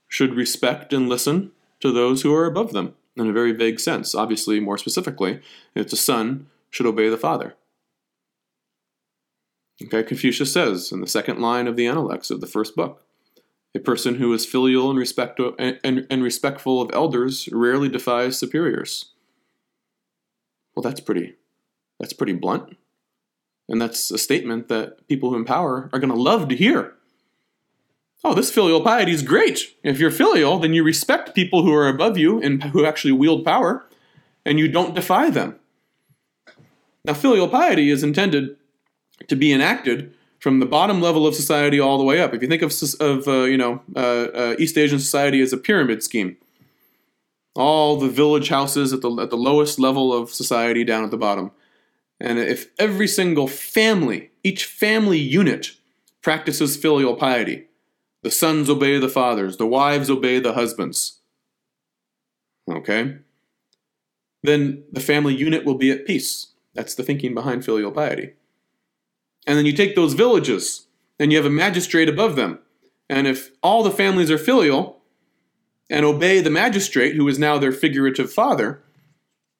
should 0.08 0.34
respect 0.34 0.92
and 0.92 1.08
listen 1.08 1.52
to 1.80 1.90
those 1.90 2.20
who 2.20 2.34
are 2.34 2.44
above 2.44 2.72
them 2.72 2.94
in 3.16 3.28
a 3.28 3.32
very 3.32 3.52
vague 3.52 3.80
sense. 3.80 4.14
Obviously, 4.14 4.60
more 4.60 4.78
specifically, 4.78 5.40
if 5.74 5.90
the 5.90 5.96
son 5.96 6.46
should 6.70 6.86
obey 6.86 7.08
the 7.08 7.18
father. 7.18 7.54
Okay, 9.82 10.02
Confucius 10.02 10.52
says 10.52 10.92
in 10.92 11.00
the 11.00 11.06
second 11.06 11.40
line 11.40 11.66
of 11.66 11.76
the 11.76 11.86
Analects 11.86 12.30
of 12.30 12.40
the 12.40 12.46
first 12.46 12.76
book 12.76 13.02
a 13.74 13.78
person 13.78 14.16
who 14.16 14.32
is 14.32 14.44
filial 14.44 14.90
and, 14.90 14.98
respect- 14.98 15.40
and, 15.58 15.80
and, 15.82 16.06
and 16.10 16.22
respectful 16.22 16.80
of 16.80 16.90
elders 16.92 17.48
rarely 17.52 17.88
defies 17.88 18.38
superiors. 18.38 19.12
Well, 20.74 20.82
that's 20.82 21.00
pretty, 21.00 21.36
that's 21.98 22.12
pretty 22.12 22.34
blunt. 22.34 22.76
And 23.68 23.80
that's 23.80 24.10
a 24.10 24.18
statement 24.18 24.68
that 24.68 25.06
people 25.08 25.34
in 25.34 25.44
power 25.44 25.88
are 25.92 25.98
going 25.98 26.12
to 26.12 26.20
love 26.20 26.48
to 26.48 26.56
hear. 26.56 26.94
Oh, 28.24 28.34
this 28.34 28.52
filial 28.52 28.80
piety 28.80 29.12
is 29.12 29.22
great. 29.22 29.74
If 29.82 29.98
you're 29.98 30.10
filial, 30.10 30.58
then 30.58 30.74
you 30.74 30.84
respect 30.84 31.34
people 31.34 31.64
who 31.64 31.74
are 31.74 31.88
above 31.88 32.16
you 32.16 32.40
and 32.40 32.62
who 32.64 32.84
actually 32.84 33.12
wield 33.12 33.44
power, 33.44 33.84
and 34.44 34.58
you 34.58 34.68
don't 34.68 34.94
defy 34.94 35.30
them. 35.30 35.56
Now, 37.04 37.14
filial 37.14 37.48
piety 37.48 37.90
is 37.90 38.04
intended 38.04 38.56
to 39.26 39.34
be 39.34 39.52
enacted 39.52 40.14
from 40.38 40.60
the 40.60 40.66
bottom 40.66 41.00
level 41.00 41.26
of 41.26 41.34
society 41.34 41.80
all 41.80 41.98
the 41.98 42.04
way 42.04 42.20
up. 42.20 42.32
If 42.32 42.42
you 42.42 42.48
think 42.48 42.62
of, 42.62 42.72
of 43.00 43.26
uh, 43.26 43.42
you 43.42 43.56
know, 43.56 43.82
uh, 43.96 43.98
uh, 43.98 44.56
East 44.58 44.78
Asian 44.78 45.00
society 45.00 45.40
as 45.40 45.52
a 45.52 45.56
pyramid 45.56 46.02
scheme, 46.02 46.36
all 47.54 47.96
the 47.96 48.08
village 48.08 48.48
houses 48.48 48.92
at 48.92 49.02
the, 49.02 49.10
at 49.20 49.30
the 49.30 49.36
lowest 49.36 49.78
level 49.78 50.12
of 50.12 50.30
society 50.30 50.84
down 50.84 51.04
at 51.04 51.10
the 51.10 51.16
bottom. 51.16 51.50
And 52.20 52.38
if 52.38 52.70
every 52.78 53.08
single 53.08 53.48
family, 53.48 54.30
each 54.44 54.64
family 54.64 55.18
unit, 55.18 55.72
practices 56.22 56.76
filial 56.76 57.14
piety, 57.14 57.66
the 58.22 58.30
sons 58.30 58.70
obey 58.70 58.98
the 58.98 59.08
fathers, 59.08 59.56
the 59.56 59.66
wives 59.66 60.08
obey 60.08 60.38
the 60.38 60.54
husbands, 60.54 61.20
okay, 62.70 63.16
then 64.42 64.84
the 64.90 65.00
family 65.00 65.34
unit 65.34 65.64
will 65.64 65.76
be 65.76 65.90
at 65.90 66.06
peace. 66.06 66.48
That's 66.74 66.94
the 66.94 67.02
thinking 67.02 67.34
behind 67.34 67.64
filial 67.64 67.92
piety. 67.92 68.34
And 69.46 69.58
then 69.58 69.66
you 69.66 69.72
take 69.72 69.94
those 69.94 70.14
villages 70.14 70.86
and 71.18 71.30
you 71.30 71.38
have 71.38 71.46
a 71.46 71.50
magistrate 71.50 72.08
above 72.08 72.36
them. 72.36 72.58
And 73.08 73.26
if 73.26 73.50
all 73.62 73.82
the 73.82 73.90
families 73.90 74.30
are 74.30 74.38
filial 74.38 75.02
and 75.90 76.04
obey 76.06 76.40
the 76.40 76.50
magistrate, 76.50 77.14
who 77.14 77.28
is 77.28 77.38
now 77.38 77.58
their 77.58 77.72
figurative 77.72 78.32
father, 78.32 78.82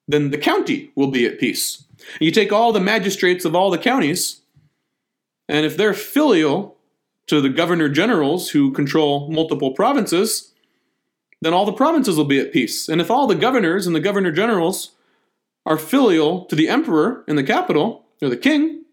then 0.08 0.30
the 0.30 0.38
county 0.38 0.90
will 0.94 1.10
be 1.10 1.26
at 1.26 1.38
peace. 1.38 1.84
You 2.20 2.30
take 2.30 2.52
all 2.52 2.72
the 2.72 2.80
magistrates 2.80 3.44
of 3.44 3.54
all 3.54 3.70
the 3.70 3.78
counties, 3.78 4.40
and 5.48 5.64
if 5.64 5.76
they're 5.76 5.94
filial 5.94 6.76
to 7.26 7.40
the 7.40 7.48
governor 7.48 7.88
generals 7.88 8.50
who 8.50 8.72
control 8.72 9.30
multiple 9.30 9.72
provinces, 9.72 10.52
then 11.40 11.52
all 11.52 11.64
the 11.64 11.72
provinces 11.72 12.16
will 12.16 12.24
be 12.24 12.40
at 12.40 12.52
peace. 12.52 12.88
And 12.88 13.00
if 13.00 13.10
all 13.10 13.26
the 13.26 13.34
governors 13.34 13.86
and 13.86 13.96
the 13.96 14.00
governor 14.00 14.32
generals 14.32 14.92
are 15.66 15.78
filial 15.78 16.44
to 16.46 16.56
the 16.56 16.68
emperor 16.68 17.24
in 17.28 17.36
the 17.36 17.44
capital, 17.44 18.04
or 18.20 18.28
the 18.28 18.36
king, 18.36 18.84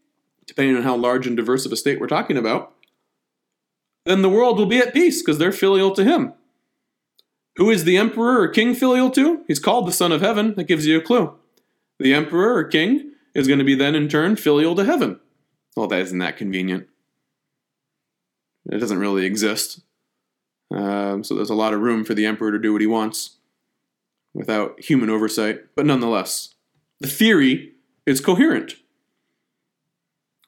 depending 0.47 0.75
on 0.75 0.83
how 0.83 0.95
large 0.95 1.27
and 1.27 1.37
diverse 1.37 1.65
of 1.65 1.71
a 1.71 1.77
state 1.77 1.99
we're 1.99 2.07
talking 2.07 2.37
about, 2.37 2.73
then 4.05 4.21
the 4.21 4.29
world 4.29 4.57
will 4.57 4.65
be 4.65 4.79
at 4.79 4.93
peace 4.93 5.21
because 5.21 5.37
they're 5.37 5.51
filial 5.51 5.91
to 5.91 6.03
him. 6.03 6.33
Who 7.57 7.69
is 7.69 7.83
the 7.83 7.97
emperor 7.97 8.41
or 8.41 8.47
king 8.47 8.73
filial 8.73 9.11
to? 9.11 9.43
He's 9.47 9.59
called 9.59 9.87
the 9.87 9.91
Son 9.91 10.11
of 10.11 10.21
Heaven. 10.21 10.55
That 10.55 10.63
gives 10.63 10.87
you 10.87 10.97
a 10.97 11.01
clue. 11.01 11.35
The 11.99 12.13
emperor 12.13 12.55
or 12.55 12.63
king 12.63 13.11
is 13.35 13.47
going 13.47 13.59
to 13.59 13.65
be 13.65 13.75
then 13.75 13.95
in 13.95 14.07
turn 14.07 14.35
filial 14.35 14.75
to 14.75 14.85
heaven. 14.85 15.19
Well, 15.75 15.87
that 15.87 15.99
isn't 15.99 16.17
that 16.19 16.37
convenient. 16.37 16.87
It 18.71 18.79
doesn't 18.79 18.99
really 18.99 19.25
exist. 19.25 19.81
Um, 20.71 21.23
so 21.23 21.35
there's 21.35 21.49
a 21.49 21.55
lot 21.55 21.73
of 21.73 21.81
room 21.81 22.03
for 22.03 22.13
the 22.13 22.25
emperor 22.25 22.51
to 22.51 22.59
do 22.59 22.71
what 22.71 22.81
he 22.81 22.87
wants 22.87 23.37
without 24.33 24.79
human 24.79 25.09
oversight. 25.09 25.61
But 25.75 25.85
nonetheless, 25.85 26.55
the 26.99 27.07
theory 27.07 27.73
is 28.05 28.21
coherent. 28.21 28.75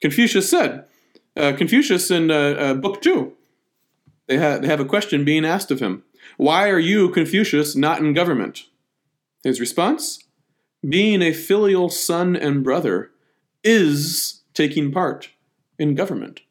Confucius 0.02 0.50
said, 0.50 0.86
uh, 1.38 1.54
Confucius 1.54 2.12
in 2.12 2.30
uh, 2.32 2.36
uh, 2.36 2.74
Book 2.74 3.02
2, 3.02 3.34
they, 4.28 4.38
ha- 4.38 4.58
they 4.58 4.68
have 4.68 4.80
a 4.80 4.86
question 4.86 5.24
being 5.24 5.46
asked 5.46 5.72
of 5.72 5.80
him 5.80 6.04
Why 6.38 6.70
are 6.70 6.80
you, 6.80 7.10
Confucius, 7.10 7.76
not 7.76 8.00
in 8.00 8.14
government? 8.14 8.66
His 9.44 9.60
response 9.60 10.20
Being 10.88 11.22
a 11.22 11.34
filial 11.34 11.90
son 11.90 12.36
and 12.36 12.64
brother 12.64 13.12
is 13.64 14.42
taking 14.54 14.92
part 14.92 15.30
in 15.78 15.96
government. 15.96 16.42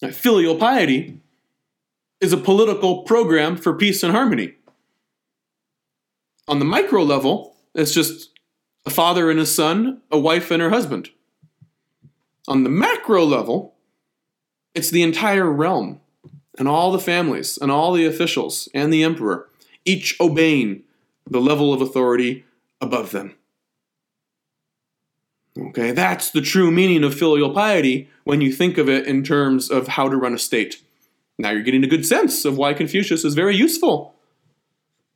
Filial 0.00 0.56
piety 0.56 1.20
is 2.20 2.32
a 2.32 2.36
political 2.36 3.02
program 3.02 3.56
for 3.56 3.74
peace 3.74 4.02
and 4.02 4.12
harmony. 4.12 4.54
On 6.46 6.58
the 6.58 6.64
micro 6.64 7.02
level, 7.02 7.56
it's 7.74 7.92
just 7.92 8.30
a 8.86 8.90
father 8.90 9.30
and 9.30 9.38
his 9.38 9.54
son, 9.54 10.00
a 10.10 10.18
wife 10.18 10.50
and 10.50 10.62
her 10.62 10.70
husband. 10.70 11.10
On 12.46 12.64
the 12.64 12.70
macro 12.70 13.24
level, 13.24 13.74
it's 14.74 14.90
the 14.90 15.02
entire 15.02 15.50
realm 15.50 16.00
and 16.58 16.66
all 16.66 16.90
the 16.90 16.98
families 16.98 17.58
and 17.58 17.70
all 17.70 17.92
the 17.92 18.06
officials 18.06 18.68
and 18.72 18.92
the 18.92 19.04
emperor, 19.04 19.48
each 19.84 20.16
obeying 20.20 20.82
the 21.28 21.40
level 21.40 21.74
of 21.74 21.82
authority 21.82 22.44
above 22.80 23.10
them. 23.10 23.34
Okay, 25.58 25.90
that's 25.90 26.30
the 26.30 26.40
true 26.40 26.70
meaning 26.70 27.02
of 27.02 27.14
filial 27.14 27.52
piety 27.52 28.08
when 28.24 28.40
you 28.40 28.52
think 28.52 28.78
of 28.78 28.88
it 28.88 29.06
in 29.06 29.24
terms 29.24 29.70
of 29.70 29.88
how 29.88 30.08
to 30.08 30.16
run 30.16 30.34
a 30.34 30.38
state. 30.38 30.82
Now 31.38 31.50
you're 31.50 31.62
getting 31.62 31.84
a 31.84 31.88
good 31.88 32.06
sense 32.06 32.44
of 32.44 32.56
why 32.56 32.74
Confucius 32.74 33.24
is 33.24 33.34
very 33.34 33.56
useful 33.56 34.14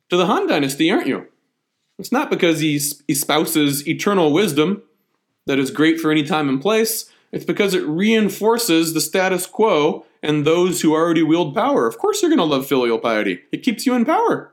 to 0.09 0.17
the 0.17 0.25
Han 0.25 0.47
Dynasty, 0.47 0.91
aren't 0.91 1.07
you? 1.07 1.27
It's 1.97 2.11
not 2.11 2.29
because 2.29 2.59
he 2.59 2.79
espouses 3.07 3.87
eternal 3.87 4.33
wisdom 4.33 4.83
that 5.45 5.59
is 5.59 5.71
great 5.71 5.99
for 5.99 6.11
any 6.11 6.23
time 6.23 6.49
and 6.49 6.61
place. 6.61 7.09
It's 7.31 7.45
because 7.45 7.73
it 7.73 7.85
reinforces 7.85 8.93
the 8.93 9.01
status 9.01 9.45
quo 9.45 10.05
and 10.21 10.45
those 10.45 10.81
who 10.81 10.93
already 10.93 11.23
wield 11.23 11.53
power. 11.53 11.87
Of 11.87 11.97
course, 11.97 12.21
you're 12.21 12.29
going 12.29 12.37
to 12.37 12.45
love 12.45 12.67
filial 12.67 12.99
piety, 12.99 13.41
it 13.51 13.63
keeps 13.63 13.85
you 13.85 13.93
in 13.93 14.05
power. 14.05 14.52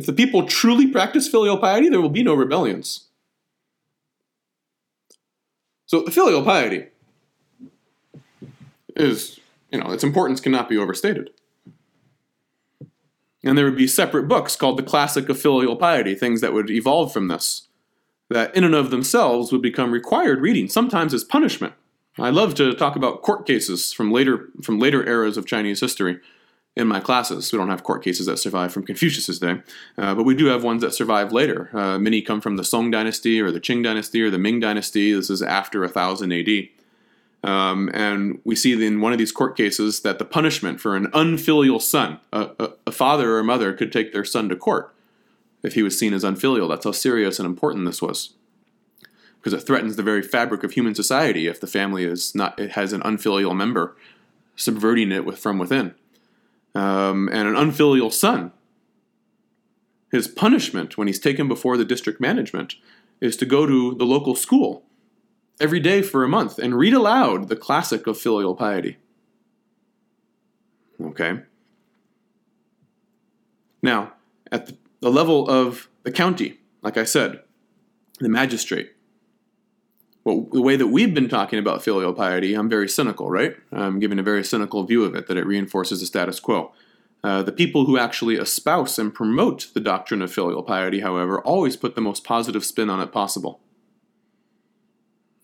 If 0.00 0.06
the 0.06 0.14
people 0.14 0.46
truly 0.46 0.86
practice 0.86 1.28
filial 1.28 1.58
piety, 1.58 1.90
there 1.90 2.00
will 2.00 2.08
be 2.08 2.22
no 2.22 2.32
rebellions. 2.32 3.08
So, 5.84 6.06
filial 6.06 6.42
piety 6.42 6.86
is, 8.96 9.40
you 9.70 9.78
know, 9.78 9.90
its 9.90 10.02
importance 10.02 10.40
cannot 10.40 10.70
be 10.70 10.78
overstated. 10.78 11.28
And 13.44 13.58
there 13.58 13.66
would 13.66 13.76
be 13.76 13.86
separate 13.86 14.26
books 14.26 14.56
called 14.56 14.78
the 14.78 14.82
Classic 14.82 15.28
of 15.28 15.38
Filial 15.38 15.76
Piety, 15.76 16.14
things 16.14 16.40
that 16.40 16.54
would 16.54 16.70
evolve 16.70 17.12
from 17.12 17.28
this 17.28 17.68
that 18.30 18.56
in 18.56 18.64
and 18.64 18.74
of 18.74 18.90
themselves 18.90 19.52
would 19.52 19.60
become 19.60 19.92
required 19.92 20.40
reading, 20.40 20.66
sometimes 20.70 21.12
as 21.12 21.24
punishment. 21.24 21.74
I 22.18 22.30
love 22.30 22.54
to 22.54 22.72
talk 22.72 22.96
about 22.96 23.20
court 23.20 23.46
cases 23.46 23.92
from 23.92 24.10
later 24.10 24.48
from 24.62 24.78
later 24.78 25.06
eras 25.06 25.36
of 25.36 25.44
Chinese 25.44 25.80
history 25.80 26.20
in 26.76 26.86
my 26.86 27.00
classes. 27.00 27.50
We 27.52 27.58
don't 27.58 27.68
have 27.68 27.84
court 27.84 28.02
cases 28.02 28.26
that 28.26 28.38
survive 28.38 28.72
from 28.72 28.84
Confucius's 28.84 29.38
day, 29.38 29.62
uh, 29.98 30.14
but 30.14 30.24
we 30.24 30.34
do 30.34 30.46
have 30.46 30.62
ones 30.62 30.82
that 30.82 30.94
survive 30.94 31.32
later. 31.32 31.70
Uh, 31.72 31.98
many 31.98 32.22
come 32.22 32.40
from 32.40 32.56
the 32.56 32.64
Song 32.64 32.90
dynasty 32.90 33.40
or 33.40 33.50
the 33.50 33.60
Qing 33.60 33.82
dynasty 33.82 34.22
or 34.22 34.30
the 34.30 34.38
Ming 34.38 34.60
dynasty. 34.60 35.12
This 35.12 35.30
is 35.30 35.42
after 35.42 35.80
1000 35.80 36.32
AD. 36.32 36.68
Um, 37.42 37.90
and 37.94 38.40
we 38.44 38.54
see 38.54 38.86
in 38.86 39.00
one 39.00 39.12
of 39.12 39.18
these 39.18 39.32
court 39.32 39.56
cases 39.56 40.00
that 40.00 40.18
the 40.18 40.24
punishment 40.24 40.80
for 40.80 40.94
an 40.94 41.08
unfilial 41.14 41.80
son, 41.80 42.20
a, 42.32 42.50
a, 42.58 42.70
a 42.88 42.92
father 42.92 43.34
or 43.34 43.38
a 43.38 43.44
mother 43.44 43.72
could 43.72 43.92
take 43.92 44.12
their 44.12 44.26
son 44.26 44.48
to 44.50 44.56
court 44.56 44.94
if 45.62 45.74
he 45.74 45.82
was 45.82 45.98
seen 45.98 46.12
as 46.12 46.24
unfilial. 46.24 46.68
That's 46.68 46.84
how 46.84 46.92
serious 46.92 47.38
and 47.38 47.46
important 47.46 47.86
this 47.86 48.02
was. 48.02 48.34
Because 49.38 49.54
it 49.54 49.66
threatens 49.66 49.96
the 49.96 50.02
very 50.02 50.22
fabric 50.22 50.62
of 50.64 50.72
human 50.72 50.94
society 50.94 51.46
if 51.46 51.60
the 51.60 51.66
family 51.66 52.04
is 52.04 52.34
not 52.34 52.58
it 52.60 52.72
has 52.72 52.92
an 52.92 53.00
unfilial 53.04 53.54
member 53.54 53.96
subverting 54.54 55.10
it 55.10 55.24
with, 55.24 55.38
from 55.38 55.58
within. 55.58 55.94
Um, 56.74 57.28
and 57.32 57.48
an 57.48 57.56
unfilial 57.56 58.10
son. 58.10 58.52
His 60.12 60.28
punishment 60.28 60.96
when 60.96 61.06
he's 61.06 61.18
taken 61.18 61.48
before 61.48 61.76
the 61.76 61.84
district 61.84 62.20
management 62.20 62.76
is 63.20 63.36
to 63.38 63.46
go 63.46 63.66
to 63.66 63.94
the 63.94 64.06
local 64.06 64.34
school 64.34 64.84
every 65.60 65.80
day 65.80 66.02
for 66.02 66.24
a 66.24 66.28
month 66.28 66.58
and 66.58 66.76
read 66.76 66.94
aloud 66.94 67.48
the 67.48 67.56
classic 67.56 68.06
of 68.06 68.18
filial 68.18 68.54
piety. 68.54 68.98
Okay? 71.00 71.40
Now, 73.82 74.14
at 74.50 74.66
the 74.66 74.76
the 75.00 75.10
level 75.10 75.48
of 75.48 75.88
the 76.02 76.12
county, 76.12 76.60
like 76.82 76.96
I 76.96 77.04
said, 77.04 77.40
the 78.18 78.28
magistrate. 78.28 78.92
Well, 80.24 80.48
the 80.52 80.60
way 80.60 80.76
that 80.76 80.88
we've 80.88 81.14
been 81.14 81.28
talking 81.28 81.58
about 81.58 81.82
filial 81.82 82.12
piety, 82.12 82.54
I'm 82.54 82.68
very 82.68 82.88
cynical, 82.88 83.30
right? 83.30 83.56
I'm 83.72 83.98
giving 83.98 84.18
a 84.18 84.22
very 84.22 84.44
cynical 84.44 84.84
view 84.84 85.04
of 85.04 85.14
it, 85.14 85.26
that 85.28 85.36
it 85.36 85.46
reinforces 85.46 86.00
the 86.00 86.06
status 86.06 86.38
quo. 86.38 86.72
Uh, 87.24 87.42
the 87.42 87.52
people 87.52 87.86
who 87.86 87.98
actually 87.98 88.36
espouse 88.36 88.98
and 88.98 89.14
promote 89.14 89.68
the 89.72 89.80
doctrine 89.80 90.22
of 90.22 90.32
filial 90.32 90.62
piety, 90.62 91.00
however, 91.00 91.40
always 91.40 91.76
put 91.76 91.94
the 91.94 92.00
most 92.00 92.24
positive 92.24 92.64
spin 92.64 92.90
on 92.90 93.00
it 93.00 93.12
possible. 93.12 93.60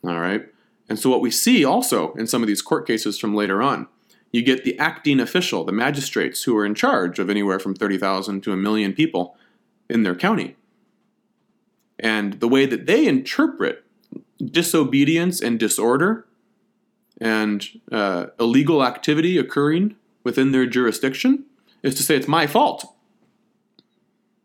All 0.04 0.20
right? 0.20 0.46
And 0.88 0.98
so, 0.98 1.10
what 1.10 1.20
we 1.20 1.30
see 1.30 1.64
also 1.64 2.12
in 2.14 2.26
some 2.26 2.42
of 2.42 2.46
these 2.46 2.62
court 2.62 2.86
cases 2.86 3.18
from 3.18 3.34
later 3.34 3.62
on 3.62 3.88
you 4.36 4.42
get 4.42 4.64
the 4.64 4.78
acting 4.78 5.18
official, 5.18 5.64
the 5.64 5.72
magistrates 5.72 6.42
who 6.42 6.54
are 6.58 6.66
in 6.66 6.74
charge 6.74 7.18
of 7.18 7.30
anywhere 7.30 7.58
from 7.58 7.74
30,000 7.74 8.42
to 8.42 8.52
a 8.52 8.56
million 8.56 8.92
people 8.92 9.34
in 9.88 10.02
their 10.02 10.14
county. 10.14 10.56
And 11.98 12.34
the 12.34 12.48
way 12.48 12.66
that 12.66 12.84
they 12.84 13.06
interpret 13.06 13.85
disobedience 14.44 15.40
and 15.40 15.58
disorder 15.58 16.26
and 17.20 17.80
uh, 17.90 18.26
illegal 18.38 18.84
activity 18.84 19.38
occurring 19.38 19.96
within 20.24 20.52
their 20.52 20.66
jurisdiction 20.66 21.44
is 21.82 21.94
to 21.94 22.02
say 22.02 22.16
it's 22.16 22.28
my 22.28 22.46
fault. 22.46 22.94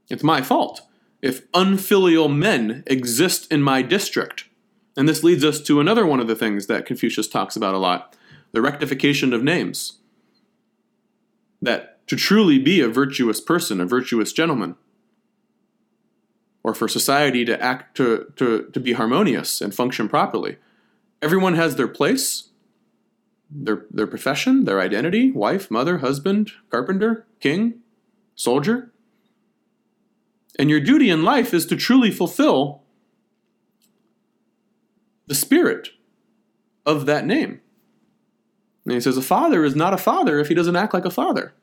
It's 0.10 0.24
my 0.24 0.42
fault 0.42 0.82
if 1.22 1.46
unfilial 1.54 2.28
men 2.28 2.84
exist 2.88 3.52
in 3.52 3.62
my 3.62 3.82
district. 3.82 4.46
And 4.98 5.08
this 5.08 5.24
leads 5.24 5.46
us 5.46 5.62
to 5.62 5.80
another 5.80 6.06
one 6.06 6.20
of 6.20 6.28
the 6.28 6.36
things 6.36 6.68
that 6.68 6.86
Confucius 6.86 7.28
talks 7.28 7.56
about 7.56 7.76
a 7.76 7.80
lot 7.80 8.16
the 8.54 8.62
rectification 8.62 9.32
of 9.32 9.42
names. 9.42 10.00
That 11.62 12.06
to 12.08 12.18
truly 12.18 12.60
be 12.60 12.82
a 12.82 12.90
virtuous 12.90 13.40
person, 13.40 13.80
a 13.80 13.86
virtuous 13.86 14.34
gentleman, 14.34 14.76
or 16.64 16.74
for 16.74 16.88
society 16.88 17.44
to 17.46 17.62
act 17.62 17.96
to, 17.98 18.32
to, 18.36 18.70
to 18.74 18.80
be 18.80 18.94
harmonious 18.94 19.62
and 19.62 19.74
function 19.74 20.08
properly, 20.08 20.58
Everyone 21.22 21.54
has 21.54 21.76
their 21.76 21.88
place, 21.88 22.50
their, 23.50 23.86
their 23.92 24.08
profession, 24.08 24.66
their 24.66 24.82
identity 24.82 25.32
wife, 25.32 25.70
mother, 25.70 26.00
husband, 26.00 26.52
carpenter, 26.70 27.28
king, 27.40 27.82
soldier. 28.36 28.92
And 30.58 30.70
your 30.70 30.80
duty 30.80 31.10
in 31.10 31.24
life 31.24 31.54
is 31.54 31.66
to 31.68 31.76
truly 31.76 32.10
fulfill 32.10 32.82
the 35.28 35.36
spirit 35.36 35.90
of 36.86 37.06
that 37.06 37.26
name. 37.26 37.62
And 38.86 38.96
he 38.96 39.00
says, 39.00 39.16
A 39.16 39.22
father 39.22 39.64
is 39.64 39.76
not 39.76 39.94
a 39.94 39.98
father 39.98 40.40
if 40.40 40.48
he 40.48 40.56
doesn't 40.56 40.76
act 40.76 40.94
like 40.94 41.06
a 41.06 41.12
father. 41.12 41.54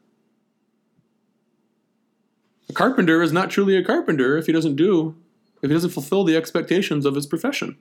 A 2.69 2.73
carpenter 2.73 3.23
is 3.23 3.33
not 3.33 3.51
truly 3.51 3.77
a 3.77 3.85
carpenter 3.85 4.37
if 4.37 4.47
he 4.47 4.53
doesn't 4.53 4.77
do, 4.77 5.17
if 5.63 5.71
he 5.71 5.75
doesn't 5.75 5.91
fulfill 5.91 6.25
the 6.25 6.37
expectations 6.37 7.07
of 7.07 7.15
his 7.15 7.27
profession. 7.27 7.77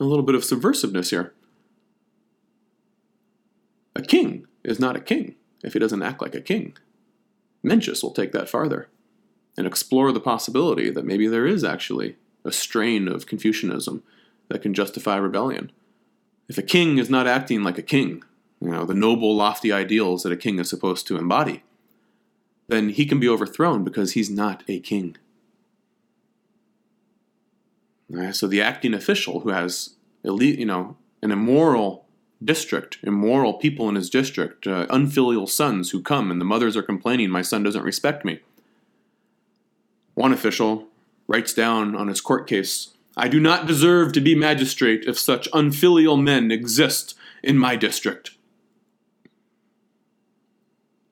A 0.00 0.04
little 0.04 0.24
bit 0.24 0.34
of 0.34 0.42
subversiveness 0.42 1.10
here. 1.10 1.32
A 3.96 4.02
king 4.02 4.46
is 4.62 4.78
not 4.78 4.96
a 4.96 5.00
king 5.00 5.34
if 5.64 5.72
he 5.72 5.78
doesn't 5.78 6.02
act 6.02 6.22
like 6.22 6.34
a 6.34 6.40
king. 6.40 6.76
Mencius 7.64 8.02
will 8.02 8.12
take 8.12 8.30
that 8.32 8.48
farther 8.48 8.88
and 9.56 9.66
explore 9.66 10.12
the 10.12 10.20
possibility 10.20 10.88
that 10.88 11.04
maybe 11.04 11.26
there 11.26 11.46
is 11.46 11.64
actually 11.64 12.16
a 12.44 12.52
strain 12.52 13.08
of 13.08 13.26
Confucianism 13.26 14.02
that 14.48 14.62
can 14.62 14.72
justify 14.72 15.16
rebellion. 15.16 15.72
If 16.48 16.56
a 16.56 16.62
king 16.62 16.98
is 16.98 17.10
not 17.10 17.26
acting 17.26 17.64
like 17.64 17.76
a 17.76 17.82
king, 17.82 18.22
you 18.60 18.70
know, 18.70 18.84
the 18.84 18.94
noble, 18.94 19.34
lofty 19.34 19.72
ideals 19.72 20.22
that 20.22 20.32
a 20.32 20.36
king 20.36 20.60
is 20.60 20.70
supposed 20.70 21.08
to 21.08 21.18
embody, 21.18 21.64
then 22.68 22.90
he 22.90 23.06
can 23.06 23.18
be 23.18 23.28
overthrown 23.28 23.82
because 23.82 24.12
he's 24.12 24.30
not 24.30 24.62
a 24.68 24.78
king. 24.78 25.16
Right, 28.10 28.34
so 28.34 28.46
the 28.46 28.62
acting 28.62 28.94
official 28.94 29.40
who 29.40 29.50
has 29.50 29.96
elite, 30.24 30.58
you 30.58 30.66
know, 30.66 30.96
an 31.22 31.30
immoral 31.30 32.06
district, 32.42 32.98
immoral 33.02 33.54
people 33.54 33.88
in 33.88 33.96
his 33.96 34.08
district, 34.08 34.66
uh, 34.66 34.86
unfilial 34.88 35.46
sons 35.46 35.90
who 35.90 36.00
come 36.00 36.30
and 36.30 36.40
the 36.40 36.44
mothers 36.44 36.76
are 36.76 36.82
complaining, 36.82 37.30
my 37.30 37.42
son 37.42 37.62
doesn't 37.62 37.82
respect 37.82 38.24
me. 38.24 38.40
One 40.14 40.32
official 40.32 40.88
writes 41.26 41.52
down 41.52 41.94
on 41.94 42.08
his 42.08 42.20
court 42.20 42.46
case, 42.46 42.94
I 43.16 43.28
do 43.28 43.40
not 43.40 43.66
deserve 43.66 44.12
to 44.12 44.20
be 44.20 44.34
magistrate 44.34 45.04
if 45.06 45.18
such 45.18 45.48
unfilial 45.52 46.16
men 46.16 46.50
exist 46.50 47.14
in 47.42 47.58
my 47.58 47.76
district. 47.76 48.37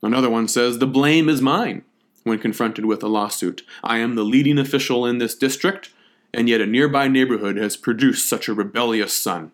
Another 0.07 0.31
one 0.31 0.47
says, 0.47 0.79
The 0.79 0.87
blame 0.87 1.29
is 1.29 1.43
mine 1.43 1.83
when 2.23 2.39
confronted 2.39 2.87
with 2.87 3.03
a 3.03 3.09
lawsuit. 3.09 3.63
I 3.83 3.99
am 3.99 4.15
the 4.15 4.23
leading 4.23 4.57
official 4.57 5.05
in 5.05 5.19
this 5.19 5.35
district, 5.35 5.91
and 6.33 6.49
yet 6.49 6.61
a 6.61 6.67
nearby 6.67 7.09
neighborhood 7.09 7.57
has 7.57 7.77
produced 7.77 8.29
such 8.29 8.49
a 8.49 8.55
rebellious 8.55 9.13
son. 9.13 9.51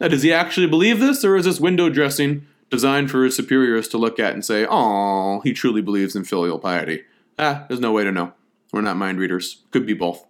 Now, 0.00 0.08
does 0.08 0.22
he 0.22 0.32
actually 0.32 0.66
believe 0.66 1.00
this, 1.00 1.22
or 1.22 1.36
is 1.36 1.44
this 1.44 1.60
window 1.60 1.90
dressing 1.90 2.46
designed 2.70 3.10
for 3.10 3.24
his 3.24 3.36
superiors 3.36 3.88
to 3.88 3.98
look 3.98 4.18
at 4.18 4.32
and 4.32 4.44
say, 4.44 4.66
oh, 4.68 5.40
he 5.40 5.52
truly 5.52 5.82
believes 5.82 6.16
in 6.16 6.24
filial 6.24 6.58
piety? 6.58 7.04
Ah, 7.38 7.66
there's 7.68 7.80
no 7.80 7.92
way 7.92 8.04
to 8.04 8.12
know. 8.12 8.32
We're 8.72 8.80
not 8.80 8.96
mind 8.96 9.18
readers. 9.18 9.62
Could 9.70 9.86
be 9.86 9.94
both. 9.94 10.26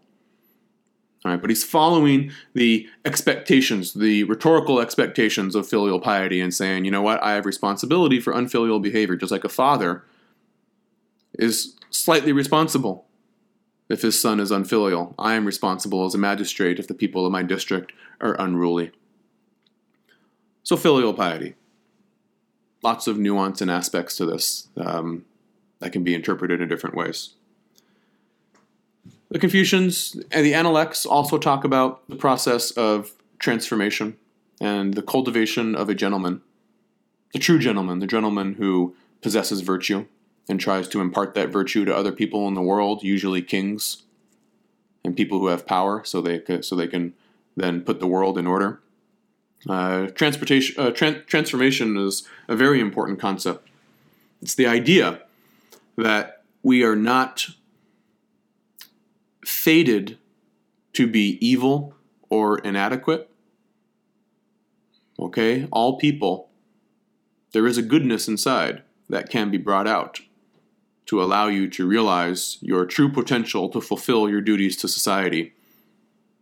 But 1.34 1.50
he's 1.50 1.64
following 1.64 2.30
the 2.54 2.88
expectations, 3.04 3.94
the 3.94 4.24
rhetorical 4.24 4.80
expectations 4.80 5.54
of 5.54 5.68
filial 5.68 6.00
piety, 6.00 6.40
and 6.40 6.54
saying, 6.54 6.84
you 6.84 6.90
know 6.90 7.02
what, 7.02 7.22
I 7.22 7.32
have 7.32 7.46
responsibility 7.46 8.20
for 8.20 8.32
unfilial 8.32 8.78
behavior, 8.78 9.16
just 9.16 9.32
like 9.32 9.44
a 9.44 9.48
father 9.48 10.04
is 11.38 11.76
slightly 11.90 12.32
responsible 12.32 13.06
if 13.88 14.02
his 14.02 14.20
son 14.20 14.40
is 14.40 14.50
unfilial. 14.50 15.14
I 15.18 15.34
am 15.34 15.44
responsible 15.44 16.04
as 16.04 16.14
a 16.14 16.18
magistrate 16.18 16.78
if 16.78 16.88
the 16.88 16.94
people 16.94 17.24
of 17.24 17.32
my 17.32 17.42
district 17.42 17.92
are 18.20 18.40
unruly. 18.40 18.92
So, 20.62 20.76
filial 20.76 21.14
piety. 21.14 21.54
Lots 22.82 23.06
of 23.06 23.18
nuance 23.18 23.60
and 23.60 23.70
aspects 23.70 24.16
to 24.16 24.26
this 24.26 24.68
um, 24.76 25.24
that 25.78 25.90
can 25.90 26.04
be 26.04 26.14
interpreted 26.14 26.60
in 26.60 26.68
different 26.68 26.96
ways. 26.96 27.34
The 29.30 29.38
Confucians 29.38 30.16
and 30.30 30.46
the 30.46 30.54
Analects 30.54 31.04
also 31.04 31.36
talk 31.36 31.64
about 31.64 32.08
the 32.08 32.16
process 32.16 32.70
of 32.72 33.12
transformation 33.38 34.16
and 34.60 34.94
the 34.94 35.02
cultivation 35.02 35.74
of 35.74 35.88
a 35.88 35.94
gentleman, 35.94 36.42
the 37.32 37.38
true 37.38 37.58
gentleman, 37.58 37.98
the 37.98 38.06
gentleman 38.06 38.54
who 38.54 38.94
possesses 39.22 39.60
virtue 39.60 40.06
and 40.48 40.60
tries 40.60 40.86
to 40.88 41.00
impart 41.00 41.34
that 41.34 41.48
virtue 41.48 41.84
to 41.84 41.94
other 41.94 42.12
people 42.12 42.46
in 42.46 42.54
the 42.54 42.62
world, 42.62 43.02
usually 43.02 43.42
kings 43.42 44.04
and 45.04 45.16
people 45.16 45.40
who 45.40 45.48
have 45.48 45.66
power, 45.66 46.02
so 46.04 46.20
they 46.20 46.42
so 46.62 46.76
they 46.76 46.86
can 46.86 47.14
then 47.56 47.80
put 47.80 48.00
the 48.00 48.06
world 48.06 48.38
in 48.38 48.46
order. 48.46 48.80
Uh, 49.68 50.06
transportation 50.08 50.78
uh, 50.78 50.90
tra- 50.90 51.22
transformation 51.22 51.96
is 51.96 52.26
a 52.48 52.54
very 52.54 52.80
important 52.80 53.18
concept. 53.18 53.68
It's 54.40 54.54
the 54.54 54.66
idea 54.66 55.22
that 55.96 56.44
we 56.62 56.84
are 56.84 56.96
not 56.96 57.48
fated 59.46 60.18
to 60.92 61.06
be 61.06 61.38
evil 61.46 61.94
or 62.28 62.58
inadequate. 62.58 63.30
Okay? 65.18 65.68
All 65.70 65.98
people, 65.98 66.50
there 67.52 67.66
is 67.66 67.78
a 67.78 67.82
goodness 67.82 68.26
inside 68.26 68.82
that 69.08 69.30
can 69.30 69.50
be 69.50 69.58
brought 69.58 69.86
out 69.86 70.20
to 71.06 71.22
allow 71.22 71.46
you 71.46 71.68
to 71.70 71.86
realize 71.86 72.58
your 72.60 72.84
true 72.84 73.08
potential 73.08 73.68
to 73.68 73.80
fulfill 73.80 74.28
your 74.28 74.40
duties 74.40 74.76
to 74.78 74.88
society 74.88 75.52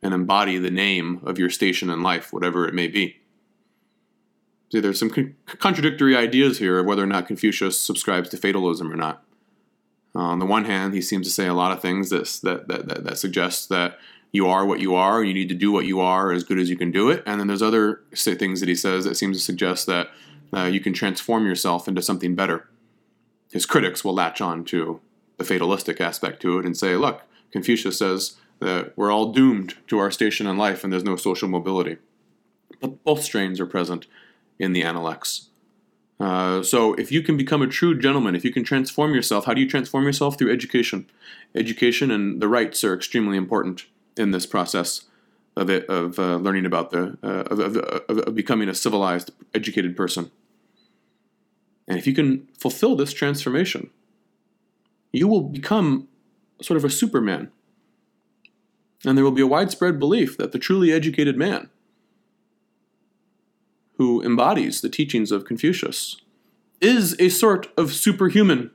and 0.03 0.15
embody 0.15 0.57
the 0.57 0.71
name 0.71 1.21
of 1.25 1.39
your 1.39 1.51
station 1.51 1.91
in 1.91 2.03
life, 2.03 2.33
whatever 2.33 2.67
it 2.67 2.75
may 2.75 2.89
be. 2.89 3.19
See, 4.73 4.81
there's 4.81 4.99
some 4.99 5.11
con- 5.11 5.37
contradictory 5.47 6.17
ideas 6.17 6.59
here 6.59 6.79
of 6.79 6.87
whether 6.87 7.03
or 7.03 7.07
not 7.07 7.27
Confucius 7.27 7.79
subscribes 7.79 8.31
to 8.31 8.39
fatalism 8.39 8.91
or 8.91 8.97
not. 8.97 9.24
On 10.15 10.39
the 10.39 10.47
one 10.47 10.65
hand, 10.65 10.95
he 10.95 11.03
seems 11.03 11.27
to 11.27 11.33
say 11.33 11.47
a 11.47 11.55
lot 11.55 11.73
of 11.73 11.83
things 11.83 12.11
that, 12.11 12.25
that, 12.43 12.69
that, 12.69 13.05
that 13.05 13.19
suggest 13.19 13.69
that 13.69 13.99
you 14.31 14.49
are 14.49 14.67
what 14.67 14.81
you 14.81 14.95
are, 14.95 15.23
you 15.23 15.35
need 15.35 15.49
to 15.49 15.55
do 15.55 15.73
what 15.73 15.87
you 15.87 16.01
are 16.01 16.33
as 16.33 16.45
good 16.45 16.59
as 16.59 16.69
you 16.69 16.77
can 16.77 16.91
do 16.91 17.09
it. 17.11 17.23
And 17.27 17.41
then 17.41 17.47
there's 17.47 17.63
other 17.63 18.03
things 18.15 18.61
that 18.61 18.69
he 18.69 18.75
says 18.75 19.05
that 19.05 19.17
seems 19.17 19.37
to 19.37 19.43
suggest 19.43 19.87
that 19.87 20.11
uh, 20.53 20.65
you 20.65 20.81
can 20.81 20.93
transform 20.93 21.47
yourself 21.47 21.89
into 21.89 22.03
something 22.03 22.35
better. 22.35 22.69
His 23.53 23.67
critics 23.67 24.05
will 24.05 24.15
latch 24.15 24.41
on 24.41 24.65
to 24.67 25.01
the 25.37 25.45
fatalistic 25.45 26.01
aspect 26.01 26.43
to 26.43 26.59
it 26.59 26.67
and 26.67 26.77
say, 26.77 26.97
look, 26.97 27.23
Confucius 27.53 27.99
says 27.99 28.37
that 28.61 28.93
we're 28.97 29.13
all 29.13 29.33
doomed 29.33 29.75
to 29.89 29.99
our 29.99 30.11
station 30.11 30.47
in 30.47 30.57
life 30.57 30.83
and 30.83 30.93
there's 30.93 31.05
no 31.05 31.17
social 31.17 31.49
mobility. 31.49 31.99
But 32.81 33.05
both 33.05 33.23
strains 33.23 33.61
are 33.61 33.67
present 33.67 34.07
in 34.59 34.73
the 34.73 34.83
Analects. 34.83 35.49
Uh, 36.21 36.63
so, 36.63 36.95
if 36.95 37.11
you 37.11 37.23
can 37.23 37.37
become 37.37 37.61
a 37.61 37.67
true 37.67 37.99
gentleman, 37.99 38.37
if 38.37 38.45
you 38.45 38.53
can 38.53 38.63
transform 38.63 39.15
yourself, 39.15 39.47
how 39.47 39.55
do 39.55 39.61
you 39.61 39.69
transform 39.69 40.05
yourself? 40.05 40.39
Through 40.39 40.53
education. 40.53 41.11
Education 41.55 42.11
and 42.11 42.41
the 42.41 42.49
rites 42.49 42.85
are 42.85 42.95
extremely 42.95 43.37
important 43.37 43.87
in 44.17 44.31
this 44.31 44.47
process 44.47 45.07
of 45.57 45.71
it 45.71 45.87
of 45.87 46.19
uh, 46.19 46.37
learning 46.37 46.67
about 46.67 46.91
the 46.91 47.17
uh, 47.23 47.45
of, 47.51 47.61
of, 47.61 48.19
of, 48.19 48.35
becoming 48.35 48.69
a 48.69 48.75
civilized, 48.75 49.31
educated 49.55 49.97
person. 49.97 50.31
And 51.87 51.99
if 51.99 52.07
you 52.07 52.15
can 52.15 52.49
fulfill 52.59 52.97
this 52.97 53.13
transformation, 53.13 53.91
you 55.13 55.29
will 55.29 55.43
become 55.43 56.09
sort 56.63 56.77
of 56.77 56.85
a 56.85 56.91
superman. 56.91 57.51
And 59.05 59.19
there 59.19 59.25
will 59.25 59.33
be 59.33 59.43
a 59.43 59.47
widespread 59.47 59.99
belief 59.99 60.37
that 60.39 60.53
the 60.53 60.59
truly 60.59 60.93
educated 60.93 61.37
man 61.37 61.71
who 63.97 64.23
embodies 64.23 64.81
the 64.81 64.89
teachings 64.89 65.31
of 65.31 65.45
Confucius, 65.45 66.21
is 66.81 67.17
a 67.19 67.29
sort 67.29 67.69
of 67.77 67.93
superhuman 67.93 68.71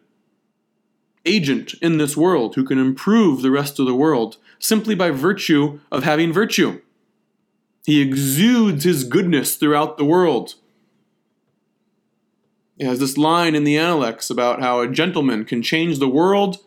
agent 1.25 1.73
in 1.81 1.97
this 1.97 2.17
world 2.17 2.55
who 2.55 2.63
can 2.63 2.79
improve 2.79 3.41
the 3.41 3.51
rest 3.51 3.79
of 3.79 3.85
the 3.85 3.95
world 3.95 4.37
simply 4.57 4.95
by 4.95 5.11
virtue 5.11 5.79
of 5.91 6.03
having 6.03 6.33
virtue. 6.33 6.81
He 7.85 8.01
exudes 8.01 8.83
his 8.83 9.03
goodness 9.03 9.55
throughout 9.55 9.97
the 9.97 10.05
world. 10.05 10.55
He 12.77 12.85
has 12.85 12.99
this 12.99 13.17
line 13.17 13.55
in 13.55 13.63
the 13.63 13.77
Analects 13.77 14.29
about 14.29 14.61
how 14.61 14.79
a 14.79 14.87
gentleman 14.87 15.43
can 15.43 15.61
change 15.61 15.99
the 15.99 16.07
world, 16.07 16.57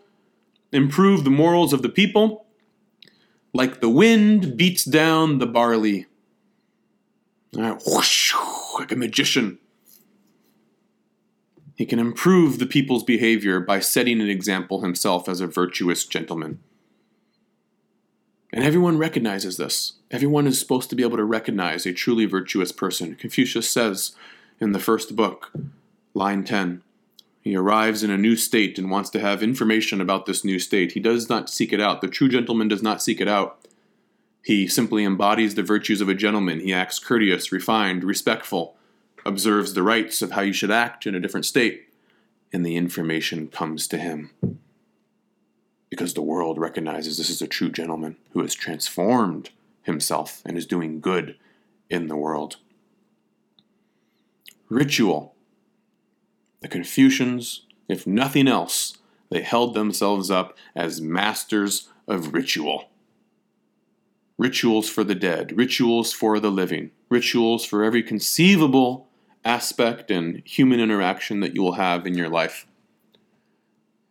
improve 0.71 1.25
the 1.25 1.31
morals 1.31 1.73
of 1.73 1.83
the 1.83 1.89
people, 1.89 2.47
like 3.55 3.81
the 3.81 3.89
wind 3.89 4.57
beats 4.57 4.85
down 4.85 5.39
the 5.39 5.47
barley. 5.47 6.07
Whoosh, 7.53 8.35
like 8.79 8.93
a 8.93 8.97
magician. 8.97 9.59
He 11.75 11.87
can 11.87 11.99
improve 11.99 12.59
the 12.59 12.67
people's 12.67 13.05
behavior 13.05 13.61
by 13.61 13.81
setting 13.81 14.21
an 14.21 14.29
example 14.29 14.83
himself 14.83 15.29
as 15.29 15.41
a 15.41 15.47
virtuous 15.47 16.05
gentleman. 16.05 16.61
And 18.53 18.65
everyone 18.65 18.99
recognizes 18.99 19.57
this. 19.57 19.95
Everyone 20.11 20.47
is 20.47 20.61
supposed 20.61 20.91
to 20.91 20.97
be 20.97 21.03
able 21.03 21.17
to 21.17 21.25
recognize 21.25 21.87
a 21.87 21.93
truly 21.93 22.27
virtuous 22.27 22.71
person. 22.71 23.15
Confucius 23.15 23.71
says 23.71 24.15
in 24.61 24.73
the 24.73 24.79
first 24.79 25.17
book, 25.17 25.51
line 26.15 26.45
10, 26.45 26.83
he 27.41 27.57
arrives 27.57 28.05
in 28.05 28.11
a 28.11 28.19
new 28.19 28.37
state 28.37 28.79
and 28.79 28.91
wants 28.91 29.11
to 29.11 29.21
have 29.21 29.43
information 29.43 30.01
about 30.01 30.27
this 30.27 30.45
new 30.45 30.59
state. 30.59 30.93
He 30.93 31.01
does 31.01 31.29
not 31.29 31.51
seek 31.51 31.73
it 31.73 31.81
out. 31.81 32.01
The 32.01 32.09
true 32.09 32.29
gentleman 32.29 32.69
does 32.69 32.83
not 32.83 33.03
seek 33.03 33.21
it 33.21 33.27
out. 33.27 33.62
He 34.45 34.67
simply 34.67 35.05
embodies 35.05 35.55
the 35.55 35.63
virtues 35.63 36.01
of 36.01 36.09
a 36.09 36.15
gentleman. 36.15 36.61
He 36.61 36.73
acts 36.73 36.99
courteous, 36.99 37.53
refined, 37.53 38.03
respectful, 38.03 38.77
observes 39.25 39.75
the 39.75 39.85
rites 39.85 40.21
of 40.21 40.33
how 40.33 40.41
you 40.41 40.53
should 40.53 40.71
act 40.71 41.07
in 41.07 41.15
a 41.15 41.21
different 41.21 41.47
state, 41.47 41.89
and 42.53 42.67
the 42.67 42.77
information 42.77 43.49
comes 43.49 43.87
to 43.89 43.99
him. 43.99 44.31
Because 45.91 46.15
the 46.15 46.23
world 46.23 46.59
recognizes 46.59 47.19
this 47.19 47.31
is 47.31 47.41
a 47.41 47.47
true 47.47 47.71
gentleman 47.71 48.17
who 48.33 48.41
has 48.41 48.55
transformed 48.55 49.51
himself 49.83 50.43
and 50.45 50.57
is 50.57 50.67
doing 50.67 51.01
good 51.01 51.37
in 51.89 52.09
the 52.09 52.17
world. 52.17 52.57
Ritual. 54.69 55.35
The 56.63 56.69
Confucians, 56.69 57.67
if 57.89 58.07
nothing 58.07 58.49
else, 58.49 58.97
they 59.29 59.43
held 59.43 59.75
themselves 59.75 60.31
up 60.31 60.57
as 60.75 61.01
masters 61.01 61.89
of 62.09 62.33
ritual. 62.33 62.89
Rituals 64.43 64.89
for 64.89 65.05
the 65.05 65.15
dead, 65.15 65.57
rituals 65.57 66.13
for 66.13 66.41
the 66.41 66.51
living, 66.51 66.91
rituals 67.09 67.65
for 67.65 67.85
every 67.85 68.03
conceivable 68.03 69.07
aspect 69.45 70.11
and 70.11 70.43
human 70.45 70.81
interaction 70.81 71.39
that 71.39 71.55
you 71.55 71.63
will 71.63 71.75
have 71.75 72.09
in 72.09 72.15
your 72.15 72.29
life. 72.29 72.67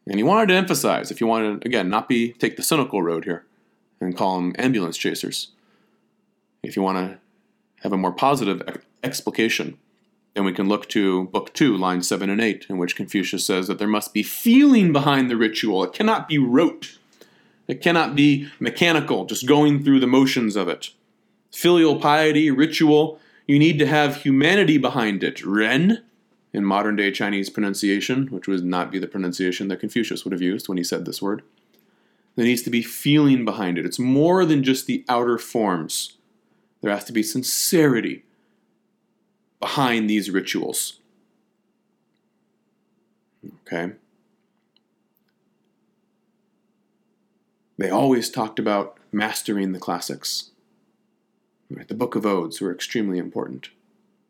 And 0.08 0.16
he 0.16 0.24
wanted 0.24 0.48
to 0.48 0.56
emphasize, 0.56 1.12
if 1.12 1.20
you 1.20 1.28
want 1.28 1.62
to, 1.62 1.68
again, 1.68 1.90
not 1.90 2.08
be 2.08 2.32
take 2.32 2.56
the 2.56 2.64
cynical 2.64 3.04
road 3.04 3.26
here 3.26 3.46
and 4.00 4.16
call 4.16 4.38
them 4.38 4.56
ambulance 4.58 4.96
chasers. 4.96 5.52
If 6.64 6.78
you 6.78 6.82
want 6.82 6.98
to 7.00 7.20
have 7.84 7.92
a 7.92 7.98
more 7.98 8.14
positive 8.14 8.86
explication, 9.04 9.80
then 10.34 10.46
we 10.46 10.54
can 10.54 10.70
look 10.70 10.88
to 10.92 11.26
Book 11.26 11.54
2, 11.54 11.76
lines 11.76 12.08
7 12.08 12.30
and 12.30 12.40
8, 12.40 12.68
in 12.70 12.78
which 12.78 12.96
Confucius 12.96 13.46
says 13.46 13.68
that 13.68 13.80
there 13.80 13.86
must 13.86 14.14
be 14.14 14.24
feeling 14.24 14.94
behind 14.94 15.30
the 15.30 15.36
ritual. 15.36 15.84
It 15.84 15.92
cannot 15.92 16.30
be 16.30 16.38
rote, 16.38 17.00
it 17.72 17.80
cannot 17.80 18.18
be 18.18 18.50
mechanical, 18.60 19.24
just 19.24 19.48
going 19.48 19.82
through 19.82 20.02
the 20.02 20.06
motions 20.06 20.58
of 20.58 20.68
it. 20.68 20.90
Filial 21.54 22.02
piety, 22.02 22.52
ritual, 22.52 23.18
you 23.48 23.58
need 23.58 23.80
to 23.80 23.88
have 23.88 24.18
humanity 24.18 24.78
behind 24.78 25.24
it. 25.24 25.46
Ren, 25.46 26.04
in 26.52 26.66
modern 26.66 26.98
day 26.98 27.12
Chinese 27.12 27.50
pronunciation, 27.50 28.28
which 28.28 28.46
would 28.46 28.66
not 28.66 28.92
be 28.92 29.00
the 29.00 29.08
pronunciation 29.08 29.70
that 29.70 29.80
Confucius 29.80 30.26
would 30.26 30.34
have 30.34 30.42
used 30.42 30.68
when 30.68 30.78
he 30.78 30.84
said 30.84 31.06
this 31.06 31.22
word. 31.22 31.44
There 32.36 32.44
needs 32.44 32.62
to 32.64 32.70
be 32.70 32.82
feeling 32.82 33.46
behind 33.46 33.78
it. 33.78 33.86
It's 33.86 34.00
more 34.00 34.44
than 34.44 34.66
just 34.66 34.86
the 34.86 35.06
outer 35.08 35.38
forms. 35.38 36.18
There 36.82 36.92
has 36.92 37.06
to 37.06 37.14
be 37.14 37.24
sincerity 37.24 38.26
behind 39.62 40.10
these 40.10 40.30
rituals. 40.30 41.00
Okay? 43.66 43.94
They 47.82 47.90
always 47.90 48.30
talked 48.30 48.60
about 48.60 49.00
mastering 49.12 49.72
the 49.72 49.80
classics. 49.80 50.52
Right? 51.68 51.88
The 51.88 51.96
Book 51.96 52.14
of 52.14 52.28
Odes 52.28 52.62
were 52.62 52.72
extremely 52.72 53.18
important. 53.18 53.70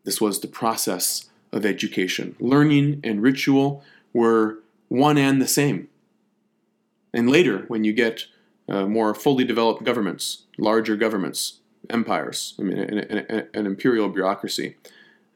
This 0.05 0.21
was 0.21 0.39
the 0.39 0.47
process 0.47 1.29
of 1.51 1.65
education. 1.65 2.37
Learning 2.39 3.01
and 3.03 3.21
ritual 3.21 3.83
were 4.13 4.59
one 4.87 5.17
and 5.17 5.41
the 5.41 5.49
same. 5.49 5.89
And 7.13 7.29
later, 7.29 7.65
when 7.67 7.83
you 7.83 7.91
get 7.91 8.27
uh, 8.69 8.85
more 8.85 9.13
fully 9.13 9.43
developed 9.43 9.83
governments, 9.83 10.43
larger 10.57 10.95
governments, 10.95 11.59
empires, 11.89 12.53
I 12.57 12.63
mean, 12.63 12.77
an, 12.77 12.99
an, 12.99 13.47
an 13.53 13.65
imperial 13.65 14.07
bureaucracy, 14.07 14.77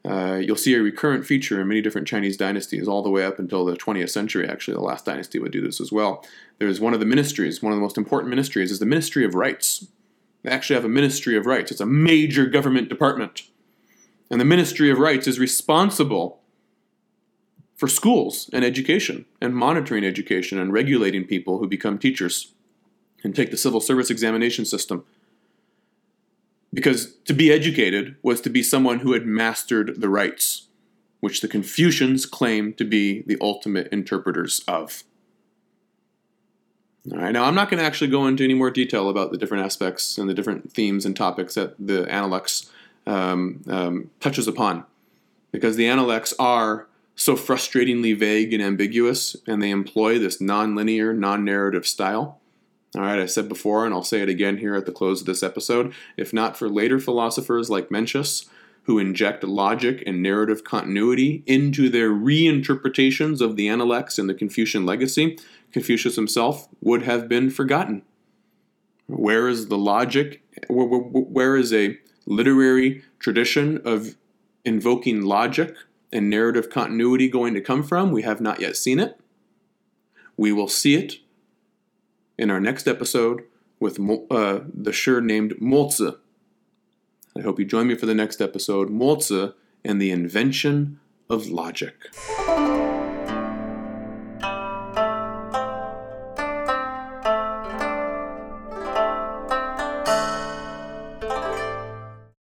uh, 0.06 0.36
you'll 0.36 0.56
see 0.56 0.74
a 0.74 0.80
recurrent 0.80 1.26
feature 1.26 1.60
in 1.60 1.66
many 1.66 1.82
different 1.82 2.06
Chinese 2.06 2.36
dynasties, 2.36 2.86
all 2.86 3.02
the 3.02 3.10
way 3.10 3.24
up 3.24 3.38
until 3.38 3.64
the 3.64 3.76
20th 3.76 4.10
century. 4.10 4.48
Actually, 4.48 4.74
the 4.74 4.82
last 4.82 5.04
dynasty 5.04 5.38
would 5.38 5.50
do 5.50 5.60
this 5.60 5.80
as 5.80 5.90
well. 5.90 6.24
There's 6.58 6.80
one 6.80 6.94
of 6.94 7.00
the 7.00 7.06
ministries, 7.06 7.62
one 7.62 7.72
of 7.72 7.76
the 7.76 7.82
most 7.82 7.98
important 7.98 8.30
ministries, 8.30 8.70
is 8.70 8.78
the 8.78 8.86
Ministry 8.86 9.24
of 9.24 9.34
Rites. 9.34 9.88
They 10.42 10.50
actually 10.50 10.74
have 10.74 10.84
a 10.84 10.88
Ministry 10.88 11.36
of 11.36 11.44
Rites, 11.44 11.72
It's 11.72 11.80
a 11.80 11.86
major 11.86 12.46
government 12.46 12.88
department. 12.88 13.42
And 14.30 14.40
the 14.40 14.44
Ministry 14.44 14.90
of 14.90 14.98
Rites 14.98 15.26
is 15.26 15.38
responsible 15.38 16.40
for 17.74 17.88
schools 17.88 18.48
and 18.52 18.64
education 18.64 19.26
and 19.40 19.54
monitoring 19.54 20.04
education 20.04 20.58
and 20.58 20.72
regulating 20.72 21.24
people 21.24 21.58
who 21.58 21.68
become 21.68 21.98
teachers 21.98 22.52
and 23.24 23.34
take 23.34 23.50
the 23.50 23.56
civil 23.56 23.80
service 23.80 24.10
examination 24.10 24.64
system 24.64 25.04
because 26.76 27.14
to 27.24 27.32
be 27.32 27.50
educated 27.50 28.16
was 28.22 28.42
to 28.42 28.50
be 28.50 28.62
someone 28.62 28.98
who 28.98 29.14
had 29.14 29.24
mastered 29.24 29.98
the 29.98 30.10
rites, 30.10 30.68
which 31.20 31.40
the 31.40 31.48
Confucians 31.48 32.26
claimed 32.26 32.76
to 32.76 32.84
be 32.84 33.22
the 33.22 33.38
ultimate 33.40 33.88
interpreters 33.88 34.62
of. 34.68 35.02
All 37.10 37.16
right, 37.16 37.32
now 37.32 37.44
I'm 37.44 37.54
not 37.54 37.70
going 37.70 37.78
to 37.78 37.86
actually 37.86 38.10
go 38.10 38.26
into 38.26 38.44
any 38.44 38.52
more 38.52 38.70
detail 38.70 39.08
about 39.08 39.32
the 39.32 39.38
different 39.38 39.64
aspects 39.64 40.18
and 40.18 40.28
the 40.28 40.34
different 40.34 40.70
themes 40.70 41.06
and 41.06 41.16
topics 41.16 41.54
that 41.54 41.74
the 41.78 42.02
Analects 42.12 42.70
um, 43.06 43.62
um, 43.68 44.10
touches 44.20 44.46
upon, 44.46 44.84
because 45.52 45.76
the 45.76 45.88
Analects 45.88 46.34
are 46.38 46.88
so 47.14 47.36
frustratingly 47.36 48.14
vague 48.14 48.52
and 48.52 48.62
ambiguous, 48.62 49.34
and 49.46 49.62
they 49.62 49.70
employ 49.70 50.18
this 50.18 50.42
non-linear, 50.42 51.14
non-narrative 51.14 51.86
style 51.86 52.38
all 52.94 53.02
right, 53.02 53.18
I 53.18 53.26
said 53.26 53.48
before, 53.48 53.84
and 53.84 53.92
I'll 53.92 54.02
say 54.02 54.22
it 54.22 54.28
again 54.28 54.58
here 54.58 54.74
at 54.74 54.86
the 54.86 54.92
close 54.92 55.20
of 55.20 55.26
this 55.26 55.42
episode 55.42 55.92
if 56.16 56.32
not 56.32 56.56
for 56.56 56.68
later 56.68 56.98
philosophers 56.98 57.68
like 57.68 57.90
Mencius, 57.90 58.48
who 58.84 58.98
inject 58.98 59.42
logic 59.42 60.02
and 60.06 60.22
narrative 60.22 60.62
continuity 60.62 61.42
into 61.44 61.88
their 61.88 62.10
reinterpretations 62.10 63.40
of 63.40 63.56
the 63.56 63.68
Analects 63.68 64.18
and 64.18 64.28
the 64.28 64.34
Confucian 64.34 64.86
legacy, 64.86 65.36
Confucius 65.72 66.14
himself 66.14 66.68
would 66.80 67.02
have 67.02 67.28
been 67.28 67.50
forgotten. 67.50 68.02
Where 69.08 69.48
is 69.48 69.68
the 69.68 69.76
logic? 69.76 70.42
Where 70.68 71.56
is 71.56 71.72
a 71.72 71.98
literary 72.26 73.02
tradition 73.18 73.80
of 73.84 74.16
invoking 74.64 75.22
logic 75.22 75.74
and 76.12 76.30
narrative 76.30 76.70
continuity 76.70 77.28
going 77.28 77.54
to 77.54 77.60
come 77.60 77.82
from? 77.82 78.12
We 78.12 78.22
have 78.22 78.40
not 78.40 78.60
yet 78.60 78.76
seen 78.76 79.00
it. 79.00 79.18
We 80.36 80.52
will 80.52 80.68
see 80.68 80.94
it 80.94 81.16
in 82.38 82.50
our 82.50 82.60
next 82.60 82.86
episode 82.86 83.42
with 83.80 83.98
uh, 84.30 84.60
the 84.72 84.92
Shi 84.92 85.20
named 85.20 85.54
Mozi. 85.60 86.16
I 87.36 87.40
hope 87.42 87.58
you 87.58 87.64
join 87.64 87.88
me 87.88 87.94
for 87.94 88.06
the 88.06 88.14
next 88.14 88.40
episode 88.40 88.88
Mozi 88.88 89.52
and 89.84 90.00
the 90.00 90.10
Invention 90.10 90.98
of 91.28 91.48
Logic. 91.48 91.94